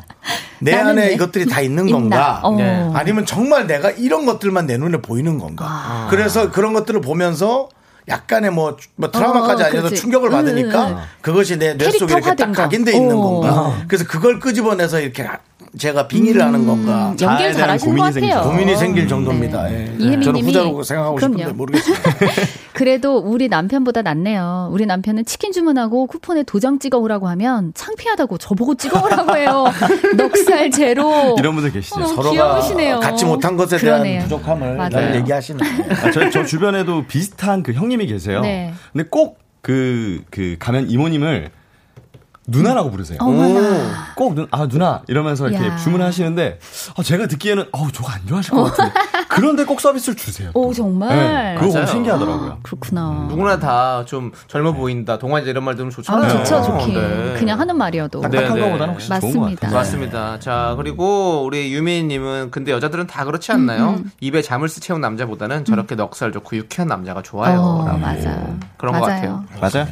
내 0.61 0.75
안에 0.75 1.09
왜 1.09 1.13
이것들이 1.15 1.47
다 1.47 1.61
있는 1.61 1.89
있나? 1.89 1.99
건가? 1.99 2.41
어. 2.43 2.53
네. 2.57 2.91
아니면 2.95 3.27
정말 3.27 3.67
내가 3.67 3.91
이런 3.91 4.27
것들만 4.27 4.67
내 4.67 4.77
눈에 4.79 4.99
보이는 4.99 5.39
건가? 5.39 5.65
아. 5.69 6.07
그래서 6.11 6.51
그런 6.51 6.73
것들을 6.73 7.01
보면서 7.01 7.69
약간의 8.09 8.53
뭐, 8.53 8.77
뭐 8.95 9.11
트라우마까지 9.11 9.63
어, 9.65 9.67
아니어도 9.67 9.89
그렇지. 9.89 10.01
충격을 10.01 10.31
받으니까 10.31 10.87
응, 10.89 10.93
응. 10.97 11.03
그것이 11.23 11.59
내 11.59 11.77
뇌 11.77 11.91
속에 11.91 12.15
이렇게 12.15 12.37
딱. 12.37 12.53
각인돼 12.53 12.93
있는 12.95 13.17
어. 13.17 13.21
건가? 13.21 13.77
그래서 13.89 14.05
그걸 14.07 14.39
끄집어내서 14.39 15.01
이렇게 15.01 15.27
제가 15.79 16.09
빙의를 16.09 16.41
하는 16.43 16.67
건가? 16.67 17.11
음, 17.11 17.17
연기를 17.21 17.53
대한 17.53 17.55
잘하시는 17.55 17.97
것 17.97 18.03
고민이 18.03 18.03
같아요. 18.03 18.13
생기죠. 18.13 18.43
고민이 18.51 18.77
생길 18.77 19.09
정도입니다. 19.09 19.71
예. 19.73 19.85
이혜민님이 19.99 20.25
저는 20.25 20.41
후자로 20.43 20.83
생각하고 20.83 21.19
싶은데 21.21 21.43
그럼요. 21.45 21.57
모르겠어요. 21.57 21.97
그래도 22.73 23.19
우리 23.19 23.49
남편보다 23.49 24.03
낫네요. 24.03 24.71
우리 24.73 24.87
남편은 24.87 25.25
치킨 25.25 25.53
주문하고 25.53 26.07
쿠폰에 26.07 26.43
도장 26.45 26.79
찍어오라고 26.79 27.29
하면 27.29 27.73
창피하다고 27.75 28.39
저보고 28.39 28.75
찍어오라고 28.77 29.37
해요. 29.37 29.67
넉살 30.17 30.71
제로. 30.71 31.37
이런 31.39 31.55
분들 31.55 31.73
계시죠. 31.73 31.97
어머, 31.97 32.07
서로가 32.07 32.31
귀여우시네요. 32.31 33.01
갖지 33.01 33.25
못한 33.25 33.57
것에 33.57 33.77
그러네요. 33.79 34.03
대한 34.05 34.23
부족함을 34.25 34.77
맞아요. 34.77 34.91
늘 34.91 35.17
얘기하시는. 35.17 35.61
아, 36.05 36.11
저, 36.11 36.31
저 36.31 36.45
주변에도 36.45 37.05
비슷한 37.07 37.63
그 37.63 37.73
형님이 37.73 38.07
계세요. 38.07 38.41
네. 38.41 38.73
근데 38.93 39.09
꼭 39.11 39.39
그, 39.63 40.23
그, 40.31 40.57
가면 40.59 40.91
이모님을 40.91 41.51
누나라고 42.47 42.91
부르세요. 42.91 43.19
어머나. 43.21 44.15
꼭 44.15 44.35
누, 44.35 44.47
아, 44.51 44.69
누나. 44.69 45.03
이러면서 45.09 45.49
이렇게 45.49 45.67
야. 45.67 45.77
주문하시는데, 45.77 46.59
아, 46.97 47.03
제가 47.03 47.27
듣기에는, 47.27 47.67
어우, 47.73 47.91
저거 47.93 48.11
안 48.13 48.25
좋아하실 48.27 48.53
것 48.53 48.65
같은데. 48.65 48.93
그런데 49.29 49.65
꼭 49.65 49.81
서비스를 49.81 50.15
주세요. 50.17 50.51
또. 50.55 50.61
오, 50.61 50.73
정말? 50.73 51.09
네, 51.17 51.57
그거 51.59 51.73
맞아요. 51.75 51.87
신기하더라고요. 51.87 52.59
그렇구나. 52.63 53.27
누구나 53.29 53.59
다 53.59 54.05
좀 54.07 54.31
젊어 54.47 54.73
보인다. 54.73 55.19
동안이자 55.19 55.51
이런 55.51 55.65
말 55.65 55.75
들으면 55.75 55.91
아, 55.93 55.97
좋잖아요. 55.97 56.29
좋죠, 56.45 56.63
좋긴. 56.63 56.95
네. 56.95 57.35
그냥 57.39 57.59
하는 57.59 57.77
말이어도. 57.77 58.21
네, 58.21 58.29
딱딱한 58.29 58.55
네. 58.55 58.61
거보다는 58.63 58.95
훨씬 58.95 59.09
좋은 59.09 59.21
것 59.21 59.27
맞습니다. 59.39 59.61
같아요. 59.63 59.75
맞습니다. 59.79 60.39
자, 60.39 60.75
그리고 60.77 61.43
우리 61.45 61.73
유미님은 61.75 62.51
근데 62.53 62.71
여자들은 62.73 63.07
다 63.09 63.25
그렇지 63.25 63.51
않나요? 63.53 63.99
입에 64.21 64.43
자물쇠 64.43 64.81
채운 64.81 65.01
남자보다는 65.01 65.65
저렇게 65.65 65.95
넉살 65.97 66.33
좋고 66.33 66.57
유쾌한 66.57 66.89
남자가 66.89 67.23
좋아요. 67.23 67.61
어, 67.61 67.87
라고. 67.87 67.99
맞아. 67.99 68.47
그런 68.77 68.95
것 69.01 69.07
맞아요. 69.07 69.45
같아요. 69.61 69.81
맞아요. 69.81 69.87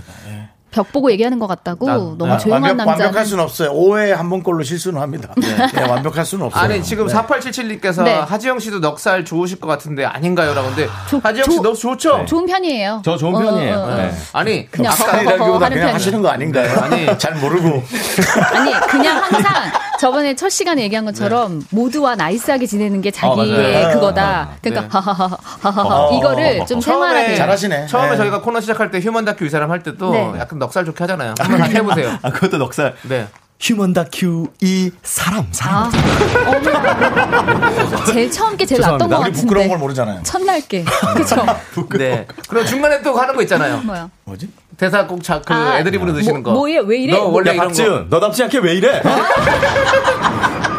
벽 0.75 0.91
보고 0.93 1.13
얘기하는 1.13 1.39
것 1.39 1.47
같다고 1.47 1.87
나- 1.87 1.95
너무 1.95 2.27
나- 2.27 2.37
조용한 2.37 2.63
완벽, 2.63 2.77
남자는 2.79 3.05
완벽할 3.05 3.27
수는 3.27 3.45
없어요. 3.45 3.71
5회 3.73 4.11
한 4.11 4.29
번꼴로 4.29 4.65
실수는 4.65 5.01
합니다. 5.01 5.29
네, 5.37 5.83
완벽할 5.89 6.25
수는 6.25 6.47
없어요. 6.47 6.65
아니 6.65 6.83
지금 6.83 7.07
네. 7.07 7.15
4877님께서 7.15 8.03
네. 8.03 8.15
하지영 8.15 8.59
씨도 8.59 8.81
넉살 8.81 9.25
좋으실 9.25 9.61
것 9.61 9.69
같은데 9.69 10.05
아닌가요?라고 10.05 10.67
근데 10.75 10.89
조- 11.09 11.21
하지영 11.23 11.45
씨 11.49 11.57
조- 11.57 11.63
넉 11.63 11.75
좋죠? 11.77 12.25
좋은 12.27 12.45
편이에요. 12.47 13.03
저 13.05 13.17
좋은 13.17 13.37
어, 13.37 13.39
편이에요. 13.39 13.77
어, 13.77 13.83
어. 13.85 13.95
네. 13.95 14.13
아니 14.33 14.69
그냥 14.69 14.93
아까 14.93 15.05
스타일이라기보다 15.05 15.67
하는 15.67 15.79
그냥. 15.79 15.95
하시는 15.95 16.21
거 16.23 16.29
아닌가요? 16.29 16.81
아니. 16.81 17.07
잘 17.19 17.35
모르고. 17.37 17.83
아니 18.53 18.73
그냥 18.89 19.19
항상 19.23 19.53
저번에 20.01 20.35
첫 20.35 20.49
시간에 20.49 20.83
얘기한 20.83 21.05
것처럼 21.05 21.63
모두와 21.71 22.17
나이스하게 22.17 22.67
지내는 22.67 23.01
게 23.01 23.11
어, 23.11 23.13
자기의 23.13 23.73
맞아요. 23.83 23.95
그거다. 23.95 24.49
그러니까 24.61 24.99
하하하하하 24.99 26.17
이거를 26.19 26.67
좀 26.67 26.81
생활화돼. 26.81 27.37
잘하시네. 27.37 27.87
처음에 27.87 28.11
네. 28.11 28.17
저희가 28.17 28.41
코너 28.43 28.61
시작할 28.61 28.91
때 28.91 28.99
휴먼 29.01 29.25
다큐 29.25 29.45
이 29.47 29.49
사람 29.51 29.71
할 29.71 29.83
때도 29.85 30.11
네. 30.11 30.33
약간 30.41 30.59
넉살 30.65 30.85
좋게 30.87 31.05
하잖아요. 31.05 31.35
한번 31.39 31.61
같이 31.61 31.77
해보세요. 31.77 32.19
아, 32.23 32.31
그것도 32.31 32.59
넉살. 32.59 32.95
네. 33.09 33.29
휴먼 33.61 33.93
다큐 33.93 34.49
이 34.61 34.91
사람, 35.03 35.47
사람. 35.53 35.85
아. 35.85 35.91
제일 38.13 38.31
처음 38.31 38.57
게 38.57 38.67
제일 38.67 38.81
낫던 38.81 38.99
것 38.99 39.05
죄송합니다. 39.05 39.17
우리 39.19 39.23
같은데. 39.25 39.41
부끄러운 39.41 39.69
걸 39.69 39.79
모르잖아요. 39.79 40.23
첫날 40.25 40.61
게. 40.63 40.85
그쵸? 41.17 41.47
네. 41.97 42.27
그리고 42.49 42.67
중간에 42.67 43.01
또 43.03 43.15
하는 43.15 43.35
거 43.35 43.43
있잖아요. 43.43 43.79
뭐야? 43.79 44.09
뭐지? 44.25 44.49
대사 44.77 45.07
꼭 45.07 45.23
자, 45.23 45.41
그 45.41 45.55
아, 45.55 45.79
애드립으로 45.79 46.13
넣으시는 46.13 46.43
거. 46.43 46.51
뭐, 46.51 46.61
뭐예요? 46.61 46.81
왜 46.83 46.99
이래? 46.99 47.13
너 47.17 47.27
원래 47.27 47.51
야, 47.51 47.55
이런 47.55 47.67
거. 47.69 47.69
박지은, 47.69 48.07
너 48.11 48.19
남친 48.19 48.45
않게 48.47 48.59
왜 48.59 48.75
이래? 48.75 49.01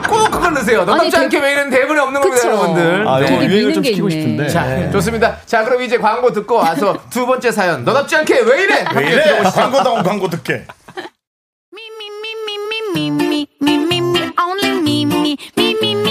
넣으세요. 0.66 0.86
너답지 0.86 1.12
대- 1.12 1.18
않게 1.18 1.40
왜 1.40 1.52
이런 1.54 1.70
대본에 1.70 2.00
없는 2.00 2.22
겁니다, 2.22 2.42
그쵸. 2.42 2.50
여러분들. 2.50 3.08
아, 3.08 3.20
네. 3.20 3.46
유행을 3.48 3.74
좀게 3.74 3.90
시키고 3.90 4.10
있네. 4.10 4.22
싶은데. 4.22 4.50
자, 4.50 4.92
좋습니다. 4.92 5.38
자, 5.46 5.64
그럼 5.64 5.82
이제 5.84 5.98
광고 5.98 6.32
듣고 6.32 6.56
와서 6.56 6.98
두 7.10 7.26
번째 7.26 7.52
사연. 7.52 7.84
너답지 7.84 8.16
않게 8.16 8.40
왜 8.42 8.64
이래? 8.64 8.86
왜 8.96 9.08
이래? 9.12 9.40
광고다운 9.44 10.04
광고 10.04 10.30
듣게. 10.30 10.66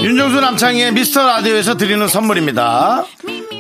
윤정수 0.03 0.41
남창희의 0.41 0.93
미스터 0.93 1.27
라디오에서 1.27 1.77
드리는 1.77 2.07
선물입니다. 2.07 3.05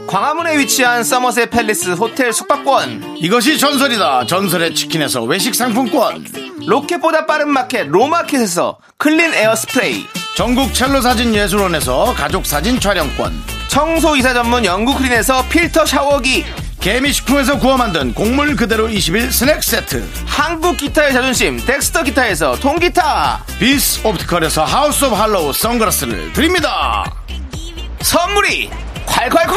광화문에 0.06 0.58
위치한 0.58 1.02
서머셋 1.02 1.50
팰리스 1.50 1.90
호텔 1.92 2.32
숙박권. 2.32 3.16
이것이 3.18 3.58
전설이다. 3.58 4.26
전설의 4.26 4.74
치킨에서 4.74 5.22
외식 5.24 5.54
상품권. 5.54 6.24
로켓보다 6.66 7.26
빠른 7.26 7.48
마켓 7.50 7.86
로마켓에서 7.88 8.78
클린 8.98 9.32
에어 9.34 9.54
스프레이. 9.56 10.04
전국 10.34 10.74
첼로 10.74 11.00
사진 11.00 11.32
예술원에서 11.34 12.12
가족 12.14 12.44
사진 12.44 12.80
촬영권. 12.80 13.32
청소 13.68 14.16
이사 14.16 14.34
전문 14.34 14.64
영구크린에서 14.64 15.46
필터 15.48 15.86
샤워기. 15.86 16.44
개미식품에서 16.80 17.58
구워 17.58 17.76
만든 17.76 18.12
곡물 18.12 18.56
그대로 18.56 18.88
20일 18.88 19.30
스낵 19.30 19.62
세트. 19.62 20.04
한국 20.26 20.76
기타의 20.76 21.12
자존심 21.12 21.64
덱스터 21.64 22.02
기타에서 22.02 22.56
통기타. 22.56 23.44
비스 23.60 24.04
옵티컬에서 24.06 24.64
하우스 24.64 25.04
오브 25.04 25.14
할로우 25.14 25.52
선글라스를 25.52 26.32
드립니다. 26.32 27.04
선물이 28.02 28.70
콸콸콸! 29.06 29.56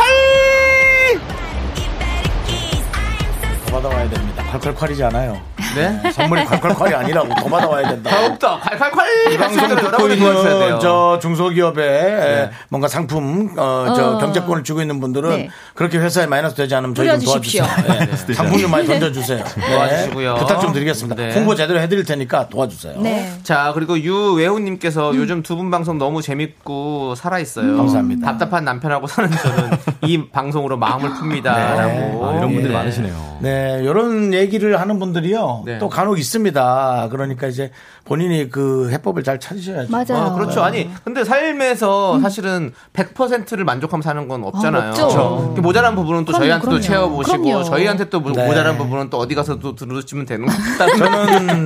더 3.65 3.71
받아와야 3.81 4.09
됩니다. 4.09 4.43
콸콸콸이지 4.53 5.01
않아요. 5.07 5.41
네? 5.75 6.11
선물이 6.11 6.43
콸콸콸이 6.45 6.93
아니라고 6.95 7.27
더 7.35 7.43
받아와야 7.49 7.89
된다. 7.89 8.09
더욱더 8.09 8.59
콸콸콸! 8.59 9.31
이 9.33 9.37
방송 9.37 9.67
듣고 9.67 10.07
있는 10.09 10.43
돼요. 10.43 10.79
저 10.81 11.19
중소기업에 11.21 12.49
뭔가 12.69 12.87
상품 12.87 13.53
어, 13.57 13.93
저 13.95 14.11
어. 14.15 14.17
경제권을 14.17 14.63
주고 14.63 14.81
있는 14.81 14.99
분들은 14.99 15.29
네. 15.29 15.49
그렇게 15.75 15.97
회사에 15.97 16.25
마이너스 16.25 16.55
되지 16.55 16.73
않으면 16.75 16.95
저희 16.95 17.07
좀 17.07 17.19
뿌려주십시오. 17.19 17.63
도와주세요. 17.63 18.07
네. 18.27 18.33
상품 18.33 18.57
좀 18.59 18.71
많이 18.71 18.87
던져주세요. 18.87 19.43
네. 19.57 19.69
도와주시고요. 19.75 20.35
부탁 20.35 20.61
좀 20.61 20.73
드리겠습니다. 20.73 21.15
네. 21.21 21.33
홍보 21.33 21.55
제대로 21.55 21.79
해드릴 21.79 22.03
테니까 22.05 22.47
도와주세요. 22.49 23.01
네. 23.01 23.31
자, 23.43 23.71
그리고 23.73 23.99
유외우님께서 23.99 25.15
요즘 25.15 25.43
두 25.43 25.57
분 25.57 25.71
방송 25.71 25.97
너무 25.97 26.21
재밌고 26.21 27.15
살아있어요. 27.15 27.77
감사합니다. 27.77 28.27
답답한 28.27 28.63
남편하고 28.63 29.07
사는 29.07 29.31
저는 29.31 29.71
이 30.03 30.29
방송으로 30.29 30.77
마음을 30.77 31.09
풉니다. 31.09 31.45
라고. 31.45 32.27
아, 32.27 32.31
이런 32.37 32.41
분들이 32.53 32.67
네. 32.67 32.73
많으시네요. 32.73 33.37
네, 33.41 33.79
이런 33.83 34.33
얘기를 34.35 34.79
하는 34.79 34.99
분들이요. 34.99 35.46
네. 35.65 35.77
또 35.79 35.89
간혹 35.89 36.19
있습니다. 36.19 37.07
그러니까 37.11 37.47
이제 37.47 37.71
본인이 38.05 38.49
그 38.49 38.89
해법을 38.91 39.23
잘 39.23 39.39
찾으셔야죠. 39.39 39.91
맞아요. 39.91 40.27
어, 40.27 40.33
그렇죠. 40.33 40.63
아니, 40.63 40.89
근데 41.03 41.23
삶에서 41.25 42.19
사실은 42.21 42.71
100%를 42.93 43.65
만족하면 43.65 44.01
사는 44.01 44.27
건 44.27 44.43
없잖아요. 44.45 44.91
아. 44.91 44.93
그렇죠. 44.93 45.53
그 45.55 45.61
모자란 45.61 45.95
부분은 45.95 46.23
또 46.25 46.31
그럼요, 46.31 46.39
저희한테도 46.43 46.69
그럼요. 46.69 46.81
채워보시고, 46.83 47.41
그럼요. 47.43 47.63
저희한테 47.65 48.09
또 48.09 48.19
모- 48.21 48.31
네. 48.31 48.45
모자란 48.47 48.77
부분은 48.77 49.09
또 49.09 49.17
어디 49.17 49.35
가서 49.35 49.59
또 49.59 49.75
들으시면 49.75 50.25
되는 50.25 50.45
것 50.45 50.53
같다는 50.77 50.97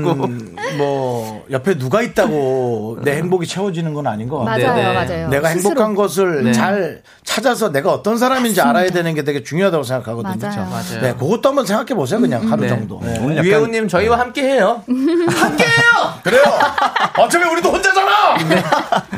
저는 0.04 0.56
뭐 0.78 1.46
옆에 1.52 1.78
누가 1.78 2.02
있다고 2.02 2.98
내 3.04 3.18
행복이 3.18 3.46
채워지는 3.46 3.94
건 3.94 4.08
아닌 4.08 4.28
것 4.28 4.40
같아요. 4.40 4.68
맞아요, 4.68 4.76
네네. 4.76 4.94
맞아요. 5.06 5.30
내가 5.30 5.50
스스로. 5.50 5.70
행복한 5.70 5.96
것을 5.96 6.44
네. 6.46 6.52
잘 6.54 7.02
찾아서 7.24 7.72
내가 7.72 7.92
어떤 7.94 8.18
사람인지 8.18 8.62
알아야 8.62 8.90
되는 8.90 9.14
게 9.14 9.24
되게 9.24 9.44
중요하다고 9.44 9.84
생각하거든요. 9.84 10.36
맞아요. 10.42 10.70
맞아요. 10.70 11.02
네, 11.02 11.14
그것도 11.14 11.50
한번 11.50 11.66
생각해 11.66 11.94
보세요. 11.94 12.20
그냥 12.20 12.50
하루 12.52 12.64
네. 12.64 12.70
정도. 12.70 13.00
네. 13.04 13.20
오늘 13.22 13.38
약간 13.38 13.52
님 13.72 13.88
저희와 13.88 14.20
함께 14.20 14.44
해요. 14.44 14.84
그래요. 16.24 16.44
어차피 17.18 17.46
우리도 17.46 17.72
혼자잖아. 17.72 18.38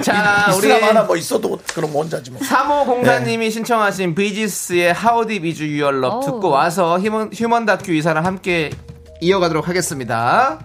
자, 0.02 0.46
우리 0.58 0.68
있으나 0.68 0.80
마나 0.80 1.04
뭐 1.04 1.16
있어도 1.18 1.60
그럼 1.74 1.92
혼자지 1.92 2.32
뭐. 2.32 2.40
3호 2.42 2.86
공사님이 2.86 3.52
신청하신 3.52 4.16
비지스의 4.16 4.94
How 4.96 5.26
Deep 5.28 5.48
Is 5.50 5.62
Your 5.62 5.98
Love 5.98 6.10
어우. 6.18 6.22
듣고 6.26 6.50
와서 6.50 7.00
휴먼, 7.00 7.32
휴먼 7.34 7.66
다큐 7.66 7.92
이사랑 7.94 8.26
함께 8.26 8.70
이어가도록 9.22 9.68
하겠습니다. 9.68 10.60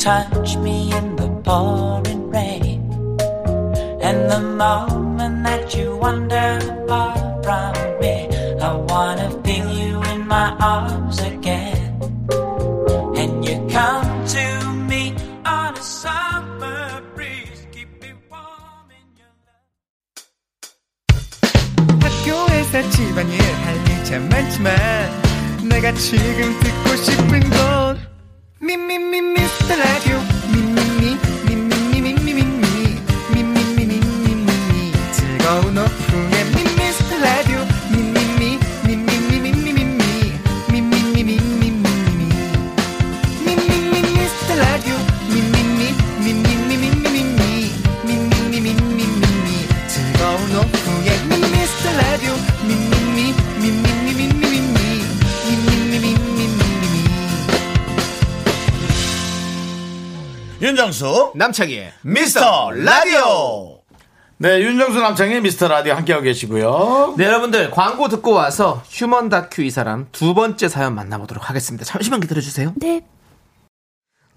touch 0.00 0.56
me 0.56 0.92
in 0.92 1.16
the 1.16 1.28
pouring 1.44 2.30
rain. 2.30 2.80
And 4.00 4.30
the 4.30 4.40
moment 4.40 5.44
that 5.44 5.74
you 5.74 5.96
wander 5.96 6.60
far 6.88 7.16
from 7.42 7.74
me, 8.00 8.16
I 8.60 8.72
wanna 8.90 9.28
feel 9.44 9.68
you 9.82 10.02
in 10.12 10.26
my 10.26 10.48
arms 10.60 11.18
again. 11.20 11.98
And 13.20 13.44
you 13.44 13.56
come 13.70 14.10
to 14.36 14.46
me 14.90 15.02
on 15.44 15.74
a 15.76 15.82
summer 15.82 17.02
breeze, 17.14 17.66
keep 17.74 17.90
me 18.02 18.10
warm 18.30 18.88
in 19.00 19.06
your 19.20 19.32
love. 19.46 19.62
학교에서 22.02 22.74
집안일 22.90 23.40
할 23.64 23.76
일 23.88 24.04
참 24.04 24.28
많지만 24.28 24.70
내가 25.68 25.92
지금 25.94 26.60
듣고 26.60 26.96
싶은 26.96 27.40
건 27.50 27.98
미미미 28.63 29.21
미스터 29.21 29.75
라디오 29.75 30.30
윤정수 60.71 61.33
남창희의 61.35 61.91
미스터 62.03 62.71
라디오. 62.71 63.79
네, 64.37 64.61
윤정수 64.61 65.01
남창희의 65.01 65.41
미스터 65.41 65.67
라디오 65.67 65.93
함께하고 65.95 66.23
계시고요. 66.23 67.15
네, 67.17 67.25
여러분들 67.25 67.71
광고 67.71 68.07
듣고 68.07 68.31
와서 68.31 68.81
휴먼 68.89 69.27
다큐 69.27 69.63
이 69.63 69.69
사람 69.69 70.07
두 70.13 70.33
번째 70.33 70.69
사연 70.69 70.95
만나보도록 70.95 71.49
하겠습니다. 71.49 71.83
잠시만 71.83 72.21
기다려주세요. 72.21 72.71
네. 72.77 73.01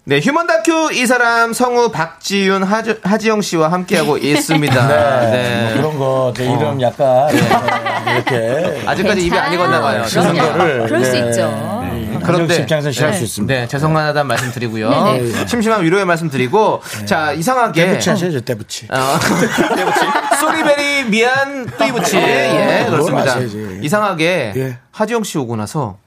네, 0.03 0.19
휴먼 0.19 0.45
다큐 0.45 0.91
이 0.91 1.05
사람 1.05 1.53
성우 1.53 1.91
박지윤 1.91 2.63
하지, 2.63 2.99
하지영 3.01 3.41
씨와 3.41 3.71
함께하고 3.71 4.17
있습니다. 4.19 4.87
네, 4.87 5.31
네. 5.31 5.63
뭐 5.63 5.73
그런 5.77 5.97
거, 5.99 6.33
제 6.35 6.43
이름 6.43 6.81
약간 6.81 7.27
네, 7.29 7.37
이렇게 8.13 8.83
아직까지 8.85 9.25
입이 9.25 9.37
안 9.37 9.53
익었나 9.53 9.79
봐요. 9.79 10.03
그런. 10.05 10.35
거를 10.37 10.85
그럴 10.85 11.05
수 11.05 11.11
네. 11.13 11.29
있죠. 11.29 11.84
그런데 12.25 12.55
입장에서 12.57 12.91
싫어할 12.91 13.15
수 13.15 13.23
있습니다. 13.23 13.53
네, 13.53 13.67
죄송하다는 13.67 14.27
말씀 14.27 14.51
드리고요. 14.51 14.89
네네. 14.89 15.47
심심한 15.47 15.83
위로의 15.83 16.05
말씀 16.05 16.29
드리고, 16.29 16.81
자, 17.05 17.31
이상하게. 17.33 17.85
때부치 17.85 18.09
하셔야죠, 18.09 18.41
때부치. 18.41 18.87
어, 18.91 19.17
떼붙이. 19.75 19.99
소리베리 20.39 21.09
미안 21.09 21.65
떼붙이. 21.65 22.17
예, 22.17 22.83
그걸 22.85 22.91
그렇습니다. 22.91 23.31
아셔야지. 23.31 23.79
이상하게 23.81 24.53
예. 24.55 24.77
하지영 24.91 25.23
씨 25.23 25.37
오고 25.37 25.55
나서 25.55 25.97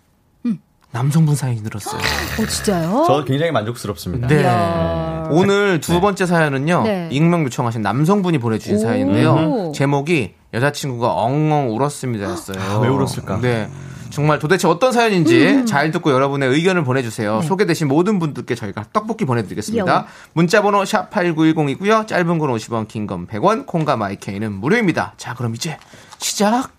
남성분 0.90 1.35
사연이 1.37 1.61
늘었어요. 1.61 2.00
어, 2.00 2.46
진짜요? 2.46 3.04
저 3.07 3.24
굉장히 3.24 3.52
만족스럽습니다. 3.52 4.26
네. 4.26 4.40
이야. 4.40 5.29
오늘 5.31 5.81
두 5.81 6.00
번째 6.00 6.25
사연은요. 6.25 6.83
네. 6.85 7.08
익명 7.12 7.44
요청하신 7.44 7.83
남성분이 7.83 8.38
보내주신 8.38 8.77
오. 8.77 8.79
사연인데요. 8.79 9.73
제목이 9.75 10.33
여자친구가 10.54 11.12
엉엉 11.12 11.77
울었습니다 11.77 12.25
였어요. 12.31 12.56
아, 12.58 12.79
왜 12.79 12.88
울었을까? 12.88 13.38
네. 13.42 13.69
정말 14.19 14.40
도대체 14.40 14.66
어떤 14.66 14.90
사연인지 14.90 15.64
잘 15.64 15.92
듣고 15.92 16.10
여러분의 16.10 16.48
의견을 16.48 16.83
보내주세요. 16.83 17.38
네. 17.40 17.46
소개되신 17.46 17.87
모든 17.87 18.19
분들께 18.19 18.56
저희가 18.56 18.87
떡볶이 18.92 19.25
보내드리겠습니다. 19.25 19.94
요. 19.94 20.04
문자번호 20.33 20.85
샵 20.85 21.08
8910이고요. 21.10 22.04
짧은 22.08 22.38
건 22.38 22.50
50원, 22.50 22.88
긴 22.88 23.06
건 23.06 23.29
100원, 23.29 23.64
콩과 23.64 23.96
마이케이는 23.96 24.52
무료입니다. 24.54 25.14
자, 25.19 25.35
그럼 25.35 25.54
이제 25.54 25.79
시작! 26.19 26.73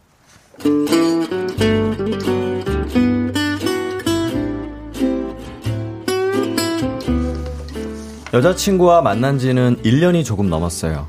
여자친구와 8.33 9.01
만난 9.01 9.39
지는 9.39 9.77
1년이 9.83 10.23
조금 10.25 10.49
넘었어요. 10.49 11.07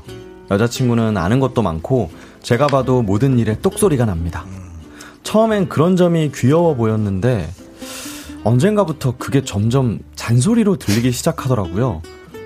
여자친구는 0.49 1.17
아는 1.17 1.39
것도 1.39 1.61
많고 1.61 2.09
제가 2.41 2.67
봐도 2.67 3.01
모든 3.01 3.37
일에 3.37 3.59
똑소리가 3.59 4.05
납니다. 4.05 4.45
처음엔 5.31 5.69
그런 5.69 5.95
점이 5.95 6.29
귀여워 6.35 6.75
보였는데 6.75 7.49
언젠가부터 8.43 9.15
그게 9.17 9.45
점점 9.45 9.99
잔소리로 10.13 10.75
들리기 10.75 11.13
시작하더라고요. 11.13 12.01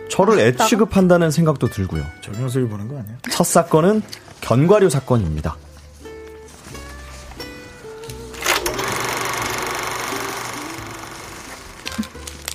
저를 0.08 0.40
애 0.40 0.56
취급한다는 0.56 1.32
생각도 1.32 1.68
들고요. 1.68 2.04
정영석이 2.22 2.68
보는 2.68 2.88
거 2.88 3.00
아니야? 3.00 3.18
첫 3.32 3.44
사건은 3.44 4.04
견과류 4.42 4.92
사건입니다. 4.92 5.58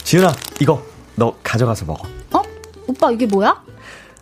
지은아, 0.05 0.33
이거 0.61 0.81
너 1.17 1.35
가져가서 1.43 1.87
먹어. 1.87 2.07
어? 2.35 2.43
오빠 2.87 3.11
이게 3.11 3.27
뭐야? 3.27 3.61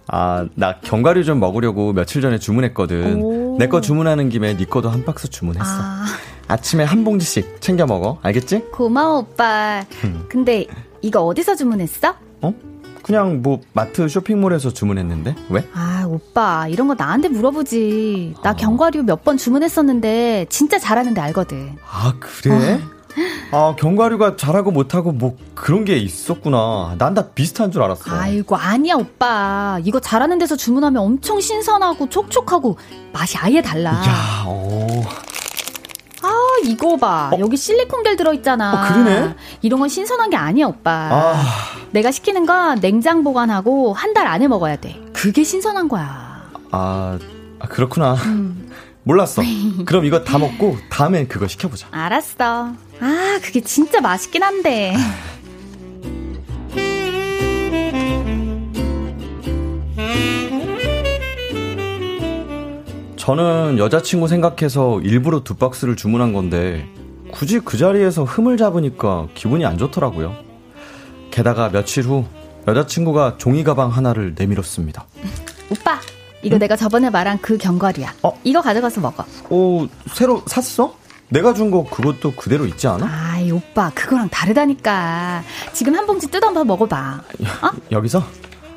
아, 0.07 0.47
나 0.55 0.81
견과류 0.81 1.25
좀 1.25 1.39
먹으려고 1.39 1.93
며칠 1.93 2.23
전에 2.23 2.39
주문했거든. 2.39 3.23
오. 3.23 3.48
내 3.59 3.67
거 3.69 3.81
주문하는 3.81 4.29
김에 4.29 4.57
네 4.57 4.65
거도 4.65 4.89
한 4.89 5.05
박스 5.05 5.29
주문했어. 5.29 5.65
아, 5.67 6.05
아침에 6.47 6.85
한 6.85 7.05
봉지씩 7.05 7.61
챙겨 7.61 7.87
먹어. 7.87 8.19
알겠지? 8.23 8.67
고마워 8.73 9.19
오빠. 9.19 9.85
음. 10.05 10.25
근데 10.29 10.67
이거 11.03 11.23
어디서 11.23 11.57
주문했어? 11.57 12.15
어? 12.43 12.55
그냥 13.03 13.43
뭐 13.43 13.61
마트 13.73 14.07
쇼핑몰에서 14.09 14.73
주문했는데 14.73 15.35
왜? 15.51 15.67
아 15.75 16.05
오빠 16.07 16.69
이런 16.69 16.89
거 16.89 16.95
나한테 16.95 17.29
물어보지. 17.29 18.35
나 18.43 18.55
견과류 18.55 19.03
몇 19.05 19.25
번 19.25 19.37
주문했었는데 19.37 20.47
진짜 20.51 20.79
잘하는데 20.79 21.21
알거든. 21.21 21.77
아 21.85 22.15
그래? 22.21 22.81
아 23.51 23.75
견과류가 23.79 24.37
잘하고 24.37 24.71
못하고 24.71 25.13
뭐 25.13 25.37
그런 25.55 25.85
게 25.85 25.97
있었구나. 25.97 26.95
난 26.99 27.15
다 27.15 27.29
비슷한 27.35 27.71
줄 27.73 27.83
알았어. 27.83 28.03
아이고 28.11 28.57
아니야 28.57 28.95
오빠. 28.95 29.79
이거 29.85 29.99
잘하는 30.01 30.39
데서 30.39 30.57
주문하면 30.57 31.03
엄청 31.03 31.41
신선하고 31.41 32.09
촉촉하고 32.09 32.77
맛이 33.13 33.37
아예 33.39 33.61
달라. 33.63 33.91
야, 33.93 34.45
어. 34.47 35.03
아 36.23 36.31
이거 36.65 36.97
봐. 36.97 37.31
여기 37.39 37.57
실리콘 37.57 38.03
겔 38.03 38.17
들어있잖아. 38.17 38.73
어, 38.73 38.89
그러네? 38.89 39.35
이런 39.63 39.81
건 39.81 39.89
신선한 39.89 40.31
게 40.31 40.37
아니야 40.37 40.67
오빠. 40.67 40.91
아, 41.13 41.45
내가 41.93 42.11
시키는 42.11 42.45
건 42.47 42.81
냉장 42.81 43.23
보관하고 43.25 43.93
한 43.95 44.13
달 44.15 44.27
안에 44.27 44.49
먹어야 44.49 44.77
돼. 44.77 45.01
그게 45.13 45.45
신선한 45.45 45.89
거야. 45.89 46.43
아, 46.73 47.19
아, 47.61 47.67
그렇구나. 47.69 48.15
음. 48.15 48.69
몰랐어. 49.05 49.43
그럼 49.87 50.05
이거 50.05 50.23
다 50.25 50.39
먹고 50.39 50.77
다음엔 50.91 51.29
그거 51.29 51.47
시켜보자. 51.47 51.87
알았어. 51.93 52.73
아, 53.01 53.39
그게 53.43 53.61
진짜 53.61 54.01
맛있긴 54.01 54.43
한데. 54.43 54.95
저는 63.17 63.77
여자친구 63.79 64.27
생각해서 64.27 65.01
일부러 65.03 65.45
두 65.45 65.55
박스를 65.55 65.97
주문한 65.97 66.33
건데 66.33 66.89
굳이 67.31 67.61
그 67.61 67.77
자리에서 67.77 68.25
흠을 68.25 68.57
잡으니까 68.57 69.29
기분이 69.35 69.67
안 69.67 69.77
좋더라고요. 69.77 70.35
게다가 71.31 71.69
며칠 71.69 72.05
후 72.05 72.25
여자친구가 72.67 73.37
종이 73.37 73.65
가방 73.65 73.91
하나를 73.91 74.35
내밀었습니다. 74.37 75.05
오빠, 75.71 76.01
이거 76.43 76.57
내가 76.59 76.75
저번에 76.75 77.11
말한 77.11 77.39
그 77.43 77.59
견과류야. 77.59 78.15
어? 78.23 78.33
이거 78.45 78.63
가져가서 78.63 79.01
먹어. 79.03 79.25
오, 79.51 79.87
새로 80.15 80.43
샀어? 80.47 80.95
내가 81.31 81.53
준 81.55 81.71
거 81.71 81.85
그것도 81.85 82.33
그대로 82.33 82.65
있지 82.67 82.87
않아? 82.89 83.07
아 83.07 83.39
이, 83.39 83.51
오빠, 83.51 83.91
그거랑 83.95 84.29
다르다니까. 84.31 85.43
지금 85.75 85.95
한 85.95 86.07
봉지 86.07 86.27
뜯어 86.29 86.47
한번 86.49 86.67
먹어봐. 86.67 87.21
여기서? 87.93 88.23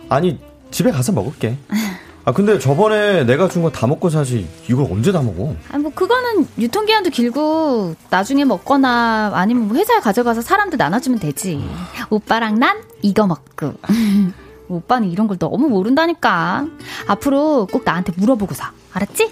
아니, 0.10 0.38
집에 0.70 0.92
가서 0.92 1.12
먹을게. 1.14 1.58
아, 2.24 2.32
근데 2.34 2.60
저번에 2.60 3.24
내가 3.24 3.48
준 3.48 3.64
거 3.64 3.72
다 3.72 3.88
먹고 3.88 4.10
사지. 4.10 4.48
이걸 4.70 4.86
언제 4.92 5.12
다 5.12 5.22
먹어? 5.22 5.56
아, 5.72 5.78
뭐, 5.80 5.92
그거는 5.94 6.48
유통기한도 6.60 7.10
길고, 7.10 7.96
나중에 8.10 8.46
먹거나, 8.46 9.32
아니면 9.34 9.68
뭐 9.70 9.78
회사에 9.78 10.00
가져가서 10.02 10.42
사람들 10.42 10.78
나눠주면 10.78 11.18
되지. 11.20 11.66
오빠랑 12.10 12.60
난 12.60 12.84
이거 13.02 13.26
먹고. 13.26 13.74
오빠는 14.68 15.10
이런 15.12 15.28
걸 15.28 15.38
너무 15.38 15.68
모른다니까. 15.68 16.68
앞으로 17.08 17.68
꼭 17.72 17.84
나한테 17.86 18.14
물어보고 18.18 18.54
사. 18.54 18.72
알았지? 18.94 19.32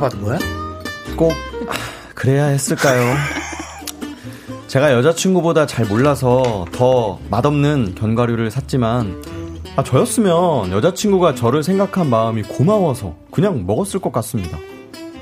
받은 0.00 0.22
거야? 0.22 0.38
꼭 1.16 1.32
그래야 2.14 2.46
했을까요? 2.46 3.14
제가 4.66 4.92
여자친구보다 4.92 5.66
잘 5.66 5.84
몰라서 5.86 6.64
더 6.72 7.18
맛없는 7.30 7.94
견과류를 7.94 8.50
샀지만 8.50 9.22
아, 9.76 9.82
저였으면 9.82 10.72
여자친구가 10.72 11.34
저를 11.34 11.62
생각한 11.62 12.08
마음이 12.08 12.42
고마워서 12.42 13.14
그냥 13.30 13.66
먹었을 13.66 14.00
것 14.00 14.12
같습니다. 14.12 14.58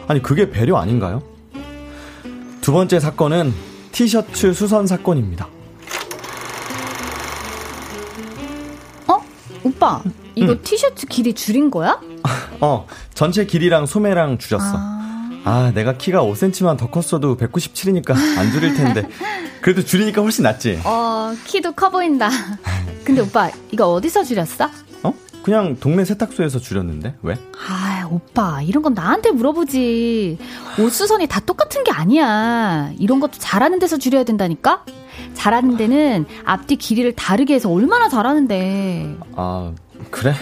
아니 0.07 0.22
그게 0.22 0.51
배려 0.51 0.76
아닌가요? 0.76 1.22
두 2.61 2.72
번째 2.72 3.01
사건은 3.01 3.53
티셔츠 3.93 4.53
수선 4.53 4.87
사건입니다. 4.87 5.49
어? 9.07 9.18
오빠, 9.64 10.03
이거 10.39 10.57
티셔츠 10.62 11.07
길이 11.07 11.32
줄인 11.34 11.70
거야? 11.70 12.01
어, 12.61 12.86
전체 13.14 13.45
길이랑 13.47 13.86
소매랑 13.86 14.39
줄였어. 14.39 14.78
아, 15.45 15.72
내가 15.74 15.97
키가 15.97 16.22
5cm만 16.22 16.76
더 16.76 16.91
컸어도 16.91 17.36
197이니까 17.36 18.11
안 18.39 18.51
줄일 18.53 18.74
텐데. 18.74 19.09
그래도 19.62 19.82
줄이니까 19.84 20.22
훨씬 20.22 20.43
낫지. 20.45 20.80
어, 20.84 21.32
키도 21.45 21.72
커 21.72 21.91
보인다. 21.91 22.28
근데 23.05 23.22
오빠, 23.22 23.51
이거 23.70 23.86
어디서 23.93 24.24
줄였어? 24.24 24.68
어? 25.03 25.14
그냥 25.43 25.76
동네 25.80 26.05
세탁소에서 26.05 26.59
줄였는데 26.59 27.14
왜? 27.22 27.34
아, 27.68 28.07
오빠, 28.11 28.61
이런 28.62 28.82
건 28.82 28.95
나한테 28.95 29.30
물어보지. 29.30 30.39
옷 30.78 30.91
수선이 30.91 31.26
다 31.26 31.41
똑같은 31.41 31.82
게 31.84 31.91
아니야. 31.93 32.91
이런 32.99 33.18
것도 33.20 33.32
잘하는 33.39 33.78
데서 33.78 33.97
줄여야 33.97 34.24
된다니까? 34.24 34.84
잘하는 35.34 35.76
데는 35.76 36.26
앞뒤 36.45 36.76
길이를 36.76 37.14
다르게 37.14 37.55
해서 37.55 37.70
얼마나 37.70 38.09
잘하는데. 38.09 39.16
아 39.36 39.72
그래? 40.11 40.34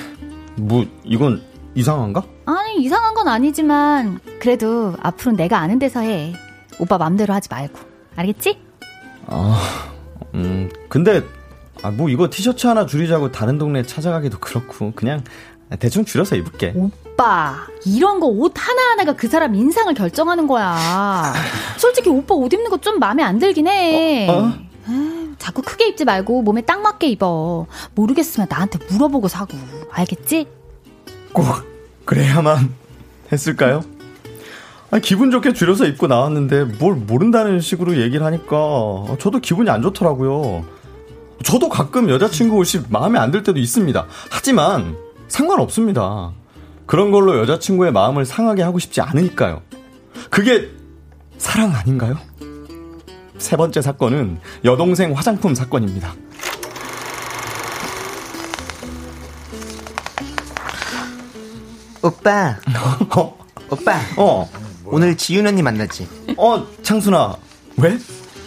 뭐 0.56 0.86
이건 1.04 1.42
이상한가? 1.74 2.22
아니, 2.46 2.76
이상한 2.82 3.14
건 3.14 3.28
아니지만, 3.28 4.20
그래도 4.40 4.94
앞으로 5.02 5.32
내가 5.32 5.58
아는 5.58 5.78
데서 5.78 6.00
해. 6.00 6.34
오빠 6.78 6.96
맘대로 6.98 7.34
하지 7.34 7.48
말고. 7.50 7.78
알겠지? 8.16 8.58
아, 9.26 9.90
음 10.34 10.70
근데 10.88 11.22
아 11.82 11.90
뭐 11.90 12.08
이거 12.08 12.28
티셔츠 12.30 12.66
하나 12.66 12.86
줄이자고 12.86 13.32
다른 13.32 13.58
동네 13.58 13.82
찾아가기도 13.82 14.38
그렇고 14.38 14.92
그냥 14.94 15.22
대충 15.78 16.04
줄여서 16.04 16.36
입을게. 16.36 16.72
오빠, 16.74 17.66
이런 17.84 18.20
거 18.20 18.28
옷 18.28 18.52
하나 18.56 18.90
하나가 18.92 19.12
그 19.14 19.28
사람 19.28 19.54
인상을 19.54 19.92
결정하는 19.94 20.46
거야. 20.46 21.32
솔직히 21.76 22.08
오빠 22.08 22.34
옷 22.34 22.52
입는 22.52 22.70
거 22.70 22.78
좀 22.78 22.98
마음에 22.98 23.22
안 23.22 23.38
들긴 23.38 23.66
해. 23.66 24.28
어? 24.30 24.52
에이, 24.88 25.25
자꾸 25.46 25.62
크게 25.62 25.86
입지 25.86 26.04
말고 26.04 26.42
몸에 26.42 26.60
딱 26.62 26.80
맞게 26.80 27.06
입어. 27.10 27.68
모르겠으면 27.94 28.48
나한테 28.50 28.80
물어보고 28.90 29.28
사고. 29.28 29.56
알겠지? 29.92 30.48
꼭 31.32 31.46
그래야만 32.04 32.74
했을까요? 33.30 33.84
아, 34.90 34.98
기분 34.98 35.30
좋게 35.30 35.52
줄여서 35.52 35.86
입고 35.86 36.08
나왔는데 36.08 36.64
뭘 36.64 36.94
모른다는 36.96 37.60
식으로 37.60 37.96
얘기를 37.96 38.26
하니까 38.26 39.16
저도 39.20 39.38
기분이 39.38 39.70
안 39.70 39.82
좋더라고요. 39.82 40.64
저도 41.44 41.68
가끔 41.68 42.10
여자친구 42.10 42.56
옷이 42.56 42.82
마음에 42.88 43.20
안 43.20 43.30
들 43.30 43.44
때도 43.44 43.60
있습니다. 43.60 44.04
하지만 44.30 44.96
상관없습니다. 45.28 46.32
그런 46.86 47.12
걸로 47.12 47.38
여자친구의 47.38 47.92
마음을 47.92 48.24
상하게 48.24 48.62
하고 48.64 48.80
싶지 48.80 49.00
않으니까요. 49.00 49.62
그게 50.28 50.70
사랑 51.38 51.72
아닌가요? 51.72 52.16
세 53.38 53.56
번째 53.56 53.82
사건은 53.82 54.38
여동생 54.64 55.12
화장품 55.14 55.54
사건입니다. 55.54 56.14
오빠, 62.02 62.56
어? 63.16 63.38
오빠. 63.70 64.00
어? 64.16 64.48
오늘 64.84 65.16
지윤 65.16 65.46
언니 65.46 65.62
만났지? 65.62 66.06
어, 66.36 66.64
창순아. 66.82 67.36
왜? 67.78 67.98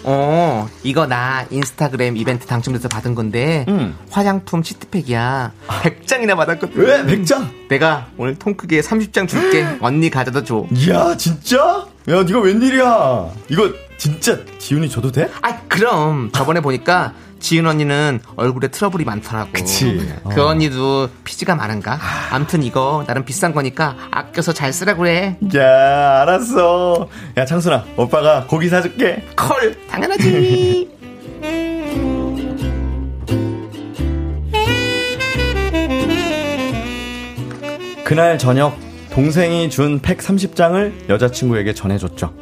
어, 0.04 0.70
이거 0.84 1.06
나 1.06 1.46
인스타그램 1.52 2.16
이벤트 2.16 2.46
당첨돼서 2.48 2.88
받은 2.88 3.16
건데 3.16 3.66
응. 3.68 3.96
화장품 4.10 4.64
시트팩이야. 4.64 5.52
100장이나 5.68 6.38
받았거든. 6.38 6.78
왜? 6.78 7.04
100장? 7.04 7.68
내가 7.68 8.08
오늘 8.18 8.36
통 8.40 8.56
크게 8.56 8.80
30장 8.80 9.28
줄게. 9.28 9.66
언니 9.82 10.10
가져다 10.10 10.44
줘. 10.46 10.66
이야, 10.74 11.18
진짜? 11.18 11.86
야, 12.10 12.24
네가 12.24 12.40
웬일이야? 12.40 13.30
이거 13.50 13.70
진짜 13.98 14.40
지훈이 14.58 14.90
줘도 14.90 15.12
돼? 15.12 15.30
아, 15.44 15.60
그럼 15.68 16.32
저번에 16.34 16.60
보니까 16.60 17.14
지윤 17.40 17.68
언니는 17.68 18.20
얼굴에 18.36 18.70
트러블이 18.70 19.06
많더라고. 19.06 19.52
그치. 19.54 20.12
그 20.30 20.42
어. 20.42 20.48
언니도 20.48 21.10
피지가 21.24 21.54
많은가? 21.56 22.00
암튼 22.32 22.64
이거 22.64 23.04
나름 23.06 23.26
비싼 23.26 23.54
거니까 23.54 23.96
아껴서 24.10 24.54
잘 24.54 24.74
쓰라 24.74 24.96
그래. 24.96 25.38
야, 25.56 26.22
알았어. 26.22 27.08
야, 27.38 27.46
창순아, 27.46 27.86
오빠가 27.96 28.46
고기 28.48 28.70
사줄게. 28.70 29.24
콜, 29.38 29.78
당연하지. 29.88 30.90
그날 38.04 38.40
저녁 38.40 38.76
동생이 39.24 39.70
준 39.70 40.00
팩 40.00 40.20
30장을 40.20 41.10
여자친구에게 41.10 41.74
전해줬죠. 41.74 42.34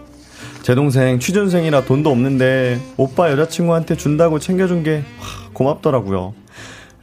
제 0.62 0.76
동생 0.76 1.20
취준생이라 1.20 1.86
돈도 1.86 2.12
없는데 2.12 2.80
오빠 2.98 3.32
여자친구한테 3.32 3.98
준다고 3.98 4.38
챙겨준 4.38 4.84
게 4.84 4.98
와, 5.20 5.26
고맙더라고요. 5.54 6.36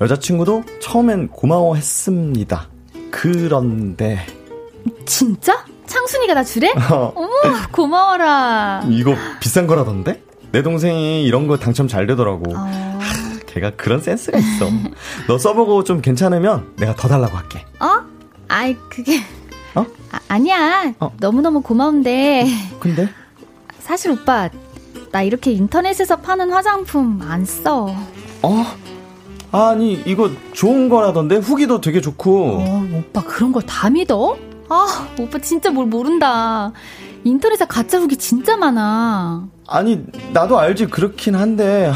여자친구도 0.01 0.63
처음엔 0.81 1.27
고마워했습니다. 1.27 2.69
그런데 3.11 4.25
진짜? 5.07 5.65
창순이가 5.87 6.35
나 6.35 6.45
주래? 6.45 6.71
어, 6.93 7.13
어머, 7.17 7.31
고마워라. 7.73 8.85
이거 8.91 9.17
비싼 9.41 9.67
거라던데? 9.67 10.23
내 10.53 10.63
동생이 10.63 11.25
이런 11.25 11.49
거 11.49 11.59
당첨 11.59 11.89
잘 11.89 12.07
되더라고. 12.07 12.45
어, 12.57 13.01
걔가 13.49 13.71
그런 13.71 14.01
센스가 14.01 14.39
있어. 14.39 14.69
너 15.27 15.37
써보고 15.37 15.83
좀 15.83 16.01
괜찮으면 16.01 16.75
내가 16.77 16.95
더 16.95 17.09
달라고 17.09 17.37
할게. 17.37 17.65
어? 17.81 18.05
아이, 18.47 18.77
그게. 18.89 19.21
어? 19.75 19.85
아, 20.29 20.39
니야 20.39 20.95
어. 21.01 21.13
너무너무 21.21 21.61
고마운데. 21.61 22.47
근데? 22.81 23.09
사실 23.81 24.13
오빠, 24.13 24.49
나 25.13 25.23
이렇게 25.23 25.53
인터넷에서 25.53 26.17
파는 26.17 26.51
화장품 26.53 27.21
안 27.23 27.45
써. 27.45 27.87
어? 28.43 28.65
아니 29.53 29.95
이거 30.07 30.31
좋은 30.53 30.89
거라던데 30.89 31.37
후기도 31.37 31.81
되게 31.81 32.01
좋고. 32.01 32.59
어, 32.59 32.89
오빠 32.93 33.23
그런 33.23 33.53
걸 33.53 33.63
다 33.67 33.91
믿어? 33.91 34.37
아, 34.69 35.09
오빠 35.19 35.39
진짜 35.39 35.71
뭘 35.71 35.87
모른다. 35.87 36.73
인터넷에 37.25 37.65
가짜 37.67 37.99
후기 37.99 38.17
진짜 38.17 38.57
많아. 38.57 39.47
아니 39.67 40.05
나도 40.33 40.59
알지 40.59 40.87
그렇긴 40.87 41.35
한데 41.37 41.91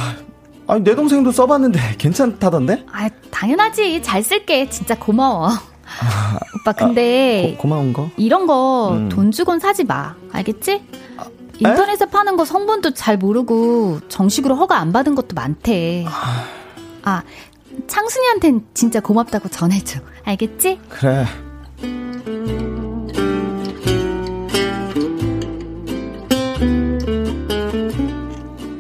아니 0.67 0.83
내 0.85 0.95
동생도 0.95 1.33
써봤는데 1.33 1.97
괜찮다던데? 1.99 2.85
아, 2.93 3.09
당연하지. 3.31 4.03
잘 4.03 4.23
쓸게. 4.23 4.69
진짜 4.71 4.95
고마워. 4.99 5.51
오빠, 6.61 6.73
근데 6.73 7.57
고, 7.59 7.69
마운 7.69 7.93
거? 7.93 8.11
이런 8.17 8.47
거 8.47 8.93
음. 8.93 9.09
돈 9.09 9.31
주곤 9.31 9.59
사지 9.59 9.85
마. 9.85 10.15
알겠지? 10.33 10.83
인터넷에 11.59 12.07
파는 12.07 12.37
거 12.37 12.45
성분도 12.45 12.95
잘 12.95 13.17
모르고 13.19 14.01
정식으로 14.09 14.55
허가 14.55 14.79
안 14.79 14.93
받은 14.93 15.15
것도 15.15 15.35
많대. 15.35 16.05
아, 17.03 17.23
창순이한텐 17.87 18.67
진짜 18.75 19.01
고맙다고 19.01 19.49
전해줘. 19.49 20.01
알겠지? 20.25 20.81
그래. 20.89 21.27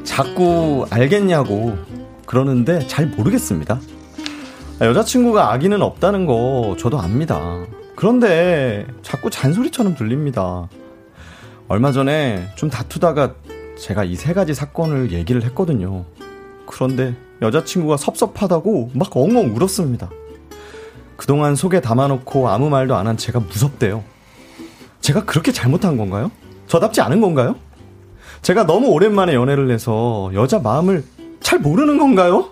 자꾸 0.05 0.87
알겠냐고 0.91 1.77
그러는데 2.27 2.87
잘 2.89 3.07
모르겠습니다. 3.07 3.81
아, 4.81 4.87
여자친구가 4.87 5.53
아기는 5.53 5.83
없다는 5.83 6.27
거 6.27 6.77
저도 6.79 6.99
압니다. 7.01 7.65
그런데 7.97 8.87
자꾸 9.03 9.29
잔소리처럼 9.31 9.97
들립니다. 9.97 10.69
얼마 11.67 11.91
전에 11.93 12.47
좀 12.55 12.71
다투다가 12.71 13.35
제가 13.79 14.05
이 14.05 14.15
세 14.17 14.33
가지 14.33 14.55
사건을 14.55 15.13
얘기를 15.13 15.43
했거든요. 15.45 16.05
그런데 16.67 17.15
여자친구가 17.43 17.97
섭섭하다고 17.97 18.91
막 18.95 19.17
엉엉 19.17 19.55
울었습니다. 19.57 20.11
그동안 21.17 21.55
속에 21.57 21.81
담아놓고 21.81 22.49
아무 22.49 22.71
말도 22.71 22.95
안 22.95 23.07
한 23.07 23.17
제가 23.17 23.41
무섭대요. 23.41 24.05
제가 25.01 25.25
그렇게 25.25 25.51
잘못한 25.53 25.97
건가요? 25.97 26.31
저답지 26.67 27.01
않은 27.01 27.21
건가요? 27.21 27.57
제가 28.43 28.67
너무 28.67 28.89
오랜만에 28.89 29.35
연애를 29.35 29.71
해서 29.71 30.31
여자 30.35 30.59
마음을 30.61 31.05
잘 31.41 31.59
모르는 31.59 31.99
건가요? 31.99 32.51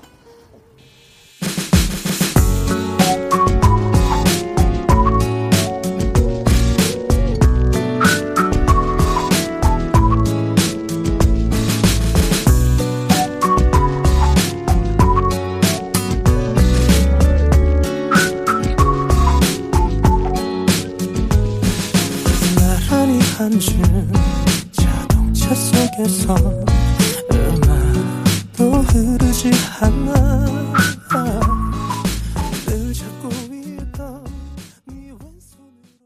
앉은 23.46 24.12
자동차 24.72 25.54
속에서 25.54 26.34
음악도 27.30 28.72
흐르지 28.82 29.52
않아. 29.78 30.46
늘 32.66 32.92
잡고 32.92 33.28
있던 33.52 34.24
네 34.86 35.12
왼손으로. 35.12 36.02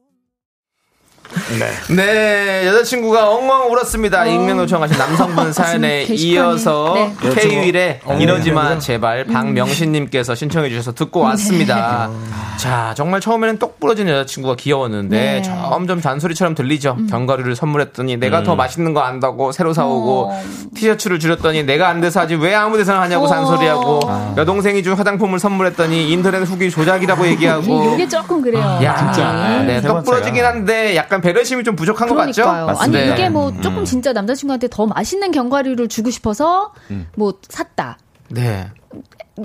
네, 1.96 2.66
여자친구가 2.80 3.30
엉엉 3.30 3.70
울었습니다. 3.72 4.24
익명 4.26 4.58
요청하신 4.58 4.96
남성분 4.98 5.52
사연에 5.52 6.02
어. 6.02 6.06
게시판이- 6.06 6.18
이어서 6.20 6.92
네. 6.94 7.12
K-윌의 7.34 8.00
어, 8.04 8.14
이러지마 8.14 8.74
네. 8.74 8.78
제발 8.78 9.24
박명신님께서 9.24 10.34
신청해 10.34 10.68
주셔서 10.70 10.92
듣고 10.92 11.20
왔습니다. 11.20 12.10
자, 12.56 12.92
정말 12.96 13.20
처음에는 13.20 13.58
똑 13.58 13.78
부러진 13.80 14.08
여자친구가 14.08 14.56
귀여웠는데 14.56 15.16
네. 15.18 15.42
점점 15.42 16.00
잔소리처럼 16.00 16.54
들리죠. 16.54 16.96
견과류를 17.10 17.54
선물했더니 17.56 18.16
내가 18.16 18.42
더 18.42 18.56
맛있는 18.56 18.94
거 18.94 19.00
안다고 19.00 19.52
새로 19.52 19.72
사오고 19.72 20.30
어. 20.30 20.42
티셔츠를 20.74 21.18
줄였더니 21.18 21.64
내가 21.64 21.88
안 21.88 22.00
돼서 22.00 22.20
하지 22.20 22.34
왜 22.34 22.54
아무 22.54 22.76
데서나 22.78 23.02
하냐고 23.02 23.24
어. 23.24 23.28
잔소리하고 23.28 24.00
여동생이 24.36 24.82
준 24.82 24.94
화장품을 24.94 25.38
선물했더니 25.38 26.10
인터넷 26.10 26.38
후기 26.42 26.70
조작이라고 26.70 27.26
얘기하고 27.28 27.92
이게 27.94 28.08
조금 28.08 28.40
그래요. 28.42 28.62
야, 28.82 28.96
진짜. 28.96 29.62
네, 29.66 29.80
세떡 29.80 29.94
번째가. 29.96 30.02
부러지긴 30.02 30.44
한데 30.44 30.96
약간 30.96 31.20
배려심이 31.20 31.62
좀 31.64 31.76
부족한 31.76 32.08
것 32.08 32.14
같죠? 32.14 32.42
그러니까요. 32.74 32.98
아니 33.00 33.08
네. 33.08 33.12
이게 33.14 33.28
뭐 33.28 33.52
조금 33.60 33.84
진짜 33.84 34.12
남자친구한테 34.12 34.68
더 34.70 34.86
맛있는 34.86 35.30
견과류를 35.32 35.88
주고 35.88 36.10
싶어서 36.10 36.72
뭐 37.16 37.34
샀다. 37.48 37.98
네. 38.28 38.68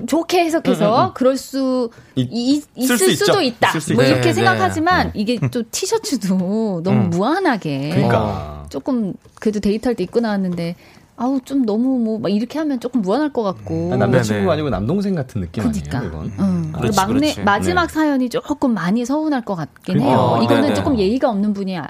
좋게 0.07 0.43
해석해서 0.45 1.13
그럴 1.13 1.37
수 1.37 1.89
있- 2.15 2.29
이- 2.31 2.59
쓸 2.59 2.95
있을 2.95 2.97
수 2.97 3.25
수도 3.25 3.41
있죠. 3.41 3.55
있다. 3.55 3.69
있을 3.69 3.81
수 3.81 3.93
뭐. 3.93 4.03
이렇게 4.03 4.21
네, 4.21 4.33
생각하지만 4.33 5.11
이게 5.13 5.39
또 5.51 5.63
티셔츠도 5.71 6.35
너무 6.83 6.91
음. 7.05 7.09
무한하게 7.11 7.91
그러니까. 7.91 8.65
조금 8.69 9.13
그래도 9.39 9.59
데이트할 9.61 9.95
때 9.95 10.03
입고 10.03 10.19
나왔는데 10.19 10.75
아우 11.17 11.39
좀 11.45 11.65
너무 11.65 11.97
뭐 11.99 12.19
막 12.19 12.29
이렇게 12.29 12.59
하면 12.59 12.79
조금 12.81 13.01
무한할 13.01 13.31
것 13.31 13.43
같고. 13.43 13.91
아, 13.93 13.95
남자친구가 13.95 14.41
네네. 14.41 14.51
아니고 14.53 14.69
남동생 14.69 15.15
같은 15.15 15.39
느낌 15.41 15.63
그러니까. 15.63 15.97
아니에요, 15.99 16.11
이건? 16.11 16.33
응. 16.39 16.61
그리고 16.73 16.79
그렇지, 16.81 16.97
막내 16.99 17.13
그렇지. 17.19 17.41
마지막 17.43 17.89
사연이 17.89 18.27
조금 18.27 18.73
많이 18.73 19.05
서운할 19.05 19.45
것 19.45 19.55
같긴 19.55 19.99
그러니까. 19.99 20.09
해요. 20.09 20.39
이거는 20.43 20.61
네네. 20.63 20.73
조금 20.73 20.99
예의가 20.99 21.29
없는 21.29 21.53
분이 21.53 21.77
아, 21.77 21.87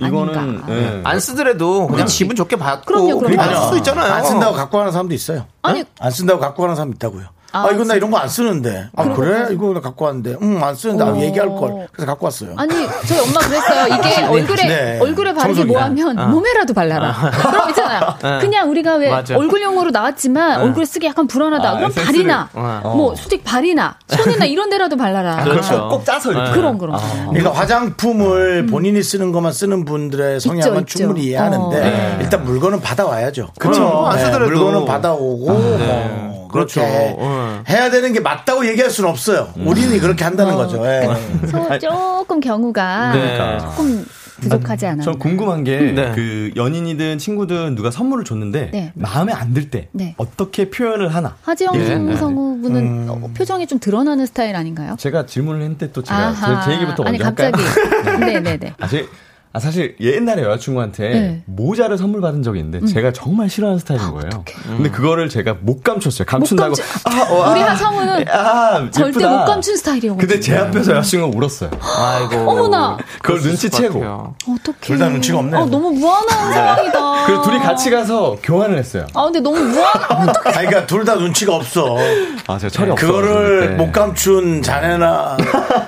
이거는 0.00 0.36
아닌가. 0.36 0.66
예. 0.70 1.00
안 1.04 1.20
쓰더라도 1.20 1.86
그냥 1.86 2.06
기분 2.08 2.34
좋게 2.36 2.56
받고 2.56 2.84
그럼요, 2.86 3.18
그럼요. 3.20 3.36
그냥 3.36 3.62
쓸수 3.62 3.76
있잖아요. 3.78 4.12
안 4.12 4.24
쓴다고 4.24 4.54
갖고 4.56 4.78
가는 4.78 4.90
사람도 4.92 5.14
있어요. 5.14 5.46
아니- 5.62 5.82
어? 5.82 5.84
안 6.00 6.10
쓴다고 6.10 6.40
갖고 6.40 6.62
가는 6.62 6.74
사람 6.74 6.92
있다고요. 6.92 7.24
아, 7.54 7.66
아, 7.66 7.70
이건 7.70 7.86
나 7.88 7.94
이런 7.94 8.10
거 8.10 8.18
안 8.18 8.28
쓰는데. 8.28 8.88
아, 8.96 9.04
그래? 9.12 9.48
이거 9.52 9.72
나 9.72 9.80
갖고 9.80 10.04
왔는데. 10.06 10.36
응, 10.42 10.62
안 10.62 10.74
쓰는데. 10.74 11.04
아, 11.04 11.08
어. 11.08 11.16
얘기할 11.20 11.48
걸. 11.48 11.86
그래서 11.92 12.06
갖고 12.06 12.26
왔어요. 12.26 12.54
아니 12.56 12.72
저희 13.06 13.20
엄마 13.20 13.38
그랬어요. 13.40 13.86
이게 13.98 14.24
얼굴에 14.26 14.62
네. 14.66 14.98
얼굴에 15.00 15.32
바르기 15.34 15.54
청소기야. 15.60 15.88
뭐하면 15.88 16.30
몸에라도 16.30 16.72
발라라. 16.74 17.12
그럼 17.50 17.68
있잖아 17.70 17.98
요. 18.00 18.38
그냥 18.40 18.70
우리가 18.70 18.94
왜 18.96 19.10
맞아. 19.10 19.36
얼굴용으로 19.36 19.90
나왔지만 19.90 20.60
얼굴에 20.62 20.84
쓰기 20.84 21.06
약간 21.06 21.26
불안하다. 21.26 21.68
아, 21.68 21.76
그럼 21.76 21.90
에센스를- 21.90 22.04
발이나 22.06 22.48
어. 22.54 22.94
뭐 22.96 23.14
솔직히 23.14 23.42
발이나 23.42 23.96
손이나 24.08 24.44
이런 24.46 24.70
데라도 24.70 24.96
발라라. 24.96 25.44
그렇죠. 25.44 25.88
꼭 25.88 26.04
짜서 26.04 26.32
이렇게. 26.32 26.52
그럼 26.52 26.78
그럼. 26.78 26.96
그러니까 27.30 27.52
화장품을 27.52 28.66
본인이 28.66 29.02
쓰는 29.02 29.32
것만 29.32 29.52
쓰는 29.52 29.84
분들의 29.84 30.40
성향은 30.40 30.80
있죠. 30.82 30.98
충분히 30.98 31.24
이해하는데 31.26 31.76
어. 31.76 31.80
네. 31.80 32.18
일단 32.20 32.44
물건은 32.44 32.80
받아와야죠. 32.80 33.48
그렇죠. 33.58 34.06
안 34.06 34.16
네, 34.16 34.24
쓰더라도. 34.24 34.50
물건은 34.50 34.84
받아오고 34.86 35.52
뭐 35.52 36.33
그렇죠. 36.54 36.80
그렇게 36.80 37.14
어. 37.18 37.62
해야 37.68 37.90
되는 37.90 38.12
게 38.12 38.20
맞다고 38.20 38.66
얘기할 38.66 38.90
수는 38.90 39.10
없어요. 39.10 39.52
우리는 39.56 39.98
그렇게 40.00 40.24
한다는 40.24 40.54
거죠. 40.54 40.84
예. 40.86 41.02
소- 41.48 41.78
조금 41.78 42.40
경우가 42.40 43.12
네. 43.12 43.58
조금 43.60 44.06
부족하지 44.40 44.86
않아요. 44.86 45.04
전 45.04 45.18
궁금한 45.18 45.62
게 45.64 45.78
네. 45.78 46.12
그 46.14 46.50
연인이든 46.56 47.18
친구든 47.18 47.74
누가 47.76 47.90
선물을 47.90 48.24
줬는데 48.24 48.70
네. 48.72 48.92
마음에 48.94 49.32
안 49.32 49.54
들때 49.54 49.88
네. 49.92 50.14
어떻게 50.16 50.70
표현을 50.70 51.14
하나? 51.14 51.36
하지영 51.42 51.74
예. 51.76 52.16
성우분은 52.16 52.80
음. 52.80 53.06
어, 53.08 53.30
표정이 53.36 53.66
좀 53.66 53.78
드러나는 53.78 54.26
스타일 54.26 54.56
아닌가요? 54.56 54.96
제가 54.98 55.26
질문을 55.26 55.60
했는데 55.62 55.92
또 55.92 56.02
제가. 56.02 56.34
제, 56.64 56.70
제 56.70 56.74
얘기부터 56.76 57.04
아니 57.04 57.18
먼저 57.18 57.44
할까요? 57.44 57.52
갑자기. 57.52 58.20
네네네. 58.24 58.74
아, 58.80 58.88
제, 58.88 59.06
아, 59.56 59.60
사실 59.60 59.94
옛날에 60.00 60.42
여자친구한테 60.42 61.08
네. 61.10 61.42
모자를 61.46 61.96
선물 61.96 62.20
받은 62.20 62.42
적이 62.42 62.58
있는데 62.58 62.84
제가 62.92 63.12
정말 63.12 63.48
싫어하는 63.48 63.78
스타일인 63.78 64.10
거예요. 64.10 64.44
근데 64.66 64.90
그거를 64.90 65.28
제가 65.28 65.54
못 65.60 65.84
감췄어요. 65.84 66.26
감춘다고. 66.26 66.70
못 66.70 66.78
아, 67.04 67.22
어, 67.32 67.52
우리 67.52 67.60
아, 67.62 67.70
하성우는 67.70 68.28
아, 68.28 68.90
절대 68.90 69.20
예쁘다. 69.20 69.28
못 69.30 69.44
감춘 69.44 69.76
스타일이어가지고. 69.76 70.16
근데 70.28 70.40
제 70.40 70.56
앞에서 70.56 70.96
여자친구가 70.96 71.36
울었어요. 71.38 71.70
아이고. 71.80 72.50
어머나. 72.50 72.96
그걸 73.22 73.42
눈치채고. 73.42 73.98
어떡해. 74.00 74.78
둘다 74.80 75.08
눈치가 75.10 75.38
없네. 75.38 75.56
아, 75.56 75.64
너무 75.66 75.92
무한한 75.92 76.52
상황이다. 76.52 77.26
그리고 77.26 77.42
둘이 77.42 77.58
같이 77.60 77.90
가서 77.90 78.36
교환을 78.42 78.76
했어요. 78.76 79.06
아, 79.14 79.22
근데 79.26 79.38
너무 79.38 79.60
무한, 79.60 79.86
어떡해. 80.28 80.56
아니, 80.58 80.66
그러니까 80.66 80.86
둘 80.88 81.04
다 81.04 81.14
눈치가 81.14 81.54
없어. 81.54 81.96
아, 82.48 82.58
제가 82.58 82.70
철이 82.70 82.90
없어. 82.90 83.06
그거를 83.06 83.76
못 83.76 83.92
감춘 83.92 84.62
자네나 84.62 85.36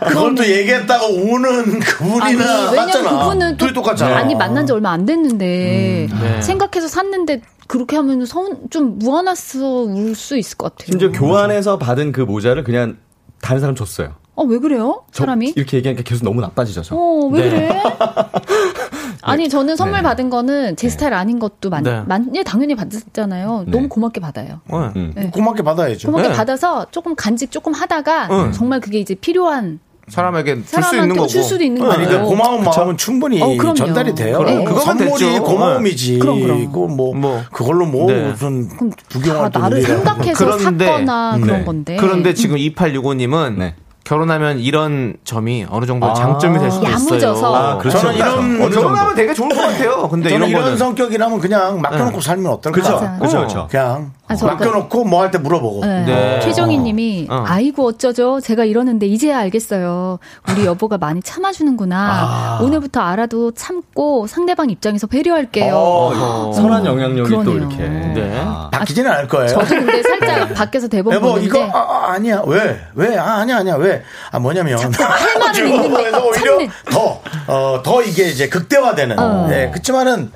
그걸 0.07 0.35
또 0.37 0.47
얘기했다가 0.47 1.07
우는 1.07 1.81
그분이나 1.81 2.25
아니, 2.27 2.37
왜냐면 2.37 2.77
맞잖아. 2.77 3.11
그분은 3.11 3.56
또 3.57 3.67
둘이 3.67 3.73
똑같잖아. 3.75 4.17
아니 4.17 4.35
만난 4.35 4.67
지 4.67 4.73
얼마 4.73 4.91
안 4.91 5.07
됐는데 5.07 6.09
네. 6.21 6.43
생각해서 6.43 6.89
샀는데 6.89 7.43
그렇게 7.67 7.97
하면 7.97 8.25
선, 8.27 8.69
좀 8.71 8.99
무안해서 8.99 9.67
울 9.67 10.15
수 10.15 10.37
있을 10.39 10.57
것 10.57 10.77
같아요. 10.77 10.87
심지어 10.99 11.11
교환해서 11.11 11.79
받은 11.79 12.13
그 12.13 12.21
모자를 12.21 12.63
그냥 12.65 12.97
다른 13.43 13.61
사람 13.61 13.75
줬어요. 13.75 14.15
어, 14.35 14.45
왜 14.45 14.59
그래요? 14.59 15.03
저 15.13 15.23
사람이? 15.23 15.55
이렇게 15.57 15.79
얘기하니까 15.79 16.03
계속 16.05 16.25
너무 16.25 16.41
나빠지죠, 16.43 16.83
저. 16.83 16.95
어, 16.95 17.27
왜 17.33 17.41
네. 17.43 17.51
그래? 17.51 17.83
아니, 19.23 19.49
저는 19.49 19.77
선물 19.77 19.99
네. 19.99 20.03
받은 20.03 20.29
거는 20.31 20.77
제 20.77 20.89
스타일 20.89 21.15
아닌 21.15 21.39
것도 21.39 21.71
많, 21.71 21.83
네. 21.83 22.03
많, 22.07 22.31
예, 22.35 22.43
당연히 22.43 22.75
받았잖아요. 22.75 23.65
네. 23.67 23.71
너무 23.73 23.89
고맙게 23.89 24.21
받아요. 24.21 24.61
어. 24.69 24.93
음. 24.95 25.13
네. 25.17 25.31
고맙게 25.31 25.63
받아야죠. 25.63 26.09
고맙게 26.09 26.29
네. 26.29 26.35
받아서 26.35 26.87
조금 26.91 27.15
간직 27.17 27.51
조금 27.51 27.73
하다가 27.73 28.29
응. 28.31 28.53
정말 28.53 28.81
그게 28.81 28.99
이제 29.01 29.15
필요한 29.15 29.81
사람에게 30.09 30.63
줄 30.65 30.83
수 30.83 30.95
있는 30.97 31.17
거고. 31.17 31.27
줄 31.27 31.43
수도 31.43 31.65
있는 31.65 31.83
아니, 31.83 32.05
거예요. 32.05 32.09
그러니까 32.09 32.29
고마운 32.29 32.65
마음은 32.65 32.97
충분히 32.97 33.43
어. 33.43 33.75
전달이 33.75 34.15
돼요. 34.15 34.39
그럼, 34.39 34.65
그거면 34.65 34.85
선물이 34.99 35.11
됐죠. 35.25 35.43
고마움이지. 35.43 36.19
그럼, 36.21 36.41
그럼. 36.41 36.67
그거 36.67 36.87
뭐, 36.87 37.15
뭐. 37.15 37.43
그걸로 37.53 37.87
뭐 37.87 38.11
네. 38.13 38.23
무슨 38.31 38.69
다 38.69 38.77
부경할 39.09 39.51
또 39.51 39.59
나를. 39.59 39.83
생각해서 39.83 40.57
그런데, 40.57 40.87
샀거나 40.87 41.39
그런 41.43 41.59
네. 41.59 41.65
건데. 41.65 41.97
그런데 41.97 42.35
지금 42.35 42.57
2865님은 42.57 43.57
네. 43.59 43.75
결혼하면 44.05 44.61
이런 44.61 45.17
점이 45.25 45.67
어느 45.69 45.85
정도 45.85 46.07
아. 46.07 46.15
장점이 46.15 46.61
될 46.61 46.71
수도 46.71 46.87
야무져서. 46.87 47.17
있어요. 47.33 47.55
아, 47.57 47.79
그렇죠. 47.79 47.99
저는 47.99 48.15
이런 48.15 48.63
어느. 48.63 48.73
결혼하면 48.73 49.15
되게 49.17 49.35
좋을 49.35 49.49
것 49.49 49.57
같아요. 49.57 50.09
근데 50.09 50.29
저는 50.31 50.47
이런 50.47 50.51
이런, 50.51 50.63
거는 50.63 50.79
성격이라면 50.79 51.41
그냥 51.41 51.81
맡겨놓고 51.81 52.21
살면 52.21 52.53
어떨까? 52.53 52.81
그죠? 52.81 52.95
어. 52.95 53.19
그죠. 53.19 53.67
그냥 53.69 53.89
아, 53.89 53.99
저 53.99 54.16
맡겨놓고 54.29 55.05
뭐 55.05 55.21
할 55.23 55.31
때 55.31 55.39
물어보고. 55.39 55.85
네. 55.87 56.05
네. 56.05 56.41
최정희 56.41 56.79
님이, 56.79 57.27
어. 57.31 57.45
아이고, 57.47 57.87
어쩌죠? 57.87 58.41
제가 58.41 58.65
이러는데 58.65 59.07
이제야 59.07 59.39
알겠어요. 59.39 60.19
우리 60.51 60.65
여보가 60.67 60.99
많이 60.99 61.23
참아주는구나. 61.23 62.59
오늘부터 62.63 63.01
알아도 63.01 63.53
참고 63.53 64.27
상대방 64.27 64.71
입장에서 64.71 65.07
배려할게요. 65.07 65.75
어, 65.77 66.53
선한 66.55 66.85
영향력이 66.87 67.31
또 67.31 67.39
그러네요. 67.39 67.57
이렇게. 67.57 67.77
네. 67.89 68.33
아. 68.45 68.69
바뀌지는 68.73 69.11
않을 69.11 69.29
거예요. 69.29 69.49
저도 69.49 69.67
근데 69.67 70.03
살짝 70.03 70.55
밖에서 70.55 70.89
대본 70.89 71.15
여보 71.15 71.29
보는데 71.29 71.47
이거 71.47 71.65
아, 71.73 72.13
아, 72.13 72.19
니야 72.19 72.43
왜? 72.47 72.81
왜? 72.95 73.17
아, 73.17 73.37
아니야 73.39 73.59
아니야 73.59 73.75
왜? 73.77 74.03
아 74.31 74.39
뭐냐면 74.39 74.79
할 74.79 75.39
말은 75.39 75.69
있는데 75.69 76.09
오히려 76.19 76.33
참는. 76.33 76.69
더 76.91 77.21
어, 77.47 77.83
더 77.83 78.03
이게 78.03 78.25
이제 78.29 78.49
극대화되는. 78.49 79.19
어. 79.19 79.47
네, 79.49 79.71
그렇지만은 79.71 80.31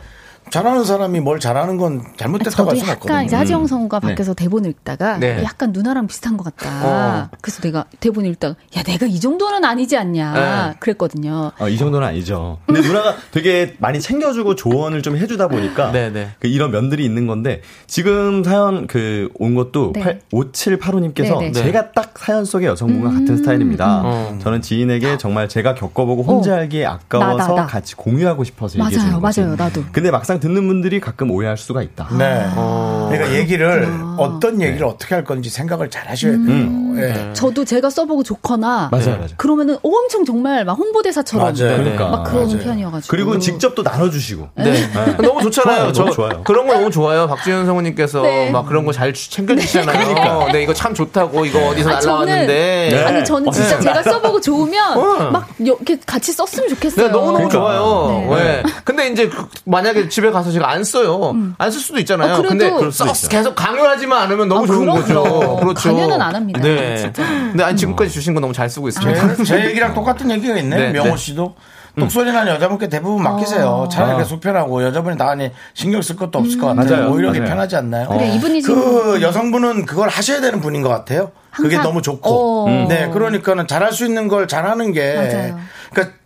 잘하는 0.50 0.84
사람이 0.84 1.20
뭘 1.20 1.40
잘하는 1.40 1.76
건 1.76 2.02
잘못됐다고 2.16 2.50
저도 2.56 2.70
할 2.70 2.76
수는 2.76 2.90
약간 2.90 2.96
없거든요. 3.02 3.26
이제 3.26 3.36
하지영 3.36 3.66
성우가 3.66 4.00
밖에서 4.00 4.34
대본을 4.34 4.70
읽다가 4.70 5.18
네. 5.18 5.42
약간 5.42 5.72
누나랑 5.72 6.06
비슷한 6.06 6.36
것 6.36 6.44
같다. 6.54 6.70
어. 6.84 7.28
그래서 7.40 7.60
내가 7.62 7.84
대본을 8.00 8.30
읽다가 8.30 8.56
야 8.76 8.82
내가 8.82 9.06
이 9.06 9.18
정도는 9.20 9.64
아니지 9.64 9.96
않냐 9.96 10.32
네. 10.32 10.76
그랬거든요. 10.78 11.52
어, 11.58 11.68
이 11.68 11.76
정도는 11.76 12.06
아니죠. 12.06 12.58
근데 12.66 12.80
누나가 12.80 13.14
되게 13.32 13.74
많이 13.78 14.00
챙겨주고 14.00 14.54
조언을 14.54 15.02
좀 15.02 15.16
해주다 15.16 15.48
보니까 15.48 15.92
네, 15.92 16.10
네. 16.10 16.30
그 16.38 16.48
이런 16.48 16.70
면들이 16.70 17.04
있는 17.04 17.26
건데 17.26 17.62
지금 17.86 18.44
사연 18.44 18.86
그 18.86 19.28
온 19.34 19.54
것도 19.54 19.92
네. 19.94 20.00
8, 20.00 20.20
5785님께서 20.32 21.38
네, 21.38 21.46
네. 21.46 21.52
제가 21.52 21.92
딱 21.92 22.18
사연 22.18 22.44
속의 22.44 22.68
여성분과 22.68 23.10
같은 23.10 23.36
스타일입니다. 23.36 24.02
어. 24.04 24.38
저는 24.42 24.62
지인에게 24.62 25.18
정말 25.18 25.48
제가 25.48 25.74
겪어보고 25.74 26.22
혼자 26.22 26.52
어. 26.52 26.56
알기에 26.56 26.86
아까워서 26.86 27.36
나, 27.36 27.46
나, 27.48 27.54
나. 27.62 27.66
같이 27.66 27.94
공유하고 27.96 28.44
싶어서 28.44 28.78
얘기해 28.78 28.82
맞아요, 28.96 29.08
주는 29.08 29.20
거지. 29.20 29.40
맞아요, 29.40 29.56
나도. 29.56 29.84
근데 29.92 30.10
막상 30.10 30.39
듣는 30.40 30.66
분들이 30.66 31.00
가끔 31.00 31.30
오해할 31.30 31.56
수가 31.56 31.82
있다. 31.82 32.08
네. 32.18 32.46
어. 32.56 33.08
그러니까 33.10 33.36
얘기를 33.38 33.86
아. 33.86 34.16
어떤 34.18 34.60
얘기를 34.60 34.86
어떻게 34.86 35.14
할 35.14 35.24
건지 35.24 35.50
생각을 35.50 35.90
잘 35.90 36.08
하셔야 36.08 36.32
돼요. 36.32 36.40
음. 36.48 36.96
예. 36.98 37.32
저도 37.34 37.64
제가 37.64 37.88
써보고 37.90 38.22
좋거나 38.22 38.88
맞아요, 38.90 39.10
맞아요. 39.16 39.26
그러면은 39.36 39.76
엄청 39.82 40.24
정말 40.24 40.64
막 40.64 40.74
홍보대사처럼 40.74 41.54
맞아요. 41.54 41.76
그러니까. 41.78 42.08
막 42.08 42.24
그런 42.24 42.46
맞아요. 42.46 42.58
편이어가지고 42.58 43.10
그리고 43.10 43.38
직접 43.38 43.74
또 43.74 43.82
나눠주시고. 43.82 44.48
네. 44.56 44.74
너무 45.22 45.40
좋잖아요. 45.42 45.78
좋아요, 45.78 45.92
저 45.92 46.02
너무 46.02 46.14
좋아요. 46.14 46.42
그런 46.44 46.66
거 46.66 46.74
너무 46.74 46.90
좋아요. 46.90 47.26
박지현 47.28 47.66
성우님께서 47.66 48.22
네. 48.22 48.50
막 48.50 48.66
그런 48.66 48.84
거 48.84 48.90
잘 48.92 49.14
챙겨주시잖아요. 49.14 50.48
네, 50.52 50.62
이거 50.62 50.74
참 50.74 50.92
좋다고 50.94 51.46
이거 51.46 51.68
어디서 51.68 51.90
아, 51.90 51.92
날라왔는데. 52.00 52.88
네. 52.90 53.04
아니 53.04 53.24
저는 53.24 53.50
진짜 53.52 53.76
네. 53.76 53.82
제가 53.84 54.02
써보고 54.02 54.40
좋으면 54.40 54.98
어. 54.98 55.30
막 55.30 55.48
이렇게 55.58 55.98
같이 56.04 56.32
썼으면 56.32 56.68
좋겠어요. 56.70 57.06
네, 57.06 57.12
너무 57.12 57.26
너무 57.32 57.48
그러니까. 57.48 57.52
좋아요. 57.58 58.26
네. 58.36 58.62
네. 58.62 58.62
근데 58.84 59.08
이제 59.08 59.28
그- 59.28 59.46
만약에 59.64 60.08
집에 60.08 60.29
가서 60.30 60.50
제가 60.52 60.70
안 60.70 60.84
써요. 60.84 61.34
안쓸 61.58 61.80
수도 61.80 61.98
있잖아요. 62.00 62.34
어, 62.34 62.42
근데 62.42 62.70
써. 62.90 63.28
계속 63.28 63.54
강요하지만 63.54 64.22
않으면 64.22 64.48
너무 64.48 64.64
아, 64.64 64.66
좋은 64.66 64.80
그럼, 64.80 64.96
거죠. 64.96 65.22
그럼. 65.22 65.60
그렇죠. 65.60 65.94
강요는 65.94 66.20
안 66.22 66.34
합니다, 66.34 66.60
네. 66.60 66.96
진짜. 66.96 67.22
근데 67.22 67.64
아니 67.64 67.76
지금까지 67.76 68.10
주신 68.10 68.34
거 68.34 68.40
너무 68.40 68.52
잘 68.52 68.68
쓰고 68.68 68.88
있습니다. 68.88 69.36
제, 69.36 69.44
제 69.44 69.64
얘기랑 69.66 69.94
똑같은 69.94 70.30
얘기가 70.30 70.56
있네. 70.58 70.76
네, 70.76 70.90
명호 70.92 71.10
네. 71.10 71.16
씨도. 71.16 71.54
똑소리 71.98 72.32
나는 72.32 72.54
여자분께 72.54 72.88
대부분 72.88 73.22
맡기세요. 73.22 73.88
차라리 73.90 74.12
그게 74.12 74.24
속편하고 74.24 74.84
여자분이 74.84 75.16
나안에 75.16 75.52
신경 75.74 76.00
쓸 76.02 76.16
것도 76.16 76.38
없을 76.38 76.58
것 76.58 76.68
같아요. 76.68 76.96
맞아요. 76.96 77.12
오히려 77.12 77.28
그게 77.28 77.40
맞아요. 77.40 77.50
편하지 77.50 77.76
않나요? 77.76 78.08
그래, 78.08 78.28
이분이 78.28 78.62
지금 78.62 78.76
그 78.80 79.22
여성분은 79.22 79.86
그걸 79.86 80.08
하셔야 80.08 80.40
되는 80.40 80.60
분인 80.60 80.82
것 80.82 80.88
같아요. 80.88 81.32
그게 81.50 81.76
너무 81.78 82.00
좋고. 82.00 82.68
어. 82.68 82.86
네, 82.88 83.10
그러니까는 83.12 83.66
잘할 83.66 83.92
수 83.92 84.06
있는 84.06 84.28
걸 84.28 84.46
잘하는 84.46 84.92
게. 84.92 85.14
맞아요. 85.14 85.58
그러니까 85.92 86.16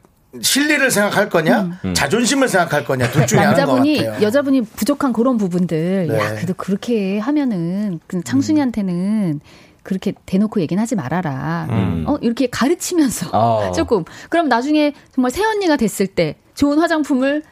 실리를 0.40 0.90
생각할 0.90 1.28
거냐, 1.28 1.80
자존심을 1.94 2.48
생각할 2.48 2.84
거냐, 2.84 3.10
둘 3.10 3.26
중에 3.26 3.38
하나인 3.40 3.54
것 3.54 3.60
남자분이 3.60 4.04
같아요. 4.04 4.22
여자분이 4.22 4.62
부족한 4.62 5.12
그런 5.12 5.36
부분들 5.36 6.08
네. 6.08 6.18
야 6.18 6.34
그래도 6.34 6.54
그렇게 6.54 7.18
하면은 7.18 8.00
그 8.06 8.22
창순이한테는 8.22 9.40
그렇게 9.82 10.14
대놓고 10.26 10.60
얘기는 10.60 10.80
하지 10.80 10.96
말아라. 10.96 11.66
음. 11.70 12.04
어 12.08 12.16
이렇게 12.22 12.46
가르치면서 12.48 13.28
아. 13.32 13.70
조금 13.76 14.04
그럼 14.30 14.48
나중에 14.48 14.92
정말 15.14 15.30
새 15.30 15.44
언니가 15.44 15.76
됐을 15.76 16.06
때 16.06 16.36
좋은 16.54 16.78
화장품을 16.78 17.42
시- 17.42 17.48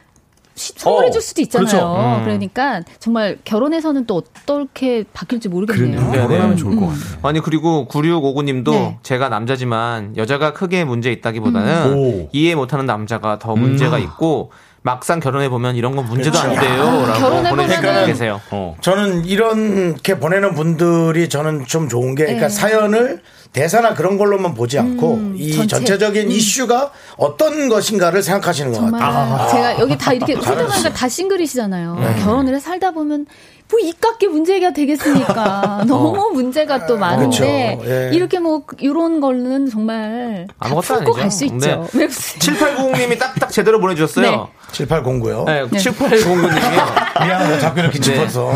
선물해 0.55 1.11
줄 1.11 1.21
수도 1.21 1.41
있잖아요. 1.41 1.67
그렇죠. 1.67 1.95
음. 1.95 2.23
그러니까 2.23 2.81
정말 2.99 3.37
결혼해서는 3.43 4.05
또 4.05 4.17
어떻게 4.17 5.03
바뀔지 5.13 5.49
모르겠네요. 5.49 5.99
그러네요. 5.99 6.27
결혼하면 6.27 6.51
네. 6.51 6.55
좋을 6.55 6.75
것 6.75 6.87
같아요. 6.87 7.19
아니 7.23 7.39
그리고 7.39 7.87
9659님도 7.89 8.71
네. 8.71 8.97
제가 9.03 9.29
남자지만 9.29 10.15
여자가 10.17 10.53
크게 10.53 10.83
문제 10.83 11.11
있다기보다는 11.11 11.93
오. 11.93 12.29
이해 12.31 12.55
못하는 12.55 12.85
남자가 12.85 13.39
더 13.39 13.55
문제가 13.55 13.97
있고 13.97 14.51
막상 14.83 15.21
결혼해 15.21 15.49
보면 15.49 15.75
이런 15.75 15.95
건 15.95 16.05
문제도 16.05 16.37
그렇죠. 16.37 16.59
안 16.59 16.61
돼요라고 16.61 17.19
결혼해 17.19 17.49
보내주시고 17.49 17.81
보면은 17.81 18.05
계세요. 18.05 18.41
어. 18.51 18.75
저는 18.81 19.25
이렇게 19.25 20.19
보내는 20.19 20.53
분들이 20.55 21.29
저는 21.29 21.65
좀 21.65 21.87
좋은 21.87 22.15
게, 22.15 22.25
그러니까 22.25 22.49
네. 22.49 22.53
사연을 22.53 23.21
대사나 23.53 23.93
그런 23.93 24.17
걸로만 24.17 24.55
보지 24.55 24.79
않고 24.79 25.33
이 25.35 25.53
전체. 25.53 25.75
전체 25.75 25.97
적인 25.99 26.31
이슈가 26.31 26.91
어떤 27.17 27.69
것인가를 27.69 28.23
생각하시는 28.23 28.71
것 28.73 28.91
같아요. 28.91 29.47
제가 29.51 29.79
여기 29.79 29.95
다 29.97 30.11
이렇게 30.11 30.33
생각하니까 30.33 30.89
다 30.91 31.07
싱글이시잖아요. 31.07 32.15
결혼을 32.23 32.55
해 32.55 32.59
살다 32.59 32.91
보면 32.91 33.27
뭐 33.73 33.79
이깟게 33.79 34.27
문제가 34.27 34.71
되겠습니까? 34.71 35.83
너무 35.87 36.29
문제가 36.31 36.85
또 36.85 36.97
많은데 36.97 37.77
그렇죠. 37.79 37.89
예. 37.89 38.11
이렇게 38.13 38.37
뭐 38.39 38.61
이런 38.79 39.19
거는 39.19 39.69
정말 39.69 40.45
다 40.59 40.67
아무것도 40.67 40.95
풀고. 40.97 41.13
갈 41.13 41.31
수 41.31 41.45
있죠. 41.45 41.57
네. 41.57 41.75
왜 41.93 42.07
그러세요? 42.07 42.39
7890님이 42.39 43.17
딱딱 43.17 43.51
제대로 43.51 43.79
보내주셨어요. 43.79 44.49
7809요. 44.71 45.45
네, 45.45 45.63
7809님이요. 45.65 47.23
미안해, 47.25 47.59
자꾸 47.59 47.79
이렇게 47.79 47.99
짚어서. 47.99 48.51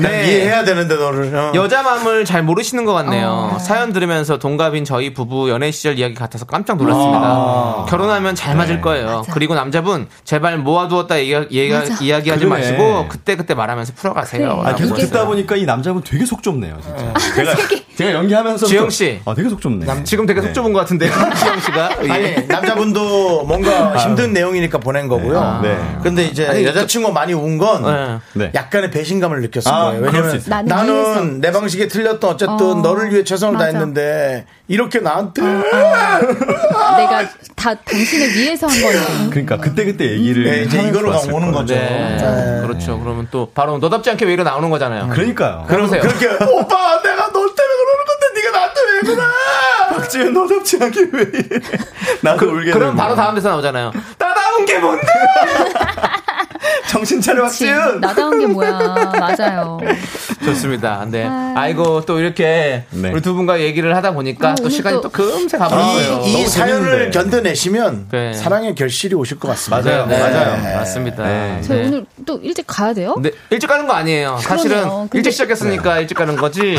네. 0.00 0.26
이해해야 0.26 0.64
되는데, 0.64 0.96
너를. 0.96 1.34
어. 1.34 1.52
여자 1.54 1.82
마음을 1.82 2.24
잘 2.26 2.42
모르시는 2.42 2.84
것 2.84 2.92
같네요. 2.92 3.52
어. 3.54 3.58
사연 3.58 3.92
들으면서 3.92 4.38
동갑인 4.38 4.84
저희 4.84 5.14
부부 5.14 5.48
연애 5.50 5.70
시절 5.70 5.98
이야기 5.98 6.14
같아서 6.14 6.44
깜짝 6.44 6.76
놀랐습니다. 6.76 7.86
결혼하면 7.88 8.34
잘 8.34 8.54
맞을 8.54 8.80
거예요. 8.82 9.06
맞아. 9.18 9.32
그리고 9.32 9.54
남자분 9.54 10.08
제발 10.24 10.58
모아두었다 10.58 11.18
얘기, 11.20 11.32
얘기. 11.32 11.72
이야기하지 12.02 12.44
그래. 12.44 12.46
마시고 12.46 13.06
그때 13.08 13.34
그때 13.36 13.54
말하면서 13.54 13.94
풀어가세요. 13.96 14.45
그래. 14.54 14.70
아, 14.70 14.74
계속 14.74 14.98
이게- 14.98 15.06
듣다 15.06 15.26
보니까 15.26 15.56
이 15.56 15.64
남자분 15.64 16.02
되게 16.02 16.24
속 16.24 16.42
좁네요, 16.42 16.76
진짜. 16.82 17.14
제가 17.34 17.54
제가 17.96 18.12
연기하면서 18.12 18.66
지영 18.66 18.90
씨. 18.90 19.20
아 19.24 19.34
되게 19.34 19.48
속 19.48 19.60
좁네. 19.60 19.86
남, 19.86 20.04
지금 20.04 20.26
되게 20.26 20.42
속 20.42 20.52
좁은 20.52 20.72
것 20.72 20.80
같은데요, 20.80 21.10
지영 21.38 21.60
씨가. 21.60 21.90
예. 22.04 22.10
아니 22.10 22.46
남자분도 22.46 23.44
뭔가 23.44 23.96
힘든 23.96 24.32
내용이니까 24.32 24.78
보낸 24.78 25.08
거고요. 25.08 25.60
네. 25.62 25.78
근데 26.02 26.24
이제 26.26 26.46
아니, 26.46 26.64
여자친구가 26.64 27.12
많이 27.14 27.32
운건 27.32 27.82
네. 27.82 28.18
네. 28.44 28.52
약간의 28.54 28.90
배신감을 28.90 29.40
느꼈을 29.42 29.70
아, 29.72 29.84
거예요. 29.86 30.02
왜냐면. 30.02 30.42
나는. 30.66 31.40
내 31.40 31.50
방식에 31.50 31.88
틀렸던 31.88 32.30
어쨌든 32.30 32.60
어, 32.60 32.74
너를 32.82 33.10
위해 33.12 33.24
최선을 33.24 33.54
맞아. 33.54 33.66
다했는데 33.66 34.46
이렇게 34.68 34.98
나한테 35.00 35.42
내가 35.42 37.28
다 37.54 37.74
당신을 37.74 38.34
위해서 38.34 38.66
한 38.66 38.80
건데. 38.80 39.30
그러니까 39.30 39.56
그때 39.58 39.84
그때 39.84 40.10
얘기를 40.10 40.44
네, 40.44 40.62
이제 40.64 40.92
좋았을 40.92 41.32
오는 41.32 41.52
거예요. 41.52 41.52
거죠. 41.52 41.74
네. 41.74 42.60
그렇죠. 42.62 42.98
그러면 43.00 43.28
또 43.30 43.50
바로 43.54 43.78
너답지 43.78 44.10
않게 44.10 44.25
왜 44.26 44.32
이러 44.34 44.44
나오는 44.44 44.68
거잖아요. 44.70 45.08
그러니까요. 45.08 45.64
그럼 45.68 45.88
그러세요. 45.88 46.02
그렇게 46.02 46.26
오빠 46.44 47.00
내가 47.02 47.26
너 47.26 47.32
때문에 47.32 47.54
그러는 47.54 48.04
건데 48.06 48.26
네가 48.34 48.50
나한테 48.50 48.80
왜 48.92 49.00
그래? 49.00 49.22
박지현 49.96 50.32
너답지 50.34 50.78
않게 50.82 51.00
왜 51.12 51.22
이래. 51.32 51.60
나도 52.22 52.46
울게 52.50 52.72
그럼. 52.72 52.96
바로 52.96 53.14
다음 53.14 53.34
대사 53.34 53.48
나오잖아요. 53.50 53.92
나다운 54.18 54.64
게 54.66 54.78
뭔데? 54.78 55.06
정신 56.88 57.20
차려 57.20 57.44
그치. 57.44 57.66
박지현. 57.66 58.00
나다운 58.00 58.38
게 58.40 58.46
뭐야. 58.46 58.78
맞아요. 59.18 59.78
좋습니다. 60.44 61.04
네. 61.08 61.26
아이고 61.56 62.02
또 62.06 62.18
이렇게 62.20 62.84
네. 62.90 63.10
우리 63.10 63.20
두 63.20 63.34
분과 63.34 63.60
얘기를 63.60 63.94
하다 63.96 64.12
보니까 64.14 64.52
어, 64.52 64.54
또 64.54 64.68
시간이 64.68 64.96
또, 64.96 65.02
또- 65.02 65.08
금세 65.10 65.58
가버렸어요. 65.58 66.22
이, 66.24 66.42
이 66.42 66.46
사연을 66.46 67.10
재밌는데. 67.12 67.30
견뎌내시면 67.30 68.08
네. 68.10 68.32
사랑의 68.34 68.74
결실이 68.74 69.14
오실 69.14 69.38
것 69.38 69.48
같습니다. 69.48 69.88
맞아요. 69.90 70.06
네, 70.06 70.18
맞아요. 70.18 70.76
맞습니다. 70.78 71.24
네. 71.24 71.60
저희 71.62 71.80
네. 71.80 71.86
오늘 71.88 72.06
또 72.24 72.38
일찍 72.42 72.66
가야 72.66 72.92
돼요? 72.94 73.16
네, 73.20 73.30
일찍 73.50 73.66
가는 73.66 73.86
거 73.86 73.94
아니에요. 73.94 74.38
사실은 74.40 74.76
그러네요. 74.76 74.98
근데- 75.10 75.18
일찍 75.18 75.32
시작했으니까 75.32 76.00
일찍 76.00 76.14
가는 76.16 76.36
거지. 76.36 76.78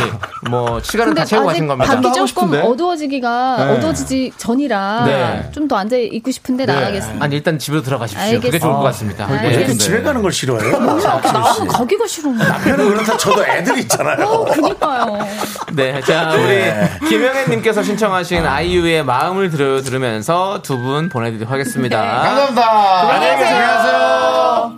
뭐 0.50 0.80
시간은 0.82 1.14
다 1.14 1.26
채우고 1.26 1.48
가신 1.48 1.68
겁니다. 1.68 1.92
밤이 1.94 2.06
하고 2.08 2.16
조금 2.16 2.28
싶은데? 2.28 2.62
어두워지기가 2.62 3.56
네. 3.66 3.74
어두워지지 3.74 4.32
전이라 4.38 5.04
네. 5.06 5.52
좀더 5.54 5.76
앉아 5.76 5.98
있고 5.98 6.32
싶은데 6.32 6.66
나가겠습니다. 6.66 7.24
아니 7.24 7.36
일단 7.36 7.60
집으로 7.60 7.82
들어가십시오. 7.82 8.24
그게 8.24 8.36
알겠습니다. 8.36 8.60
좋을 8.66 8.74
것 8.76 8.82
같습니다. 8.84 9.26
아, 9.26 9.28
알겠습니다. 9.40 9.68
집에 9.88 10.02
가는 10.02 10.22
걸 10.22 10.32
싫어해요? 10.32 10.80
나는 10.80 11.68
가기가 11.68 12.06
싫어. 12.08 12.30
남편은 12.32 12.90
그렇다 12.90 13.18
저도 13.18 13.46
애들 13.46 13.78
있잖아요. 13.80 14.26
어, 14.26 14.46
그니까요. 14.46 15.20
네, 15.74 16.02
자 16.02 16.32
우리 16.34 17.08
김영애님께서 17.10 17.84
신청하신 17.84 18.46
아이유의 18.46 19.04
마음을 19.06 19.50
들으, 19.50 19.82
들으면서 19.82 20.62
두 20.62 20.78
분 20.78 21.10
보내드리도록 21.10 21.52
하겠습니다. 21.52 21.98
감사합니다. 22.00 23.10
안녕히 23.14 23.38
계세요. 23.40 23.56
안녕하세요. 23.58 24.78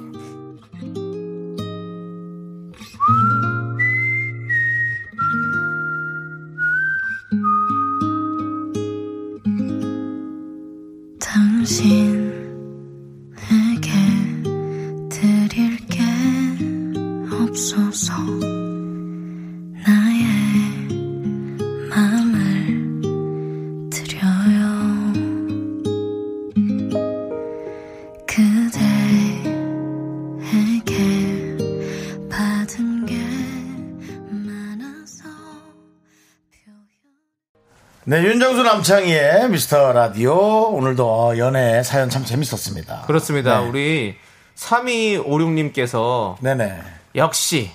당신 11.19 12.18
없어서 17.99 18.13
나의 19.85 20.23
마음을 21.89 23.01
드려요 23.89 25.11
그대에게 28.25 29.57
받은 32.29 33.05
게 33.05 33.15
많아서 34.31 35.25
네, 38.05 38.23
윤정수 38.23 38.63
남창희의 38.63 39.49
미스터 39.49 39.91
라디오. 39.91 40.69
오늘도 40.69 41.05
어, 41.05 41.37
연애 41.37 41.83
사연 41.83 42.09
참 42.09 42.23
재밌었습니다. 42.23 43.03
그렇습니다. 43.07 43.59
네. 43.59 43.67
우리 43.67 44.15
3256님께서 44.55 46.37
네네. 46.41 46.99
역시 47.15 47.71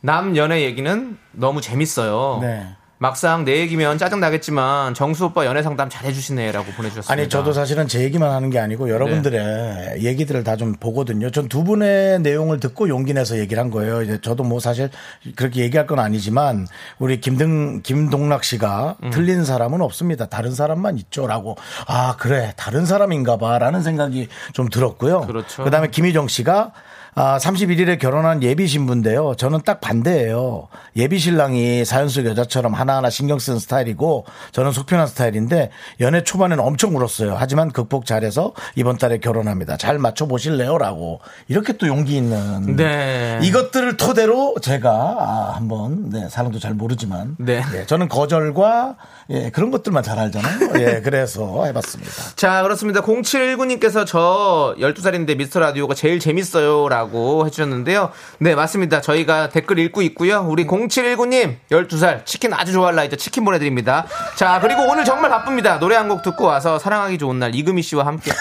남 0.00 0.36
연애 0.36 0.62
얘기는 0.62 1.16
너무 1.32 1.60
재밌어요. 1.60 2.38
네. 2.42 2.66
막상 3.02 3.46
내 3.46 3.60
얘기면 3.60 3.96
짜증 3.96 4.20
나겠지만 4.20 4.92
정수 4.92 5.24
오빠 5.24 5.46
연애 5.46 5.62
상담 5.62 5.88
잘 5.88 6.04
해주시네라고 6.04 6.72
보내주셨습니다. 6.72 7.10
아니, 7.10 7.30
저도 7.30 7.54
사실은 7.54 7.88
제 7.88 8.02
얘기만 8.02 8.30
하는 8.30 8.50
게 8.50 8.58
아니고 8.58 8.90
여러분들의 8.90 10.02
얘기들을 10.04 10.44
다 10.44 10.56
좀 10.56 10.74
보거든요. 10.74 11.30
전 11.30 11.48
두 11.48 11.64
분의 11.64 12.20
내용을 12.20 12.60
듣고 12.60 12.90
용기 12.90 13.14
내서 13.14 13.38
얘기를 13.38 13.58
한 13.62 13.70
거예요. 13.70 14.02
이제 14.02 14.20
저도 14.20 14.44
뭐 14.44 14.60
사실 14.60 14.90
그렇게 15.34 15.62
얘기할 15.62 15.86
건 15.86 15.98
아니지만 15.98 16.66
우리 16.98 17.22
김등, 17.22 17.80
김동락 17.80 18.44
씨가 18.44 18.96
음. 19.02 19.08
틀린 19.10 19.46
사람은 19.46 19.80
없습니다. 19.80 20.26
다른 20.26 20.54
사람만 20.54 20.98
있죠. 20.98 21.26
라고. 21.26 21.56
아, 21.86 22.16
그래. 22.18 22.52
다른 22.58 22.84
사람인가 22.84 23.38
봐. 23.38 23.58
라는 23.58 23.80
생각이 23.82 24.28
좀 24.52 24.68
들었고요. 24.68 25.22
그렇죠. 25.22 25.64
그 25.64 25.70
다음에 25.70 25.88
김희정 25.88 26.28
씨가 26.28 26.72
아, 27.14 27.38
31일에 27.38 27.98
결혼한 27.98 28.42
예비 28.42 28.66
신부인데요. 28.66 29.34
저는 29.36 29.60
딱 29.64 29.80
반대예요. 29.80 30.68
예비 30.96 31.18
신랑이 31.18 31.84
사연 31.84 32.08
속 32.08 32.24
여자처럼 32.24 32.74
하나하나 32.74 33.10
신경 33.10 33.38
쓰는 33.38 33.58
스타일이고 33.58 34.26
저는 34.52 34.72
속편한 34.72 35.06
스타일인데 35.06 35.70
연애 36.00 36.22
초반에는 36.22 36.62
엄청 36.62 36.96
울었어요. 36.96 37.34
하지만 37.38 37.70
극복 37.70 38.06
잘해서 38.06 38.52
이번 38.76 38.98
달에 38.98 39.18
결혼합니다. 39.18 39.76
잘 39.76 39.98
맞춰 39.98 40.26
보실래요?라고 40.26 41.20
이렇게 41.48 41.72
또 41.74 41.86
용기 41.86 42.16
있는 42.16 42.76
네. 42.76 43.38
이것들을 43.42 43.96
토대로 43.96 44.54
제가 44.60 44.90
아, 44.90 45.52
한번 45.56 46.10
네, 46.10 46.28
사람도 46.28 46.58
잘 46.58 46.74
모르지만 46.74 47.36
네. 47.38 47.62
예, 47.74 47.86
저는 47.86 48.08
거절과 48.08 48.96
예, 49.30 49.50
그런 49.50 49.70
것들만 49.70 50.02
잘 50.02 50.18
알잖아요. 50.18 50.70
예, 50.80 51.00
그래서 51.02 51.64
해봤습니다. 51.64 52.12
자, 52.34 52.62
그렇습니다. 52.62 53.00
0719님께서 53.02 54.04
저 54.04 54.74
12살인데 54.78 55.36
미스터 55.36 55.60
라디오가 55.60 55.94
제일 55.94 56.18
재밌어요. 56.18 56.88
라고 56.88 56.99
해주셨는데요. 57.46 58.10
네, 58.38 58.54
맞습니다. 58.54 59.00
저희가 59.00 59.48
댓글 59.48 59.78
읽고 59.78 60.02
있고요. 60.02 60.46
우리 60.48 60.66
0719님, 60.66 61.56
12살, 61.70 62.26
치킨 62.26 62.52
아주 62.52 62.72
좋아할 62.72 62.94
나이죠. 62.94 63.16
치킨 63.16 63.44
보내드립니다. 63.44 64.06
자, 64.36 64.58
그리고 64.60 64.82
오늘 64.90 65.04
정말 65.04 65.30
바쁩니다. 65.30 65.78
노래 65.78 65.96
한 65.96 66.10
곡 66.10 66.22
듣고 66.22 66.44
와서 66.44 66.78
사랑하기 66.80 67.18
좋은 67.18 67.38
날 67.38 67.54
이금희 67.54 67.82
씨와 67.82 68.04
함께. 68.06 68.32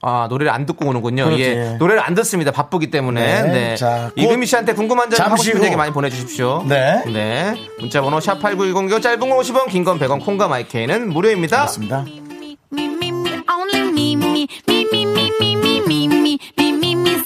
아, 0.00 0.26
노래를 0.30 0.52
안 0.52 0.64
듣고 0.66 0.86
오는군요. 0.86 1.24
그렇지. 1.24 1.42
예. 1.42 1.76
노래를 1.78 2.02
안 2.02 2.14
듣습니다. 2.14 2.50
바쁘기 2.50 2.90
때문에. 2.90 3.42
네. 3.42 3.48
네. 3.52 3.76
자, 3.76 4.10
곧 4.14 4.22
이금희 4.22 4.46
씨한테 4.46 4.72
궁금한 4.74 5.10
점 5.10 5.18
하고 5.20 5.30
잠시 5.30 5.44
싶은 5.44 5.60
후. 5.60 5.64
얘기 5.66 5.76
많이 5.76 5.92
보내 5.92 6.10
주십시오. 6.10 6.62
네. 6.68 7.02
네. 7.06 7.54
문자 7.78 8.00
번호 8.02 8.18
샵8910 8.18 9.02
짧은 9.02 9.18
건 9.20 9.30
50원, 9.38 9.68
긴 9.68 9.84
건 9.84 9.98
100원, 9.98 10.24
콩과 10.24 10.48
마이케이는 10.48 11.08
무료입니다. 11.10 11.58
맞습니다. 11.60 12.04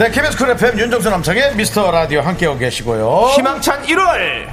네, 0.00 0.10
KBS 0.10 0.38
쿨 0.38 0.48
FM 0.48 0.78
윤정수 0.78 1.10
남창희의 1.10 1.56
미스터 1.56 1.90
라디오 1.90 2.22
함께하고 2.22 2.58
계시고요. 2.58 3.32
희망찬 3.36 3.82
1월 3.82 4.48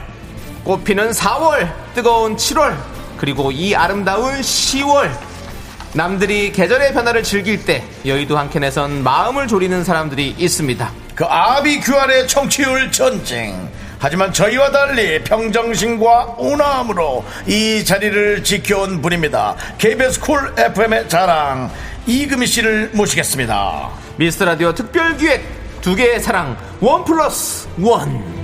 꽃피는 0.66 1.12
4월 1.12 1.74
뜨거운 1.96 2.36
7월 2.36 2.76
그리고 3.16 3.50
이 3.50 3.74
아름다운 3.74 4.42
10월 4.42 5.10
남들이 5.94 6.52
계절의 6.52 6.92
변화를 6.92 7.24
즐길 7.24 7.64
때 7.64 7.82
여의도 8.06 8.38
한켠에선 8.38 9.04
마음을 9.04 9.48
졸이는 9.48 9.86
사람들이 9.86 10.36
있습니다 10.38 10.92
그 11.16 11.24
아비규환의 11.24 12.28
청취율 12.28 12.92
전쟁. 12.92 13.70
하지만 14.00 14.34
저희와 14.34 14.72
달리 14.72 15.24
평정심과 15.24 16.36
온화함으로 16.40 17.24
이 17.48 17.86
자리를 17.86 18.44
지켜온 18.44 19.02
분입니다. 19.02 19.56
KBS 19.78 20.20
쿨 20.20 20.54
FM의 20.58 21.08
자랑 21.08 21.72
이금희 22.06 22.46
씨를 22.48 22.92
모시겠습니다. 22.94 24.07
미스터 24.18 24.46
라디오 24.46 24.74
특별 24.74 25.16
기획 25.18 25.44
두 25.82 25.96
개의 25.96 26.20
사랑 26.20 26.58
원 26.82 27.06
플러스 27.06 27.68
원. 27.80 28.38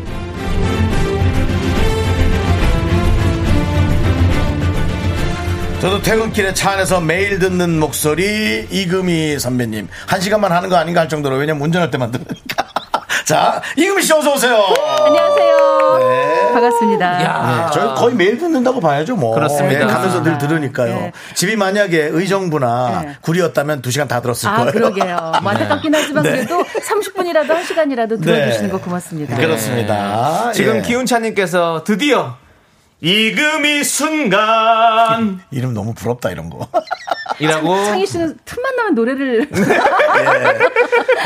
저도 5.82 6.02
퇴근길에 6.02 6.54
차 6.54 6.72
안에서 6.72 7.02
매일 7.02 7.40
듣는 7.40 7.78
목소리 7.80 8.68
이금희 8.72 9.38
선배님. 9.40 9.90
한 10.08 10.22
시간만 10.22 10.52
하는 10.52 10.70
거 10.70 10.78
아닌가 10.78 11.02
할 11.02 11.10
정도로 11.10 11.36
왜냐면 11.36 11.62
운전할 11.64 11.92
때만 11.92 12.12
들으니까. 12.12 12.66
자 13.26 13.62
이금희 13.76 14.02
씨 14.04 14.14
어서 14.14 14.34
오세요 14.34 14.64
안녕하세요. 15.06 16.00
네. 16.10 16.54
반갑습니다. 16.54 17.24
야. 17.24 17.70
네, 17.72 17.74
저희 17.74 17.96
거의 17.96 18.16
매일 18.16 18.38
듣는다고 18.38 18.80
봐야죠, 18.80 19.16
뭐. 19.16 19.34
그렇습니다. 19.34 19.86
네, 19.86 19.86
가면서 19.86 20.24
늘 20.24 20.38
들으니까요. 20.38 20.96
네. 20.96 21.12
집이 21.36 21.56
만약에 21.56 22.10
의정부나 22.12 23.02
네. 23.06 23.16
구리였다면 23.22 23.82
두 23.82 23.92
시간 23.92 24.08
다 24.08 24.22
들었을 24.22 24.50
아, 24.50 24.58
거예요. 24.58 24.72
그러게요. 24.72 25.32
뭐 25.42 25.52
안타깝긴 25.52 25.94
하지만 25.94 26.24
네. 26.24 26.32
그래도 26.32 26.64
30분이라도 26.64 27.48
1시간이라도 27.48 28.22
들어주시는 28.22 28.70
거 28.72 28.80
고맙습니다. 28.80 29.36
그렇습니다. 29.36 30.52
지금 30.54 30.78
예. 30.78 30.82
기훈차님께서 30.82 31.84
드디어 31.84 32.36
이금이 33.02 33.84
순간 33.84 35.42
이름 35.52 35.74
너무 35.74 35.94
부럽다, 35.94 36.30
이런 36.30 36.50
거. 36.50 36.68
이라고 37.40 37.76
창희 37.86 38.06
씨는 38.06 38.38
틈만 38.46 38.76
나면 38.76 38.96
노래를 38.96 39.48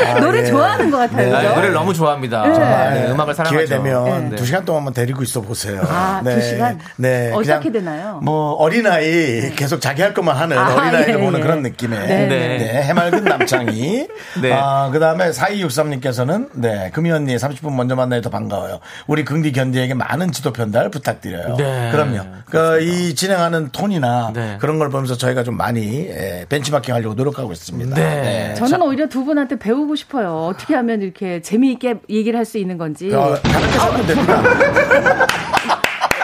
아, 0.06 0.20
노래 0.20 0.40
예. 0.40 0.46
좋아하는 0.46 0.90
것 0.90 0.98
같아요. 0.98 1.34
아, 1.34 1.40
그죠? 1.40 1.54
노래를 1.54 1.74
너무 1.74 1.92
좋아합니다. 1.94 2.46
네. 2.46 3.00
네, 3.00 3.10
음악을 3.10 3.34
사랑하죠. 3.34 3.56
기회 3.56 3.66
되면 3.66 4.30
네. 4.30 4.36
두 4.36 4.44
시간 4.44 4.64
동안만 4.64 4.94
데리고 4.94 5.22
있어 5.22 5.40
보세요. 5.40 5.82
아, 5.84 6.22
두 6.24 6.40
시간? 6.40 6.78
네. 6.96 7.32
어떻게 7.34 7.72
되나요? 7.72 8.20
뭐 8.22 8.52
어린아이 8.52 9.54
계속 9.56 9.80
자기 9.80 10.02
할 10.02 10.14
것만 10.14 10.36
하는 10.36 10.56
아, 10.56 10.74
어린아이를 10.74 11.14
예, 11.14 11.18
보는 11.18 11.40
예. 11.40 11.42
그런 11.42 11.62
느낌의 11.62 11.98
네, 11.98 12.26
네. 12.26 12.58
네. 12.58 12.82
해맑은 12.82 13.24
남창이. 13.24 14.08
네. 14.42 14.52
아, 14.52 14.90
그 14.92 14.98
다음에 15.00 15.30
4263님께서는 15.30 16.48
네. 16.54 16.90
금이 16.92 17.10
언니 17.10 17.36
30분 17.36 17.74
먼저 17.74 17.96
만나요 17.96 18.20
더 18.20 18.30
반가워요. 18.30 18.80
우리 19.06 19.24
긍디 19.24 19.52
견디에게 19.52 19.94
많은 19.94 20.32
지도 20.32 20.52
편달 20.52 20.90
부탁드려요. 20.90 21.56
네. 21.56 21.90
그럼요. 21.90 22.20
그이 22.50 23.14
진행하는 23.14 23.70
톤이나 23.72 24.32
네. 24.34 24.56
그런 24.60 24.78
걸 24.78 24.90
보면서 24.90 25.16
저희가 25.16 25.42
좀 25.42 25.56
많이 25.56 25.97
예, 26.08 26.46
벤치마킹 26.48 26.94
하려고 26.94 27.14
노력하고 27.14 27.52
있습니다. 27.52 27.94
네. 27.96 28.54
저는 28.54 28.82
오히려 28.82 29.08
두 29.08 29.24
분한테 29.24 29.56
배우고 29.58 29.96
싶어요. 29.96 30.46
어떻게 30.52 30.74
하면 30.74 31.02
이렇게 31.02 31.40
재미있게 31.42 31.96
얘기를 32.08 32.38
할 32.38 32.44
수 32.44 32.58
있는 32.58 32.78
건지. 32.78 33.12
어, 33.14 33.34
다른 33.42 33.68
하면 33.68 34.06
됩니다. 34.06 34.42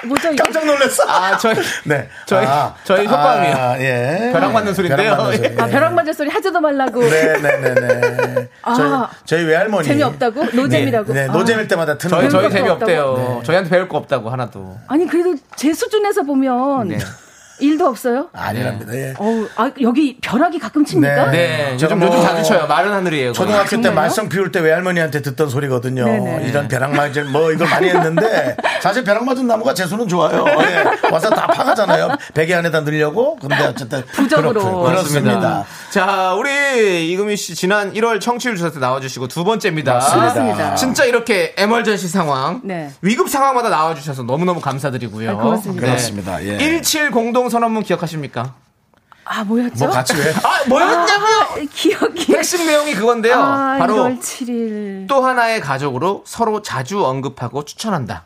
뭐죠? 0.06 0.28
깜짝 0.36 0.66
놀랐어. 0.66 1.02
아, 1.08 1.36
저희 1.38 1.54
네. 1.86 2.06
저희- 2.26 2.46
저희 2.84 3.06
효과음이에요. 3.06 3.56
아, 3.56 3.78
예. 3.80 4.30
벼락 4.34 4.52
맞는 4.52 4.74
소리인데요. 4.74 5.10
벼락 5.10 5.18
맞는 5.24 5.36
소리. 5.38 5.60
아, 5.62 5.66
벼락 5.66 5.94
맞을 5.94 6.12
소리 6.14 6.28
하지도 6.30 6.60
말라고. 6.60 7.00
네네네네. 7.02 8.48
아, 8.62 8.74
저희, 8.74 8.90
저희 9.24 9.44
외할머니. 9.44 9.88
재미없다고? 9.88 10.44
노잼이라고? 10.52 11.12
네, 11.14 11.24
네, 11.24 11.28
아. 11.30 11.32
노잼일 11.32 11.68
때마다 11.68 11.96
트는 11.96 12.10
저희 12.20 12.28
저희. 12.30 12.50
재미없대요. 12.50 13.14
네. 13.16 13.42
저희한테 13.44 13.70
배울 13.70 13.88
거 13.88 13.96
없다고 13.96 14.28
하나도. 14.28 14.76
아니, 14.88 15.06
그래도 15.06 15.36
제 15.56 15.72
수준에서 15.72 16.22
보면 16.22 16.88
네. 16.88 16.98
일도 17.58 17.86
없어요? 17.86 18.28
아니랍니다. 18.32 18.94
예. 18.94 19.14
어우, 19.18 19.48
아, 19.56 19.70
여기 19.80 20.18
벼락이 20.20 20.58
가끔 20.58 20.84
칩니까? 20.84 21.30
네, 21.30 21.76
제가 21.76 21.94
요즘 21.94 21.98
뭐 21.98 22.08
요즘 22.08 22.22
자주 22.22 22.42
쳐요. 22.48 22.66
마른 22.66 22.92
하늘이에요. 22.92 23.32
초등학교 23.32 23.80
때? 23.80 23.90
말썽 23.90 24.28
피울 24.28 24.50
때 24.50 24.60
외할머니한테 24.60 25.22
듣던 25.22 25.48
소리거든요. 25.48 26.04
네네. 26.04 26.48
이런 26.48 26.68
벼락 26.68 26.92
맞을 26.92 27.24
뭐 27.24 27.52
이걸 27.52 27.68
많이 27.68 27.88
했는데 27.88 28.56
사실 28.82 29.04
벼락 29.04 29.24
맞은 29.24 29.46
나무가 29.46 29.72
재수는 29.74 30.08
좋아요. 30.08 30.44
예. 30.48 31.08
와서 31.10 31.30
다 31.30 31.46
파가잖아요. 31.46 32.16
베개 32.34 32.54
안에다 32.54 32.80
넣으려고. 32.80 33.36
근데 33.36 33.56
어쨌든 33.64 34.04
부적으로. 34.06 34.82
그렇습니다. 34.82 35.64
자, 35.90 36.34
우리 36.34 37.10
이금희 37.12 37.36
씨 37.36 37.54
지난 37.54 37.92
1월 37.94 38.20
청취율 38.20 38.56
조사 38.56 38.70
때 38.72 38.78
나와주시고 38.80 39.28
두 39.28 39.44
번째입니다. 39.44 39.94
맞습니다. 39.94 40.74
진짜 40.74 41.04
이렇게 41.04 41.54
에멀전시 41.56 42.08
상황, 42.08 42.60
네. 42.64 42.90
위급 43.00 43.28
상황마다 43.28 43.68
나와주셔서 43.68 44.24
너무너무 44.24 44.60
감사드리고요. 44.60 45.30
아, 45.30 45.34
고맙습니다. 45.34 45.86
그렇습니다. 45.86 46.44
예. 46.44 46.58
17 46.58 47.10
공동 47.10 47.43
선언문 47.50 47.82
기억하십니까? 47.82 48.54
아, 49.26 49.42
뭐였죠? 49.44 49.86
뭐 49.86 49.88
같이 49.94 50.14
왜? 50.16 50.30
아, 50.42 50.64
뭐였냐고요? 50.68 51.38
아, 51.40 51.56
기억이. 51.72 52.34
핵심 52.34 52.66
내용이 52.66 52.94
그건데요. 52.94 53.34
아, 53.36 53.76
바로 53.78 53.94
1월 53.96 54.20
7일. 54.20 55.08
또 55.08 55.24
하나의 55.24 55.60
가족으로 55.60 56.24
서로 56.26 56.60
자주 56.62 57.04
언급하고 57.04 57.64
추천한다. 57.64 58.24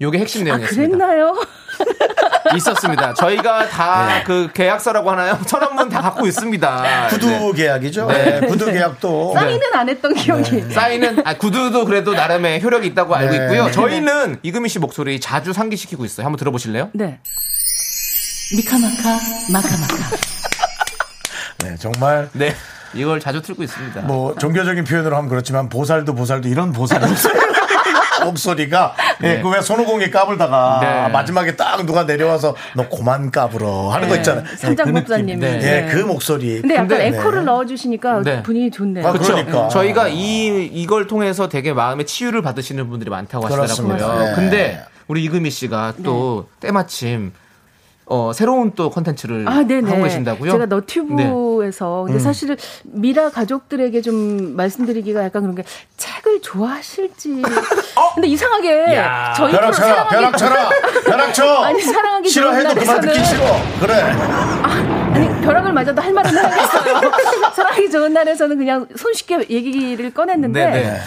요게 0.00 0.18
핵심 0.18 0.40
아, 0.42 0.44
내용이었습니다. 0.44 0.96
그랬나요? 0.96 1.36
있었습니다. 2.56 3.12
저희가 3.14 3.68
다그 3.68 4.50
계약서라고 4.54 5.10
하나요? 5.10 5.38
선언문 5.46 5.90
다 5.90 6.00
갖고 6.00 6.26
있습니다. 6.26 7.08
구두 7.10 7.26
네. 7.28 7.52
계약이죠. 7.54 8.06
네. 8.06 8.40
네, 8.40 8.46
구두 8.46 8.66
계약도. 8.72 9.32
사인은 9.36 9.60
안 9.74 9.88
했던 9.88 10.14
기억이. 10.14 10.62
사인은 10.72 11.26
아, 11.26 11.34
구두도 11.36 11.84
그래도 11.84 12.14
나름의 12.14 12.62
효력이 12.62 12.86
있다고 12.88 13.14
알고 13.14 13.30
네. 13.30 13.44
있고요. 13.44 13.66
네. 13.66 13.70
저희는 13.72 14.38
이금희 14.42 14.68
씨 14.70 14.78
목소리 14.78 15.20
자주 15.20 15.52
상기시키고 15.52 16.04
있어요. 16.06 16.24
한번 16.24 16.38
들어보실래요? 16.38 16.90
네. 16.94 17.20
미카마카, 18.56 19.18
마카마카. 19.52 20.16
네, 21.62 21.76
정말 21.78 22.28
네. 22.32 22.54
이걸 22.94 23.20
자주 23.20 23.40
틀고 23.40 23.62
있습니다. 23.62 24.00
뭐 24.02 24.34
종교적인 24.34 24.84
표현으로 24.84 25.16
하면 25.16 25.28
그렇지만 25.30 25.68
보살도 25.68 26.14
보살도 26.14 26.48
이런 26.48 26.72
보살 26.72 27.00
목소리가 28.24 28.94
예, 29.22 29.40
그왜 29.40 29.62
손오공이 29.62 30.10
까불다가 30.10 30.78
네. 30.82 31.08
마지막에 31.12 31.54
딱 31.56 31.86
누가 31.86 32.04
내려와서 32.04 32.54
너 32.74 32.88
고만 32.88 33.30
까불어 33.30 33.90
하는 33.90 34.08
거 34.08 34.16
있잖아요. 34.16 34.44
삼장 34.58 34.88
예, 34.88 34.92
그. 34.92 35.22
네. 35.46 35.86
예, 35.88 35.92
그 35.92 35.98
목소리. 36.00 36.60
근데 36.60 36.74
약간 36.74 36.88
근데- 36.88 37.06
에코를 37.06 37.40
네. 37.40 37.44
넣어주시니까 37.46 38.22
네. 38.22 38.42
분위기 38.42 38.70
좋네요. 38.70 39.06
아, 39.06 39.12
그렇죠. 39.12 39.32
그러니까. 39.34 39.68
저희가 39.68 40.08
이 40.08 40.66
이걸 40.72 41.06
통해서 41.06 41.48
되게 41.48 41.72
마음의 41.72 42.06
치유를 42.06 42.42
받으시는 42.42 42.88
분들이 42.90 43.10
많다고 43.10 43.46
하시더라고요. 43.46 43.86
그렇습니다. 43.96 44.24
네. 44.24 44.34
근데 44.34 44.84
우리 45.06 45.22
이금희 45.24 45.50
씨가 45.50 45.94
또 46.04 46.48
때마침 46.60 47.32
어, 48.10 48.32
새로운 48.32 48.72
또 48.74 48.90
컨텐츠를 48.90 49.48
아. 49.48 49.52
하고 49.52 50.02
계신다고요? 50.02 50.50
제가 50.50 50.66
네. 50.66 50.74
너튜브에서 50.74 52.02
근데 52.06 52.18
음. 52.18 52.20
사실 52.20 52.56
미라 52.82 53.30
가족들에게 53.30 54.02
좀 54.02 54.56
말씀드리기가 54.56 55.22
약간 55.22 55.42
그런 55.42 55.54
게 55.54 55.62
책을 55.96 56.42
좋아하실지. 56.42 57.40
근데 58.16 58.26
이상하게 58.26 58.84
어? 58.88 58.94
야. 58.96 59.32
저희 59.36 59.52
벼락 59.52 59.72
쳐라, 59.72 60.08
벼락 60.08 60.36
쳐라, 60.36 60.68
벼락 61.04 61.34
쳐. 61.34 61.44
아니, 61.62 61.80
사랑하기 61.80 62.28
싫어해도 62.28 62.74
그만 62.74 63.00
듣기 63.00 63.24
싫어. 63.24 63.44
그래. 63.78 63.94
아니 63.94 65.40
벼락을 65.42 65.72
맞아도 65.72 66.02
할 66.02 66.12
말은 66.12 66.32
해야겠어요. 66.32 67.00
사랑하기 67.54 67.90
좋은 67.92 68.12
날에서는 68.12 68.58
그냥 68.58 68.88
손쉽게 68.96 69.46
얘기를 69.50 70.12
꺼냈는데 70.12 70.64
네네. 70.64 70.98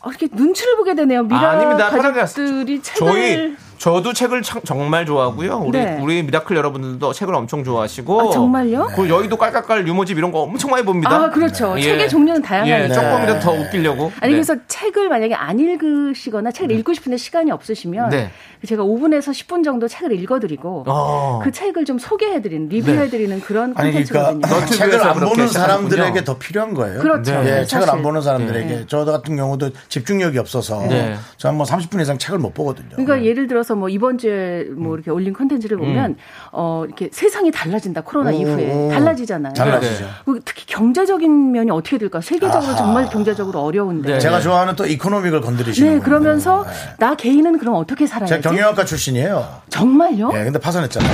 어, 0.00 0.10
이렇게 0.10 0.26
눈치를 0.32 0.76
보게 0.76 0.96
되네요. 0.96 1.22
미라 1.22 1.52
아. 1.52 1.90
편하게 1.90 2.20
가족들이 2.20 2.82
책을 2.82 3.12
저희 3.12 3.56
저도 3.78 4.12
책을 4.12 4.42
참- 4.42 4.60
정말 4.64 5.06
좋아하고요. 5.06 5.58
우리 5.64 5.78
네. 5.78 5.98
우리 6.00 6.22
미라클 6.22 6.56
여러분들도 6.56 7.12
책을 7.12 7.34
엄청 7.34 7.62
좋아하시고. 7.62 8.20
아, 8.20 8.30
정말요? 8.32 8.86
그리고 8.94 9.08
여의도 9.08 9.36
깔깔깔 9.36 9.86
유머집 9.86 10.18
이런 10.18 10.32
거 10.32 10.40
엄청 10.40 10.70
많이 10.70 10.84
봅니다. 10.84 11.14
아 11.14 11.30
그렇죠. 11.30 11.74
예. 11.78 11.82
책의 11.82 12.08
종류는 12.08 12.40
예, 12.42 12.44
다양하니까. 12.46 12.94
조금이라도 12.94 13.40
더 13.40 13.52
웃기려고. 13.52 14.12
아니 14.20 14.32
네. 14.32 14.36
그래서 14.38 14.56
책을 14.66 15.08
만약에 15.08 15.34
안 15.34 15.58
읽으시거나 15.60 16.50
책을 16.50 16.72
읽고 16.78 16.92
싶은데 16.92 17.16
시간이 17.16 17.50
없으시면 17.52 18.10
네. 18.10 18.30
제가 18.66 18.82
5분에서 18.82 19.30
10분 19.30 19.62
정도 19.62 19.86
책을 19.86 20.12
읽어드리고 20.12 20.84
어. 20.88 21.40
그 21.44 21.52
책을 21.52 21.84
좀 21.84 21.98
소개해드리는 21.98 22.68
리뷰해드리는 22.68 23.40
그런 23.42 23.74
아니 23.76 23.92
콘텐츠거든요. 23.92 24.40
그러니까 24.40 24.66
책을 24.66 25.00
안 25.06 25.20
보는. 25.20 25.48
사람들에게 25.48 26.24
더 26.24 26.36
필요한 26.38 26.74
거예요. 26.74 26.98
그렇죠. 27.00 27.32
예, 27.32 27.42
네, 27.42 27.64
책을. 27.64 27.88
안 27.88 28.02
보는 28.02 28.20
사람들에게 28.22 28.66
네. 28.74 28.84
저 28.88 29.04
같은 29.04 29.36
경우도 29.36 29.70
집중력이 29.88 30.38
없어서 30.38 30.82
네. 30.88 31.16
저는 31.36 31.56
뭐 31.56 31.64
30분 31.64 32.00
이상 32.00 32.18
책을 32.18 32.38
못 32.38 32.52
보거든요. 32.54 32.88
그러니까 32.90 33.24
예를 33.24 33.46
들어 33.46 33.62
서 33.68 33.74
뭐 33.74 33.88
이번 33.90 34.16
주에 34.18 34.64
뭐 34.74 34.94
이렇게 34.94 35.10
올린 35.10 35.32
콘텐츠를 35.34 35.76
보면 35.76 36.16
어 36.52 36.84
이렇게 36.86 37.10
세상이 37.12 37.50
달라진다 37.50 38.00
코로나 38.00 38.30
음, 38.30 38.34
이후에 38.34 38.72
음. 38.72 38.88
달라지잖아요. 38.88 39.52
달라지죠. 39.52 40.06
그 40.24 40.40
특히 40.44 40.64
경제적인 40.66 41.52
면이 41.52 41.70
어떻게 41.70 41.98
될까? 41.98 42.20
세계적으로 42.20 42.72
아하. 42.72 42.76
정말 42.76 43.06
경제적으로 43.10 43.60
어려운데. 43.60 44.14
네. 44.14 44.18
제가 44.18 44.40
좋아하는 44.40 44.74
또 44.74 44.86
이코노믹을 44.86 45.42
건드리시는 45.42 45.94
네. 45.98 46.00
그러면서 46.00 46.64
네. 46.64 46.72
나 46.98 47.14
개인은 47.14 47.58
그럼 47.58 47.74
어떻게 47.74 48.06
제가 48.06 48.26
살아야지? 48.26 48.48
경영학과 48.48 48.84
출신이에요. 48.84 49.46
정말요? 49.68 50.30
예, 50.34 50.44
근데 50.44 50.58
파산했잖아요. 50.58 51.10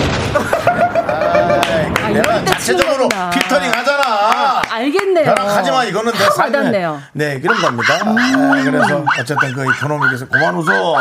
아, 2.04 2.08
내가 2.10 2.44
자체적으로. 2.44 3.08
피터링 3.32 3.70
하잖아. 3.70 4.02
아, 4.06 4.62
알겠네요. 4.70 5.34
마 5.72 5.84
이거는 5.84 6.12
내 6.12 6.18
삶에 6.30 6.56
와닿네요. 6.58 7.00
네 7.12 7.40
그런 7.40 7.60
겁니다. 7.60 7.94
아, 8.04 8.62
그래서 8.62 9.04
어쨌든 9.20 9.52
그 9.52 9.64
이코노믹에서 9.64 10.28
그만 10.28 10.54
웃어. 10.54 10.94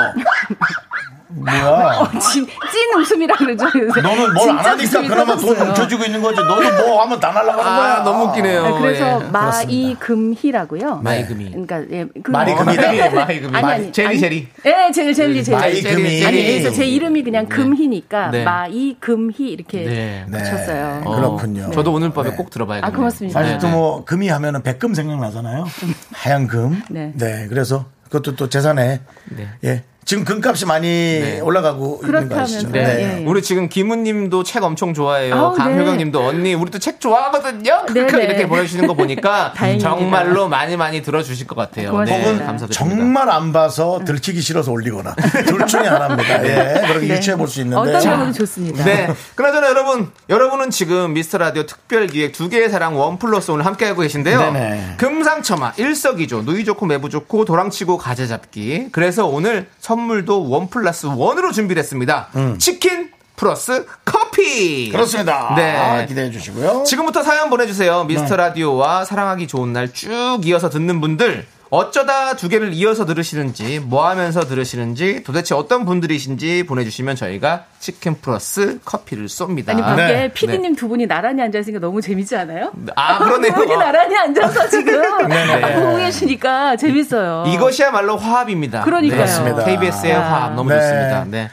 뭐야? 1.35 2.11
진, 2.19 2.45
찐 2.45 2.99
웃음이라 2.99 3.35
그러죠. 3.35 3.65
요새. 3.79 4.01
너는 4.01 4.33
뭘 4.33 4.49
안 4.49 4.57
하니까 4.59 5.01
그나마 5.01 5.35
돈. 5.35 5.57
뭉쳐주고 5.57 6.03
있는 6.05 6.21
거지. 6.21 6.39
너는 6.39 6.77
뭐 6.77 7.01
하면 7.03 7.19
다 7.19 7.31
날아가는 7.31 7.59
아, 7.71 7.75
거야. 7.77 8.03
너무 8.03 8.25
웃기네요. 8.25 8.63
네, 8.63 8.79
그래서 8.79 9.21
예. 9.25 9.29
마이금희라고요. 9.31 10.97
마이금희. 10.97 11.49
그러니까 11.51 11.81
예, 11.91 12.05
그 12.21 12.31
마리금희. 12.31 12.75
네. 12.77 13.09
마이금희. 13.09 13.55
아니 13.57 13.67
아니. 13.67 13.91
제리. 13.91 14.19
제리. 14.19 14.47
예, 14.65 14.91
제리 14.91 15.13
제리 15.15 15.43
제리. 15.43 15.55
마이금희. 15.57 16.25
아니 16.25 16.37
그래서 16.43 16.71
제 16.71 16.85
이름이 16.85 17.23
그냥 17.23 17.47
네. 17.47 17.55
금희니까 17.55 18.29
네. 18.31 18.43
마이금희 18.43 19.35
이렇게 19.49 19.83
네. 19.85 20.25
네. 20.27 20.37
붙였어요. 20.37 21.01
어, 21.05 21.15
그렇군요. 21.15 21.71
저도 21.71 21.93
오늘 21.93 22.11
밤에 22.11 22.29
네. 22.29 22.35
꼭 22.35 22.49
들어봐야겠네요. 22.49 22.93
아, 22.93 22.95
고맙습니다. 22.95 23.39
사실 23.39 23.53
네, 23.53 23.59
또 23.59 23.67
네. 23.67 23.73
뭐 23.73 24.05
금이 24.05 24.29
하면은 24.29 24.61
백금 24.63 24.93
생각나잖아요. 24.93 25.65
하얀 26.13 26.47
금. 26.47 26.81
네. 26.89 27.11
네. 27.15 27.47
그래서 27.49 27.85
그것도 28.05 28.35
또 28.35 28.49
재산에 28.49 29.01
네. 29.35 29.47
예 29.63 29.83
지금 30.05 30.25
금값이 30.25 30.65
많이 30.65 31.39
올라가고 31.41 32.01
있는 32.03 32.29
거 32.29 32.39
아시죠? 32.39 32.71
네. 32.71 32.83
네. 32.83 33.23
우리 33.25 33.41
지금 33.41 33.69
김우님도 33.69 34.43
책 34.43 34.63
엄청 34.63 34.93
좋아해요. 34.93 35.33
아우, 35.35 35.53
강효경님도 35.55 36.19
언니 36.25 36.53
우리도 36.53 36.79
책 36.79 36.99
좋아하거든요. 36.99 37.85
네, 37.93 38.05
네. 38.05 38.23
이렇게 38.23 38.47
보내주시는 38.47 38.87
거 38.87 38.93
보니까. 38.93 39.53
정말로 39.79 40.47
많이 40.49 40.75
많이 40.77 41.01
들어주실 41.01 41.47
것 41.47 41.55
같아요. 41.55 41.97
네, 42.03 42.17
혹은 42.19 42.45
감사드립니다. 42.45 42.73
정말 42.73 43.29
안 43.29 43.53
봐서 43.53 44.01
들키기 44.05 44.41
싫어서 44.41 44.71
올리거나 44.71 45.15
둘 45.47 45.65
중에 45.67 45.81
하나입니다. 45.87 46.43
예, 46.43 46.87
그렇게 46.87 47.07
네. 47.07 47.17
유추해 47.17 47.35
볼 47.37 47.47
수 47.47 47.61
있는데. 47.61 47.95
어떤 47.95 48.01
경우도 48.01 48.31
좋습니다. 48.33 48.83
네. 48.83 49.13
그나저나 49.35 49.67
여러분, 49.67 50.09
여러분은 50.29 50.69
지금 50.71 51.13
미스터 51.13 51.37
라디오 51.37 51.65
특별 51.65 52.07
기획 52.07 52.31
두 52.33 52.49
개의 52.49 52.69
사랑 52.69 52.97
원 52.97 53.19
플러스 53.19 53.51
오늘 53.51 53.65
함께 53.65 53.85
하고 53.85 54.01
계신데요. 54.01 54.39
네네. 54.51 54.95
금상첨화, 54.97 55.73
일석이조, 55.77 56.41
누이 56.43 56.65
좋고 56.65 56.85
매부 56.87 57.09
좋고 57.09 57.45
도랑치고 57.45 57.97
가재 57.97 58.27
잡기. 58.27 58.87
그래서 58.91 59.27
오늘 59.27 59.67
선물도 59.93 60.49
원 60.49 60.69
플러스 60.69 61.05
원으로 61.05 61.51
준비를 61.51 61.79
했습니다. 61.79 62.29
치킨 62.57 63.11
플러스 63.35 63.85
커피. 64.03 64.87
음. 64.87 64.91
그렇습니다. 64.91 65.53
네. 65.55 65.75
아, 65.75 66.05
기대해 66.05 66.31
주시고요. 66.31 66.83
지금부터 66.83 67.21
사연 67.23 67.49
보내주세요. 67.51 68.05
네. 68.07 68.15
미스터 68.15 68.35
라디오와 68.35 69.05
사랑하기 69.05 69.47
좋은 69.47 69.71
날 69.73 69.91
쭉 69.93 70.39
이어서 70.45 70.69
듣는 70.69 70.99
분들. 70.99 71.45
어쩌다 71.73 72.35
두 72.35 72.49
개를 72.49 72.71
이어서 72.73 73.03
들으시는지, 73.03 73.79
뭐 73.79 74.07
하면서 74.07 74.41
들으시는지, 74.41 75.23
도대체 75.23 75.55
어떤 75.55 75.85
분들이신지 75.85 76.67
보내주시면 76.67 77.15
저희가 77.15 77.63
치킨 77.79 78.13
플러스 78.21 78.79
커피를 78.85 79.25
쏩니다. 79.25 79.69
아니 79.69 79.81
밖에 79.81 80.03
네. 80.03 80.31
피디님 80.31 80.75
두 80.75 80.87
분이 80.87 81.07
나란히 81.07 81.41
앉아 81.41 81.57
있으니까 81.57 81.79
너무 81.79 81.99
재밌지 81.99 82.37
않아요? 82.37 82.71
아, 82.95 83.17
그러네요. 83.17 83.53
두 83.57 83.61
분이 83.61 83.75
나란히 83.75 84.15
앉아서 84.15 84.69
지금 84.69 85.01
네네. 85.27 85.73
보고 85.73 85.97
계시니까 85.97 86.75
재밌어요. 86.75 87.45
이것이야말로 87.47 88.17
화합입니다. 88.17 88.83
그러니까요. 88.83 89.17
그렇습니다. 89.21 89.65
KBS의 89.65 90.11
야. 90.11 90.21
화합 90.21 90.53
너무 90.53 90.69
네. 90.69 90.75
좋습니다. 90.75 91.25
네. 91.27 91.49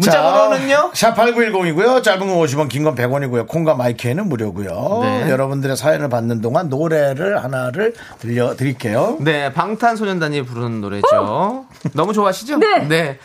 문자 0.00 0.22
번호는요? 0.22 0.92
샵8910이고요. 0.94 2.04
짧은 2.04 2.20
건 2.20 2.28
50원, 2.38 2.68
긴 2.68 2.84
건 2.84 2.94
100원이고요. 2.94 3.48
콩과 3.48 3.74
마이크에는 3.74 4.28
무료고요. 4.28 5.00
네. 5.02 5.28
여러분들의 5.30 5.76
사연을 5.76 6.08
받는 6.08 6.40
동안 6.40 6.68
노래를 6.68 7.42
하나를 7.42 7.94
들려 8.20 8.54
드릴게요. 8.54 9.16
네, 9.20 9.52
방탄소년단이 9.52 10.42
부르는 10.42 10.80
노래죠. 10.80 11.66
너무 11.94 12.12
좋아하시죠? 12.12 12.58
네. 12.88 13.18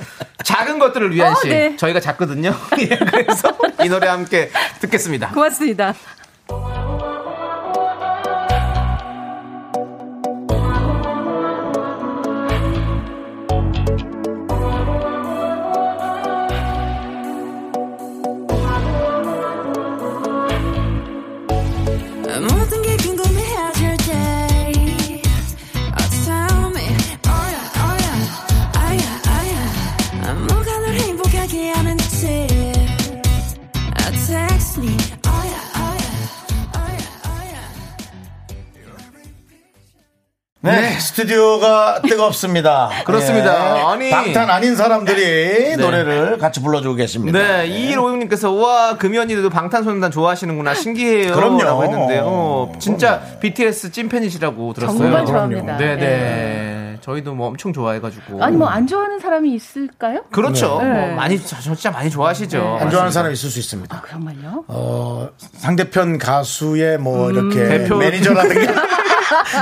작은 0.44 0.80
것들을 0.80 1.14
위한 1.14 1.34
어, 1.34 1.36
시. 1.36 1.50
네. 1.50 1.76
저희가 1.78 2.00
작거든요. 2.00 2.52
예, 2.80 2.88
그래서 2.98 3.50
이 3.84 3.88
노래 3.88 4.08
함께 4.08 4.50
듣겠습니다. 4.82 5.30
고맙습니다. 5.30 5.94
Yeah 40.66 40.94
네, 40.94 41.00
스튜디오가 41.00 42.02
뜨겁습니다. 42.02 42.90
그렇습니다. 43.06 43.78
예. 43.78 43.82
아니. 43.84 44.10
방탄 44.10 44.50
아닌 44.50 44.76
사람들이 44.76 45.22
네. 45.22 45.76
노래를 45.76 46.38
같이 46.38 46.62
불러주고 46.62 46.96
계십니다. 46.96 47.38
네, 47.38 47.68
2156님께서 47.70 48.50
우와 48.54 48.98
금이 48.98 49.18
언니들도 49.18 49.50
방탄소년단 49.50 50.12
좋아하시는구나 50.12 50.74
신기해요. 50.74 51.34
그럼요. 51.36 51.64
라고 51.64 51.84
했는데요. 51.84 52.72
진짜 52.80 53.22
BTS 53.42 53.92
찐팬이시라고 53.92 54.74
들었어요. 54.74 54.98
정말 54.98 55.26
좋아합니다. 55.26 55.78
네네. 55.78 55.96
네. 55.98 56.98
저희도 57.02 57.34
뭐 57.36 57.48
엄청 57.50 57.74
좋아해가지고. 57.74 58.42
아니 58.42 58.56
뭐 58.56 58.70
안 58.70 58.88
좋아하는 58.88 59.20
사람이 59.20 59.54
있을까요? 59.54 60.22
그렇죠. 60.32 60.80
네. 60.82 60.88
뭐 60.90 61.16
많이 61.16 61.38
저- 61.38 61.58
저 61.58 61.76
진짜 61.76 61.92
많이 61.92 62.10
좋아하시죠. 62.10 62.78
안 62.80 62.90
좋아하는 62.90 63.12
사람 63.12 63.34
있을 63.34 63.50
수 63.50 63.60
있습니다. 63.60 64.04
정말요? 64.10 64.64
어, 64.70 65.28
상대편 65.58 66.18
가수의 66.18 66.98
뭐 67.00 67.28
음. 67.28 67.34
이렇게 67.52 67.68
대표. 67.80 67.98
매니저라든가 67.98 68.74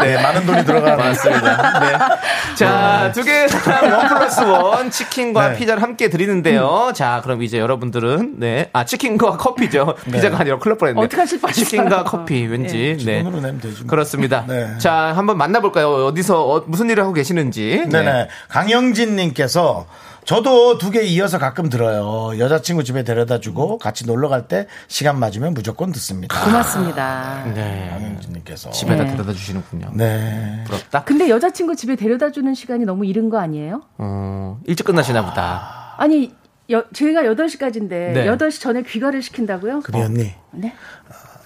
네, 0.01 0.21
많은 0.21 0.45
돈이 0.45 0.65
들어가는 0.65 0.97
맞습니다. 0.97 1.79
네. 1.79 2.55
자, 2.55 3.11
두개 3.13 3.47
사랑 3.47 3.91
원 3.91 4.07
플러스 4.07 4.41
원 4.41 4.91
치킨과 4.91 5.49
네. 5.49 5.57
피자를 5.57 5.81
함께 5.83 6.09
드리는데요. 6.09 6.91
자, 6.93 7.21
그럼 7.23 7.43
이제 7.43 7.59
여러분들은 7.59 8.35
네. 8.37 8.69
아, 8.73 8.85
치킨과 8.85 9.37
커피죠. 9.37 9.95
피자가 10.11 10.39
아니라 10.39 10.59
클럽 10.59 10.77
뻔했네. 10.77 11.01
어떡하실 11.01 11.41
뻔했어요. 11.41 11.65
치킨과 11.65 12.03
커피 12.03 12.45
왠지. 12.45 12.97
네. 13.05 13.23
돈으로 13.23 13.41
내면 13.41 13.59
되죠. 13.59 13.85
그렇습니다. 13.87 14.45
네. 14.47 14.77
자, 14.77 14.93
한번 15.15 15.37
만나볼까요? 15.37 16.05
어디서 16.07 16.41
어, 16.43 16.63
무슨 16.67 16.89
일을 16.89 17.03
하고 17.03 17.13
계시는지. 17.13 17.85
네네. 17.89 18.27
강영진님께서 18.49 19.85
저도 20.25 20.77
두 20.77 20.91
개 20.91 21.01
이어서 21.03 21.39
가끔 21.39 21.69
들어요. 21.69 22.37
여자친구 22.37 22.83
집에 22.83 23.03
데려다 23.03 23.39
주고 23.39 23.77
같이 23.77 24.05
놀러 24.05 24.27
갈 24.29 24.47
때 24.47 24.67
시간 24.87 25.17
맞으면 25.19 25.53
무조건 25.53 25.91
듣습니다. 25.93 26.43
고맙습니다. 26.43 27.43
네. 27.55 27.89
강영진님께서. 27.91 28.69
집에다 28.71 29.03
네. 29.03 29.11
데려다 29.11 29.33
주시는군요. 29.33 29.91
네. 29.93 30.63
부럽다. 30.67 31.03
근데 31.03 31.29
여자친구 31.29 31.75
집에 31.75 31.95
데려다 31.95 32.31
주는 32.31 32.53
시간이 32.53 32.85
너무 32.85 33.05
이른 33.05 33.29
거 33.29 33.39
아니에요? 33.39 33.81
어, 33.97 34.59
일찍 34.65 34.83
끝나시나 34.85 35.25
보다. 35.25 35.95
아니, 35.97 36.33
여, 36.71 36.83
저희가 36.93 37.21
8시까지인데 37.23 37.89
네. 37.89 38.25
8시 38.27 38.61
전에 38.61 38.83
귀가를 38.83 39.21
시킨다고요? 39.21 39.81
금이 39.81 40.01
언니. 40.01 40.33
네. 40.51 40.73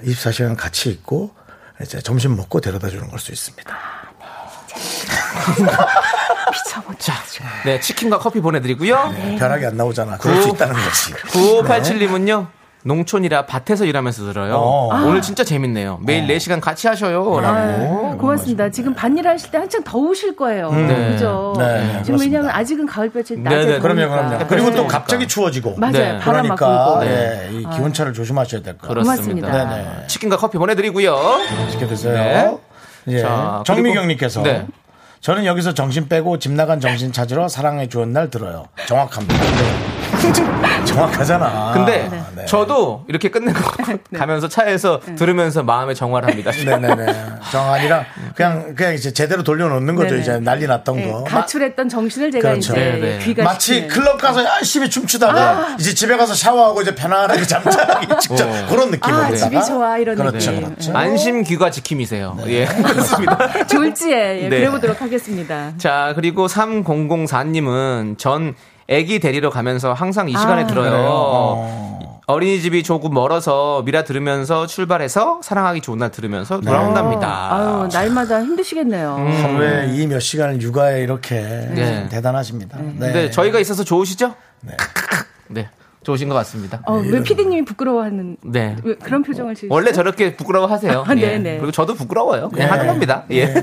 24시간 0.03 0.55
같이 0.57 0.89
있고 0.89 1.31
이제 1.81 1.99
점심 1.99 2.35
먹고 2.35 2.61
데려다 2.61 2.89
주는 2.89 3.07
걸 3.09 3.19
수 3.19 3.31
있습니다. 3.31 3.73
자, 6.99 7.13
네, 7.65 7.79
치킨과 7.79 8.19
커피 8.19 8.41
보내드리고요. 8.41 9.13
벼락이 9.39 9.65
안 9.65 9.77
나오잖아. 9.77 10.17
그럴 10.17 10.41
수 10.41 10.49
있다는 10.49 10.73
거지. 10.73 11.13
9587님은요. 11.27 12.47
농촌이라 12.85 13.47
밭에서 13.47 13.85
일하면서 13.85 14.25
들어요. 14.25 14.57
어. 14.57 14.89
오늘 15.07 15.19
진짜 15.19 15.43
재밌네요. 15.43 15.99
매일 16.03 16.27
4시간 16.27 16.61
같이 16.61 16.87
하셔요. 16.87 17.39
라고. 17.39 18.11
아, 18.11 18.15
고맙습니다. 18.15 18.69
지금 18.69 18.93
반일 18.93 19.27
하실 19.27 19.49
때 19.49 19.57
한창 19.57 19.83
더우실 19.83 20.35
거예요. 20.35 20.71
네. 20.71 21.13
그죠? 21.13 21.55
네, 21.57 21.79
지금 22.03 22.17
그렇습니다. 22.17 22.23
왜냐하면 22.23 22.51
아직은 22.51 22.85
가을볕이 22.85 23.37
낮에 23.37 23.57
네, 23.57 23.65
네. 23.65 23.79
그럼요. 23.79 24.07
그럼요. 24.07 24.47
그리고 24.47 24.67
또 24.67 24.73
그러니까. 24.73 24.99
갑자기 24.99 25.27
추워지고. 25.27 25.77
맞아요. 25.77 25.93
네. 25.93 26.19
바람 26.19 26.47
막 26.47 26.57
그러니까. 26.57 26.99
예, 27.07 27.49
이 27.53 27.65
기온차를 27.75 28.13
조심하셔야 28.13 28.61
될 28.61 28.77
거예요. 28.77 28.93
그렇습니다. 28.93 29.47
고맙습니다. 29.49 29.75
네네. 29.75 30.07
치킨과 30.07 30.37
커피 30.37 30.59
보내드리고요. 30.59 31.15
맛있게 31.65 31.87
드세요. 31.87 32.59
네. 33.05 33.15
예. 33.15 33.21
자, 33.21 33.63
정미경님께서 33.65 34.43
네. 34.43 34.65
저는 35.21 35.45
여기서 35.45 35.73
정신 35.73 36.07
빼고 36.07 36.37
집 36.39 36.51
나간 36.51 36.79
정신 36.79 37.11
찾으러 37.11 37.47
사랑해 37.47 37.87
주는 37.87 38.13
날 38.13 38.29
들어요. 38.29 38.67
정확합니다. 38.87 39.94
정확하잖아. 40.85 41.71
근데 41.73 42.09
네. 42.35 42.45
저도 42.45 43.05
이렇게 43.07 43.29
끝내고 43.29 43.59
가면서 44.15 44.47
차에서 44.47 45.01
들으면서 45.17 45.63
마음의 45.63 45.95
정화를 45.95 46.29
합니다. 46.29 46.51
네네네. 46.65 47.13
정아니라 47.51 48.05
그냥 48.35 48.75
그냥 48.75 48.93
이제 48.93 49.11
제대로 49.13 49.43
돌려놓는 49.43 49.95
거죠. 49.95 50.09
네네. 50.11 50.21
이제 50.21 50.39
난리 50.39 50.67
났던 50.67 50.95
네, 50.95 51.11
거. 51.11 51.23
가출했던 51.23 51.89
정신을 51.89 52.31
제가 52.31 52.49
그렇죠. 52.49 52.73
이제 52.73 52.83
네, 52.83 52.99
네. 52.99 53.19
귀가 53.19 53.43
마치 53.43 53.87
클럽 53.87 54.19
가서 54.19 54.43
열심히 54.43 54.89
춤추다가 54.89 55.75
이제 55.79 55.93
집에 55.93 56.15
가서 56.17 56.33
샤워하고 56.33 56.81
이제 56.81 56.95
편안하게 56.95 57.43
잠자기 57.43 58.07
직전 58.19 58.49
어. 58.49 58.67
그런 58.69 58.91
느낌으로 58.91 59.23
아, 59.23 59.31
집이 59.31 59.63
좋아 59.65 59.97
이런 59.97 60.15
그렇죠, 60.15 60.51
느낌. 60.51 60.65
그렇죠. 60.65 60.95
안심 60.95 61.43
귀가 61.43 61.69
지킴이세요. 61.71 62.37
예, 62.47 62.65
그렇습니다. 62.65 63.65
졸지에 63.67 64.43
예, 64.43 64.49
네. 64.49 64.59
그려보도록 64.59 65.01
하겠습니다. 65.01 65.73
자, 65.77 66.13
그리고 66.15 66.47
3004님은 66.47 68.17
전 68.17 68.55
애기 68.87 69.19
데리러 69.19 69.49
가면서 69.49 69.93
항상 69.93 70.29
이 70.29 70.33
시간에 70.33 70.63
아. 70.63 70.67
들어요. 70.67 70.91
어. 71.09 71.95
어린이집이 72.27 72.81
조금 72.81 73.13
멀어서 73.13 73.83
미라 73.85 74.03
들으면서 74.03 74.65
출발해서 74.65 75.41
사랑하기 75.43 75.81
좋은 75.81 75.99
날 75.99 76.09
들으면서 76.09 76.59
돌아온답니다. 76.59 77.53
아유, 77.55 77.87
날마다 77.93 78.41
힘드시겠네요. 78.41 79.15
하루에 79.43 79.89
이 79.93 80.07
몇 80.07 80.19
시간을 80.19 80.59
육아에 80.59 81.01
이렇게 81.03 81.35
네. 81.39 82.07
대단하십니다. 82.09 82.79
네. 82.79 82.93
근데 82.99 83.29
저희가 83.29 83.59
있어서 83.59 83.83
좋으시죠? 83.83 84.33
네. 85.49 85.69
좋으신 86.01 86.29
것 86.29 86.35
같습니다. 86.35 86.81
어, 86.85 86.95
왜 86.97 87.21
피디님이 87.21 87.65
부끄러워하는 87.65 88.37
네. 88.43 88.75
왜 88.83 88.95
그런 88.95 89.21
표정을 89.23 89.55
지으시죠? 89.55 89.73
원래 89.73 89.91
저렇게 89.91 90.35
부끄러워하세요. 90.35 91.03
아, 91.07 91.11
예. 91.17 91.37
네네. 91.37 91.57
그리고 91.57 91.71
저도 91.71 91.93
부끄러워요. 91.95 92.49
그냥 92.49 92.67
네. 92.67 92.71
하는 92.71 92.87
겁니다. 92.87 93.25
예. 93.31 93.53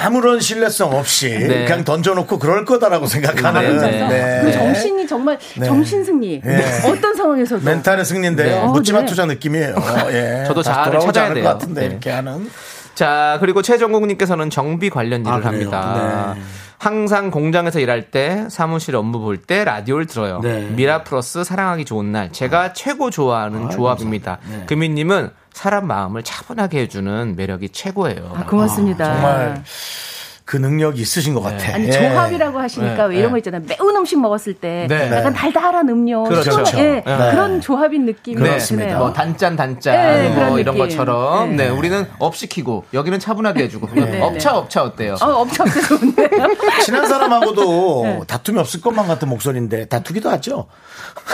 아무런 0.00 0.40
신뢰성 0.40 0.94
없이 0.94 1.28
네. 1.30 1.64
그냥 1.66 1.84
던져놓고 1.84 2.38
그럴 2.38 2.64
거다라고 2.64 3.06
생각하는 3.06 3.78
네. 3.78 4.08
네. 4.08 4.40
그 4.44 4.52
정신이 4.52 5.06
정말 5.06 5.38
네. 5.56 5.66
정신 5.66 6.04
승리. 6.04 6.40
네. 6.42 6.64
어떤 6.86 7.14
상황에서도 7.14 7.64
멘탈의 7.64 8.04
승리인데요. 8.04 8.66
네. 8.66 8.72
묻지마 8.72 8.98
어, 8.98 9.00
네. 9.02 9.06
투자 9.06 9.26
느낌이에요. 9.26 9.74
예. 10.10 10.44
저도 10.46 10.62
자아를 10.62 11.00
찾아야 11.00 11.24
않을 11.26 11.34
돼요. 11.34 11.44
것 11.44 11.50
같은데 11.50 11.80
네. 11.82 11.86
이렇게 11.88 12.10
하는 12.10 12.50
자, 12.94 13.38
그리고 13.40 13.62
최정국님께서는 13.62 14.50
정비 14.50 14.90
관련 14.90 15.22
일을 15.22 15.32
아? 15.32 15.40
합니다. 15.46 16.34
네. 16.36 16.42
항상 16.78 17.30
공장에서 17.30 17.78
일할 17.78 18.10
때 18.10 18.46
사무실 18.48 18.96
업무 18.96 19.18
볼 19.20 19.36
때 19.36 19.64
라디오를 19.64 20.06
들어요. 20.06 20.40
네. 20.42 20.66
미라 20.70 21.04
플러스 21.04 21.44
사랑하기 21.44 21.84
좋은 21.84 22.10
날 22.10 22.32
제가 22.32 22.72
최고 22.72 23.10
좋아하는 23.10 23.68
조합입니다. 23.70 24.38
네. 24.50 24.64
금희님은 24.66 25.30
사람 25.52 25.86
마음을 25.86 26.22
차분하게 26.22 26.80
해주는 26.82 27.34
매력이 27.36 27.70
최고예요. 27.70 28.32
아, 28.34 28.44
고맙습니다. 28.46 29.04
정말 29.04 29.62
그 30.44 30.56
능력이 30.56 31.00
있으신 31.00 31.34
것 31.34 31.42
같아. 31.42 31.74
아니 31.74 31.86
예. 31.86 31.92
조합이라고 31.92 32.58
하시니까 32.58 33.06
네, 33.06 33.14
왜 33.14 33.16
이런 33.18 33.28
네. 33.28 33.30
거 33.30 33.38
있잖아요. 33.38 33.62
매운 33.68 33.94
음식 33.94 34.18
먹었을 34.20 34.54
때 34.54 34.86
네. 34.88 35.08
약간 35.12 35.32
달달한 35.32 35.88
음료, 35.88 36.24
그렇죠. 36.24 36.50
시원한- 36.50 36.78
예, 36.78 36.82
네. 37.06 37.30
그런 37.30 37.60
조합인 37.60 38.04
느낌이 38.06 38.36
그렇습니다. 38.36 38.98
뭐 38.98 39.12
단짠 39.12 39.54
단짠 39.54 39.94
네, 39.94 40.26
뭐 40.30 40.34
그런 40.34 40.58
이런 40.58 40.74
느낌. 40.74 40.88
것처럼 40.88 41.50
네. 41.56 41.64
네. 41.64 41.68
우리는 41.68 42.04
up 42.18 42.34
시키고 42.34 42.84
여기는 42.92 43.20
차분하게 43.20 43.62
해주고 43.64 43.90
네, 43.94 44.20
up차 44.20 44.56
up차 44.56 44.82
어때요? 44.82 45.14
어, 45.22 45.26
엄청 45.26 45.68
좋은데요. 45.68 46.28
친한 46.84 47.06
사람하고도 47.06 48.02
네. 48.02 48.20
다툼이 48.26 48.58
없을 48.58 48.80
것만 48.80 49.06
같은 49.06 49.28
목소리인데 49.28 49.84
다투기도 49.84 50.30
하죠. 50.30 50.66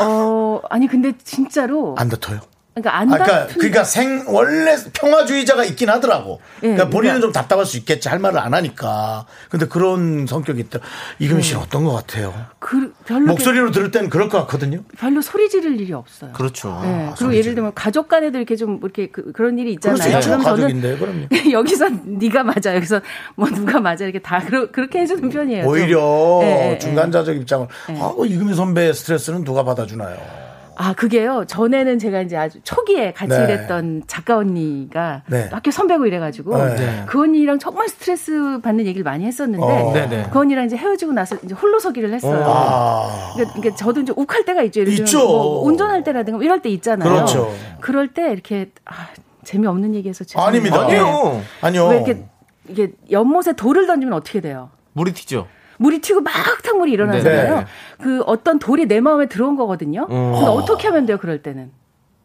어, 0.02 0.60
아니 0.68 0.86
근데 0.88 1.12
진짜로 1.24 1.94
안 1.96 2.10
다퉈요. 2.10 2.40
그러니까 2.76 2.98
안 2.98 3.08
아, 3.10 3.16
그러니까, 3.24 3.46
그러니까 3.54 3.84
생 3.84 4.24
원래 4.26 4.76
평화주의자가 4.92 5.64
있긴 5.64 5.88
하더라고. 5.88 6.40
예, 6.56 6.68
그러니까 6.68 6.84
본인은 6.90 7.14
그러니까- 7.16 7.20
좀 7.20 7.32
답답할 7.32 7.64
수 7.64 7.78
있겠지 7.78 8.10
할 8.10 8.18
말을 8.18 8.38
안 8.38 8.52
하니까. 8.52 9.24
근데 9.48 9.66
그런 9.66 10.26
성격이 10.26 10.60
있다. 10.60 10.80
이금 11.18 11.40
씨는 11.40 11.62
어떤 11.62 11.84
것 11.84 11.92
같아요? 11.94 12.34
그 12.58 12.92
별로 13.06 13.26
목소리로 13.28 13.70
들을 13.70 13.90
때는 13.90 14.10
그럴 14.10 14.28
것 14.28 14.38
같거든요. 14.40 14.82
별로 14.98 15.22
소리 15.22 15.48
지를 15.48 15.80
일이 15.80 15.94
없어요. 15.94 16.32
그렇죠. 16.32 16.78
네. 16.82 17.10
그리고 17.16 17.34
예를 17.34 17.54
들면 17.54 17.72
가족 17.74 18.08
간에도 18.08 18.36
이렇게 18.36 18.56
좀 18.56 18.78
이렇게 18.82 19.08
그, 19.08 19.32
런 19.38 19.58
일이 19.58 19.72
있잖아요. 19.72 19.96
수 19.96 20.08
있죠. 20.08 20.28
그럼 20.30 20.42
가족인데 20.42 20.98
그럼요. 20.98 21.28
저는 21.30 21.52
여기서 21.52 21.88
네가 22.04 22.42
맞아, 22.42 22.74
여기서 22.74 23.00
뭐 23.36 23.48
누가 23.48 23.80
맞아 23.80 24.04
이렇게 24.04 24.18
다 24.18 24.42
그러, 24.46 24.70
그렇게 24.70 24.98
해주는 25.00 25.30
편이에요. 25.30 25.62
좀. 25.62 25.72
오히려 25.72 26.40
예, 26.42 26.72
예, 26.72 26.78
중간자적 26.78 27.36
입장을 27.36 27.66
아, 27.88 28.14
이금희 28.26 28.54
선배의 28.54 28.92
스트레스는 28.92 29.44
누가 29.44 29.64
받아주나요? 29.64 30.45
아, 30.78 30.92
그게요. 30.92 31.44
전에는 31.46 31.98
제가 31.98 32.20
이제 32.20 32.36
아주 32.36 32.60
초기에 32.62 33.12
같이 33.12 33.36
네. 33.36 33.44
일했던 33.44 34.02
작가 34.06 34.36
언니가 34.36 35.22
네. 35.26 35.48
학교 35.50 35.70
선배고 35.70 36.06
이래가지고 36.06 36.56
네. 36.56 37.04
그 37.06 37.22
언니랑 37.22 37.58
정말 37.58 37.88
스트레스 37.88 38.60
받는 38.62 38.84
얘기를 38.84 39.02
많이 39.02 39.24
했었는데 39.24 39.64
어. 39.64 39.92
네네. 39.92 40.28
그 40.30 40.38
언니랑 40.38 40.66
이제 40.66 40.76
헤어지고 40.76 41.12
나서 41.12 41.36
이제 41.42 41.54
홀로 41.54 41.78
서기를 41.78 42.12
했어요. 42.12 42.44
아. 42.46 43.32
그러니까, 43.34 43.54
그러니까 43.54 43.76
저도 43.76 44.02
이제 44.02 44.12
욱할 44.14 44.44
때가 44.44 44.62
있죠. 44.64 44.80
예를 44.80 44.92
들면 44.94 45.06
있죠. 45.06 45.26
뭐 45.26 45.64
운전할 45.64 46.04
때라든가 46.04 46.44
이럴 46.44 46.60
때 46.60 46.68
있잖아요. 46.68 47.08
그렇죠. 47.08 47.52
그럴 47.80 48.08
때 48.08 48.30
이렇게 48.30 48.70
아, 48.84 49.08
재미없는 49.44 49.94
얘기해서 49.94 50.24
죄송해요. 50.24 50.48
아닙니다. 50.48 50.82
아니요. 50.82 51.42
아니요. 51.62 51.86
왜 51.88 51.96
이렇게 51.96 52.24
이게 52.68 52.92
연못에 53.10 53.54
돌을 53.56 53.86
던지면 53.86 54.12
어떻게 54.12 54.40
돼요? 54.40 54.70
물이 54.92 55.12
튀죠. 55.14 55.46
물이 55.78 56.00
튀고 56.00 56.20
막 56.20 56.32
탕물이 56.62 56.92
일어나잖아요. 56.92 57.56
네. 57.58 57.66
그 58.00 58.22
어떤 58.26 58.58
돌이 58.58 58.86
내 58.86 59.00
마음에 59.00 59.26
들어온 59.26 59.56
거거든요. 59.56 60.06
근데 60.06 60.46
어떻게 60.46 60.88
하면 60.88 61.06
돼요, 61.06 61.18
그럴 61.18 61.42
때는? 61.42 61.70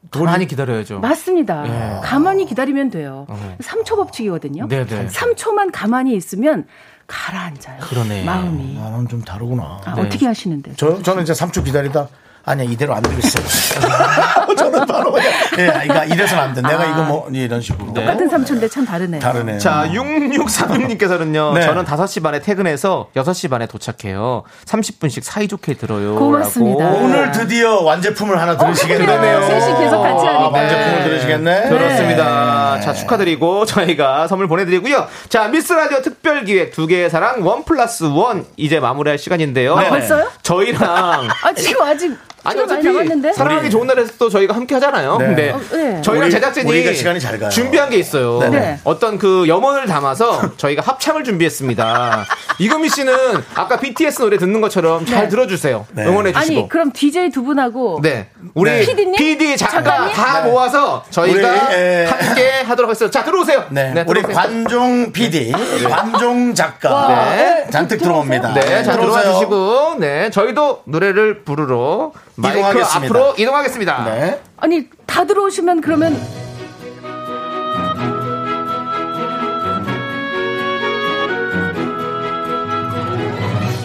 가만히 0.09 0.47
기다려야죠. 0.47 0.99
맞습니다. 0.99 1.63
예. 1.67 1.99
가만히 2.03 2.45
기다리면 2.45 2.89
돼요. 2.89 3.25
어. 3.29 3.55
삼 3.61 3.83
3초 3.83 3.95
법칙이거든요. 3.97 4.67
네네. 4.67 5.07
3초만 5.07 5.69
가만히 5.71 6.15
있으면 6.15 6.65
가라앉아요. 7.07 7.79
그러네. 7.81 8.23
마음이. 8.23 8.75
나는 8.75 9.07
좀 9.07 9.21
다르구나. 9.21 9.81
아, 9.85 9.93
네. 9.95 10.01
어떻게 10.01 10.25
하시는데? 10.25 10.73
저, 10.75 11.01
저는 11.01 11.23
이제 11.23 11.33
3초 11.33 11.63
기다리다 11.63 12.07
아니야 12.43 12.69
이대로 12.69 12.95
안 12.95 13.01
되겠어요. 13.03 13.45
저는 14.57 14.85
바로 14.85 15.11
그냥 15.11 15.31
예, 15.59 15.81
이거 15.85 16.03
이래서는 16.05 16.43
안 16.43 16.53
돼. 16.53 16.61
내가 16.61 16.85
이거 16.85 17.03
뭐 17.03 17.29
이런 17.31 17.61
식으로 17.61 17.93
똑같은 17.93 18.27
삼초인데 18.29 18.67
참 18.67 18.85
다르네요. 18.85 19.21
다르네요. 19.21 19.59
자, 19.59 19.87
6636님께서는요, 19.91 21.53
네. 21.53 21.61
저는 21.61 21.85
5시 21.85 22.23
반에 22.23 22.39
퇴근해서 22.39 23.07
6시 23.15 23.49
반에 23.49 23.67
도착해요. 23.67 24.43
30분씩 24.65 25.23
사이좋게 25.23 25.75
들어요. 25.75 26.15
고맙습니다. 26.15 26.83
라고. 26.85 26.97
오늘 27.05 27.31
드디어 27.31 27.81
완제품을 27.81 28.39
하나 28.39 28.57
들으시겠네요. 28.57 29.19
그래요. 29.19 29.41
셋이 29.41 29.83
계속 29.83 30.01
같이 30.01 30.25
하니까. 30.25 30.45
아, 30.45 30.49
완제품을 30.49 31.03
들으시겠네. 31.03 31.69
그렇습니다. 31.69 32.79
자, 32.81 32.93
축하드리고 32.93 33.65
저희가 33.65 34.27
선물 34.27 34.47
보내드리고요. 34.47 35.07
자, 35.29 35.47
미스 35.47 35.73
라디오 35.73 36.01
특별 36.01 36.43
기획 36.45 36.71
두 36.71 36.87
개의 36.87 37.09
사랑 37.09 37.45
원 37.45 37.63
플러스 37.63 38.03
원 38.05 38.45
이제 38.57 38.79
마무리할 38.79 39.17
시간인데요. 39.17 39.77
네. 39.77 39.89
벌써요? 39.89 40.27
저희랑 40.43 41.29
아, 41.43 41.53
지금 41.53 41.81
아직 41.83 42.15
아니 42.43 42.59
어차피? 42.59 43.33
사랑하기 43.33 43.69
좋은 43.69 43.87
날에서 43.87 44.13
또 44.17 44.29
저희가 44.29 44.55
함께 44.55 44.73
하잖아요. 44.75 45.17
네. 45.17 45.25
근데 45.27 45.49
어, 45.51 45.59
네. 45.71 46.01
저희랑 46.01 46.25
우리- 46.25 46.31
제작진이 46.31 46.69
우리가 46.69 46.93
시간이 46.93 47.19
잘 47.19 47.37
가요. 47.39 47.49
준비한 47.49 47.89
게 47.89 47.97
있어요. 47.97 48.39
네네. 48.39 48.59
네. 48.59 48.79
어떤 48.83 49.17
그 49.17 49.47
염원을 49.47 49.85
담아서 49.85 50.55
저희가 50.57 50.81
합창을 50.81 51.23
준비했습니다. 51.23 52.25
이금희 52.59 52.89
씨는 52.89 53.13
아까 53.55 53.79
BTS 53.79 54.21
노래 54.21 54.37
듣는 54.37 54.59
것처럼 54.61 55.05
잘 55.05 55.23
네. 55.23 55.29
들어주세요. 55.29 55.85
네. 55.91 56.05
응원해 56.05 56.31
주시고. 56.33 56.59
아니, 56.59 56.69
그럼 56.69 56.91
DJ 56.91 57.29
두 57.29 57.43
분하고 57.43 57.99
네. 58.01 58.29
우리 58.53 58.71
네. 58.71 58.79
PD님? 58.85 59.15
PD 59.15 59.57
작가? 59.57 60.09
다 60.11 60.41
네. 60.43 60.49
모아서 60.49 61.03
저희가 61.09 61.49
우리, 61.67 61.75
에. 61.75 62.05
함께 62.05 62.49
하도록 62.65 62.89
하겠습니다. 62.89 63.19
자, 63.19 63.23
들어오세요. 63.25 63.65
네, 63.69 63.93
우리 64.07 64.21
들어오세요. 64.21 64.35
관종 64.35 65.11
PD, 65.11 65.51
관종 65.89 66.53
작가 66.55 67.07
네. 67.35 67.67
잔뜩 67.69 67.97
들어옵니다. 67.97 68.53
네, 68.53 68.83
자, 68.83 68.93
들어와. 68.93 69.21
주시고, 69.23 69.95
네, 69.99 70.29
저희도 70.31 70.81
노래를 70.85 71.43
부르러 71.43 72.11
마이크 72.35 72.59
이동하겠습니다. 72.59 72.97
앞으로 73.19 73.35
이동하겠습니다. 73.37 74.03
네. 74.05 74.41
아니, 74.57 74.89
다 75.05 75.25
들어오시면 75.25 75.81
그러면 75.81 76.15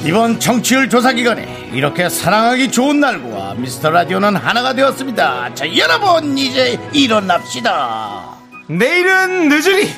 이번 0.05 0.39
청취율 0.39 0.89
조사 0.89 1.13
기간에 1.13 1.71
이렇게 1.73 2.09
사랑하기 2.09 2.71
좋은 2.71 3.01
날과 3.01 3.55
미스터 3.57 3.91
라디오는 3.91 4.37
하나가 4.37 4.73
되었습니다. 4.73 5.55
자, 5.55 5.77
여러분 5.77 6.39
이제 6.39 6.79
일어납시다. 6.93 8.37
내일은 8.69 9.49
늦으리 9.49 9.91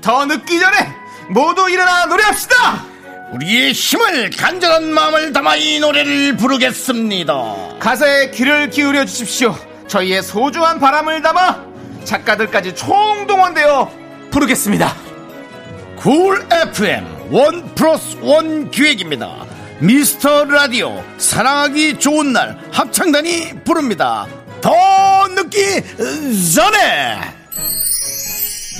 더 0.00 0.24
늦기 0.24 0.58
전에 0.58 0.76
모두 1.28 1.68
일어나 1.68 2.06
노래합시다. 2.06 2.89
우리의 3.32 3.72
힘을 3.72 4.30
간절한 4.30 4.92
마음을 4.92 5.32
담아 5.32 5.56
이 5.56 5.78
노래를 5.78 6.36
부르겠습니다. 6.36 7.34
가사에 7.78 8.30
귀를 8.32 8.70
기울여 8.70 9.04
주십시오. 9.04 9.56
저희의 9.86 10.22
소중한 10.22 10.80
바람을 10.80 11.22
담아 11.22 11.64
작가들까지 12.04 12.74
총동원되어 12.74 13.92
부르겠습니다. 14.30 14.94
쿨 15.96 16.44
FM 16.50 17.04
원 17.30 17.74
플러스 17.74 18.16
원 18.20 18.70
기획입니다. 18.70 19.46
미스터 19.78 20.44
라디오 20.44 21.02
사랑하기 21.18 21.98
좋은 21.98 22.32
날 22.32 22.58
합창단이 22.72 23.62
부릅니다. 23.64 24.26
더 24.60 24.72
늦기 25.28 25.82
전에 26.54 27.20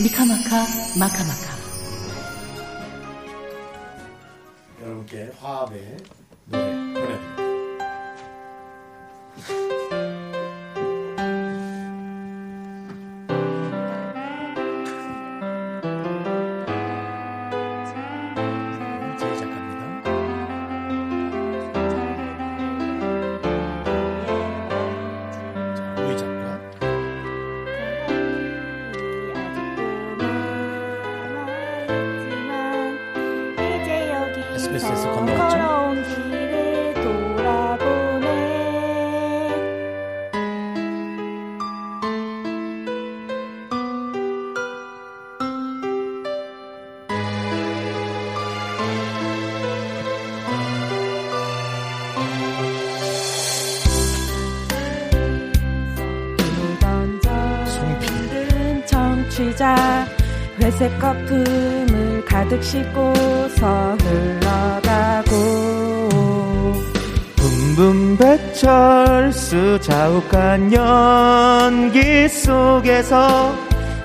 미카마카, 0.03 0.67
마카마카. 0.99 1.50
여러분께 5.13 5.33
화합의 5.41 5.97
회색 60.81 60.99
거품을 60.99 62.25
가득 62.25 62.65
싣고서 62.65 63.99
흘러가고 64.01 65.31
붐붐 67.37 68.17
배철수 68.17 69.79
자욱한 69.83 70.73
연기 70.73 72.27
속에서 72.31 73.55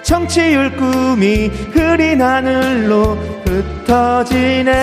청취율 0.03 0.75
꿈이 0.75 1.47
흐린 1.71 2.21
하늘로 2.21 3.15
흩어지네 3.45 4.73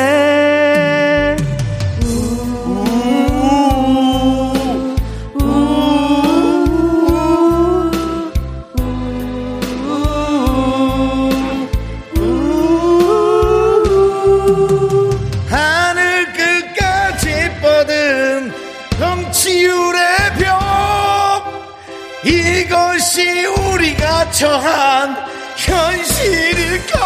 처한 24.33 25.15
현실일까 25.57 26.99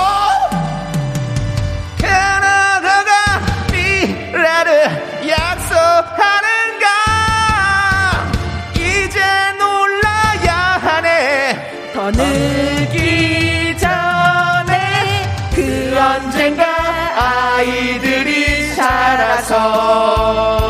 캐나다가 1.99 3.11
미래를 3.73 5.29
약속하는가? 5.29 6.87
이제 8.75 9.21
놀라야 9.59 10.55
하네. 10.81 11.93
더 11.95 12.11
늦기 12.13 13.77
전에 13.77 15.29
그 15.55 15.99
언젠가 15.99 16.65
아이들이 17.57 18.75
자라서 18.77 20.66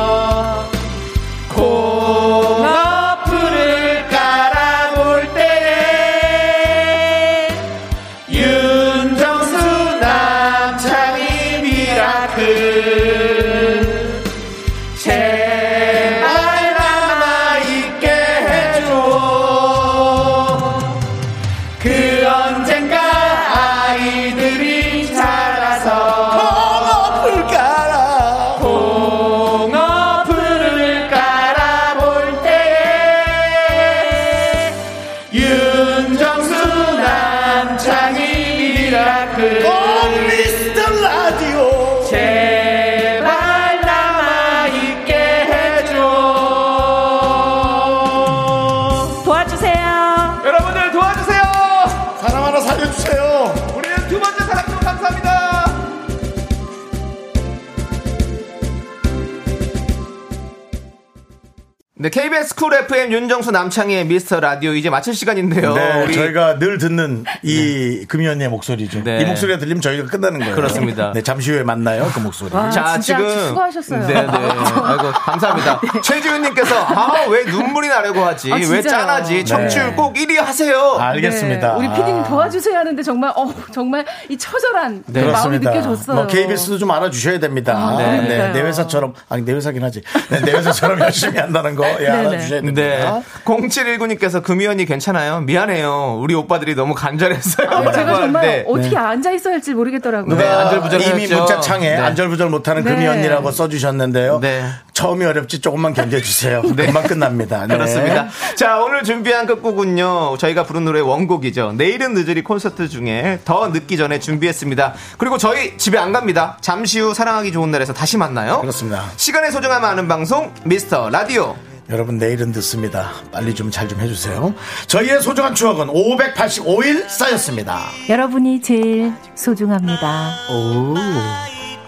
네, 62.07 62.11
KBS 62.11 62.55
쿨 62.55 62.73
FM 62.73 63.11
윤정수 63.11 63.51
남창희의 63.51 64.05
미스터 64.05 64.39
라디오 64.39 64.75
이제 64.75 64.89
마칠 64.91 65.13
시간인데요. 65.13 65.75
네, 65.75 66.05
우리 66.05 66.15
저희가 66.15 66.57
늘 66.61 66.79
듣는 66.79 67.25
이금희의 67.43 68.49
목소리죠. 68.49 69.03
네. 69.03 69.23
이 69.23 69.25
목소리가 69.25 69.59
들리면 69.59 69.81
저희가 69.81 70.07
끝나는 70.07 70.39
거예요. 70.39 70.55
그렇습니다. 70.55 71.11
네, 71.13 71.23
잠시 71.23 71.51
후에 71.51 71.65
만나요. 71.65 72.09
그 72.15 72.21
목소리. 72.21 72.55
와, 72.55 72.71
자, 72.71 72.97
진짜 73.01 73.19
지금 73.19 73.49
수고하셨어요. 73.49 74.07
네, 74.07 74.15
네. 74.15 74.23
아이고, 74.23 75.11
감사합니다. 75.11 75.81
최지훈 76.05 76.43
님께서 76.43 76.77
아, 76.77 77.27
왜 77.29 77.43
눈물이 77.43 77.89
나려고 77.89 78.21
하지? 78.25 78.53
아, 78.53 78.57
왜? 78.57 78.83
짠하지? 78.83 79.45
청취율 79.45 79.87
네. 79.87 79.95
꼭 79.97 80.15
1위 80.15 80.37
하세요. 80.37 80.99
알겠습니다. 81.01 81.73
네, 81.73 81.77
우리 81.77 81.89
피디님 81.89 82.21
아. 82.21 82.29
도와주세요 82.29 82.79
하는데 82.79 83.03
정말 83.03 83.33
어 83.35 83.53
정말 83.73 84.07
이 84.29 84.39
처절한 84.39 85.03
그 85.07 85.11
마음이 85.11 85.27
그렇습니다. 85.27 85.71
느껴졌어요. 85.73 86.15
뭐 86.15 86.27
KBS도 86.29 86.79
좀 86.79 86.89
알아 86.89 87.11
주셔야 87.11 87.41
됩니다. 87.41 87.77
아, 87.77 87.97
네. 87.99 88.53
내 88.53 88.61
회사처럼 88.61 89.15
아니 89.29 89.45
내 89.45 89.55
회사긴 89.55 89.83
하지. 89.83 90.03
네, 90.29 90.41
내 90.43 90.53
회사처럼 90.53 91.01
열심히 91.07 91.41
한다는 91.41 91.75
거 91.75 91.96
예, 92.01 92.09
알아주셔야 92.09 92.61
됩니다. 92.61 92.83
네. 92.83 93.23
0719님께서 93.45 94.43
금이언니 94.43 94.85
괜찮아요? 94.87 95.41
미안해요. 95.41 96.19
우리 96.21 96.35
오빠들이 96.35 96.75
너무 96.75 96.95
간절했어요. 96.95 97.69
아, 97.69 97.93
제가 97.93 98.15
정말 98.15 98.45
하는데 98.45 98.65
어떻게 98.69 98.97
앉아 98.97 99.33
있어야 99.33 99.55
할지 99.55 99.75
모르겠더라고요. 99.75 100.37
네, 100.37 100.47
안절부절하셨죠. 100.47 101.17
이미 101.17 101.35
문자창에 101.35 101.91
네. 101.91 101.97
안절부절 101.97 102.49
못하는 102.51 102.85
네. 102.85 102.95
금이 102.95 103.07
언니라고 103.07 103.51
써주셨는데요. 103.51 104.41
네. 104.41 104.65
처음이 104.93 105.25
어렵지 105.25 105.61
조금만 105.61 105.93
견뎌주세요. 105.93 106.63
금방 106.77 107.03
끝납니다. 107.05 107.67
네. 107.67 107.77
그렇습니다. 107.77 108.29
자, 108.55 108.79
오늘 108.79 109.03
준비한 109.03 109.47
끝곡은요. 109.47 110.37
저희가 110.39 110.65
부른 110.65 110.85
노래 110.85 111.01
원곡이죠. 111.01 111.73
내일은 111.77 112.15
늦으리 112.15 112.43
콘서트 112.43 112.89
중에 112.89 113.41
더 113.45 113.69
늦기 113.69 113.97
전에 113.97 114.19
준비했습니다. 114.21 114.95
그리고 115.19 115.37
저희 115.39 115.77
집에 115.77 115.99
안 115.99 116.13
갑니다. 116.13 116.57
잠시 116.61 117.01
후 117.01 117.13
사랑하기 117.13 117.53
좋은 117.53 117.71
날에서 117.71 117.93
다시 117.93 118.17
만나요. 118.17 118.61
그렇습니다. 118.61 119.05
시간의 119.17 119.53
소중함 119.53 119.85
아는 119.85 120.09
방송 120.09 120.53
미스터 120.65 121.11
라디오. 121.11 121.57
여러분 121.91 122.19
내일은 122.19 122.51
듣습니다. 122.53 123.11
빨리 123.31 123.55
좀 123.55 123.71
잘 123.71 123.87
좀 123.89 124.01
해주세요. 124.01 124.55
저희의 124.89 125.23
소중한 125.23 125.55
추억은 125.55 125.87
585일 125.87 127.09
쌓였습니다. 127.09 127.87
여러분이 128.09 128.61
제일 128.61 129.13
소중합니다. 129.37 130.31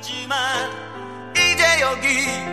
있지만 0.00 0.38
이제 1.32 1.64
여기 1.80 2.47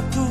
정 0.00 0.27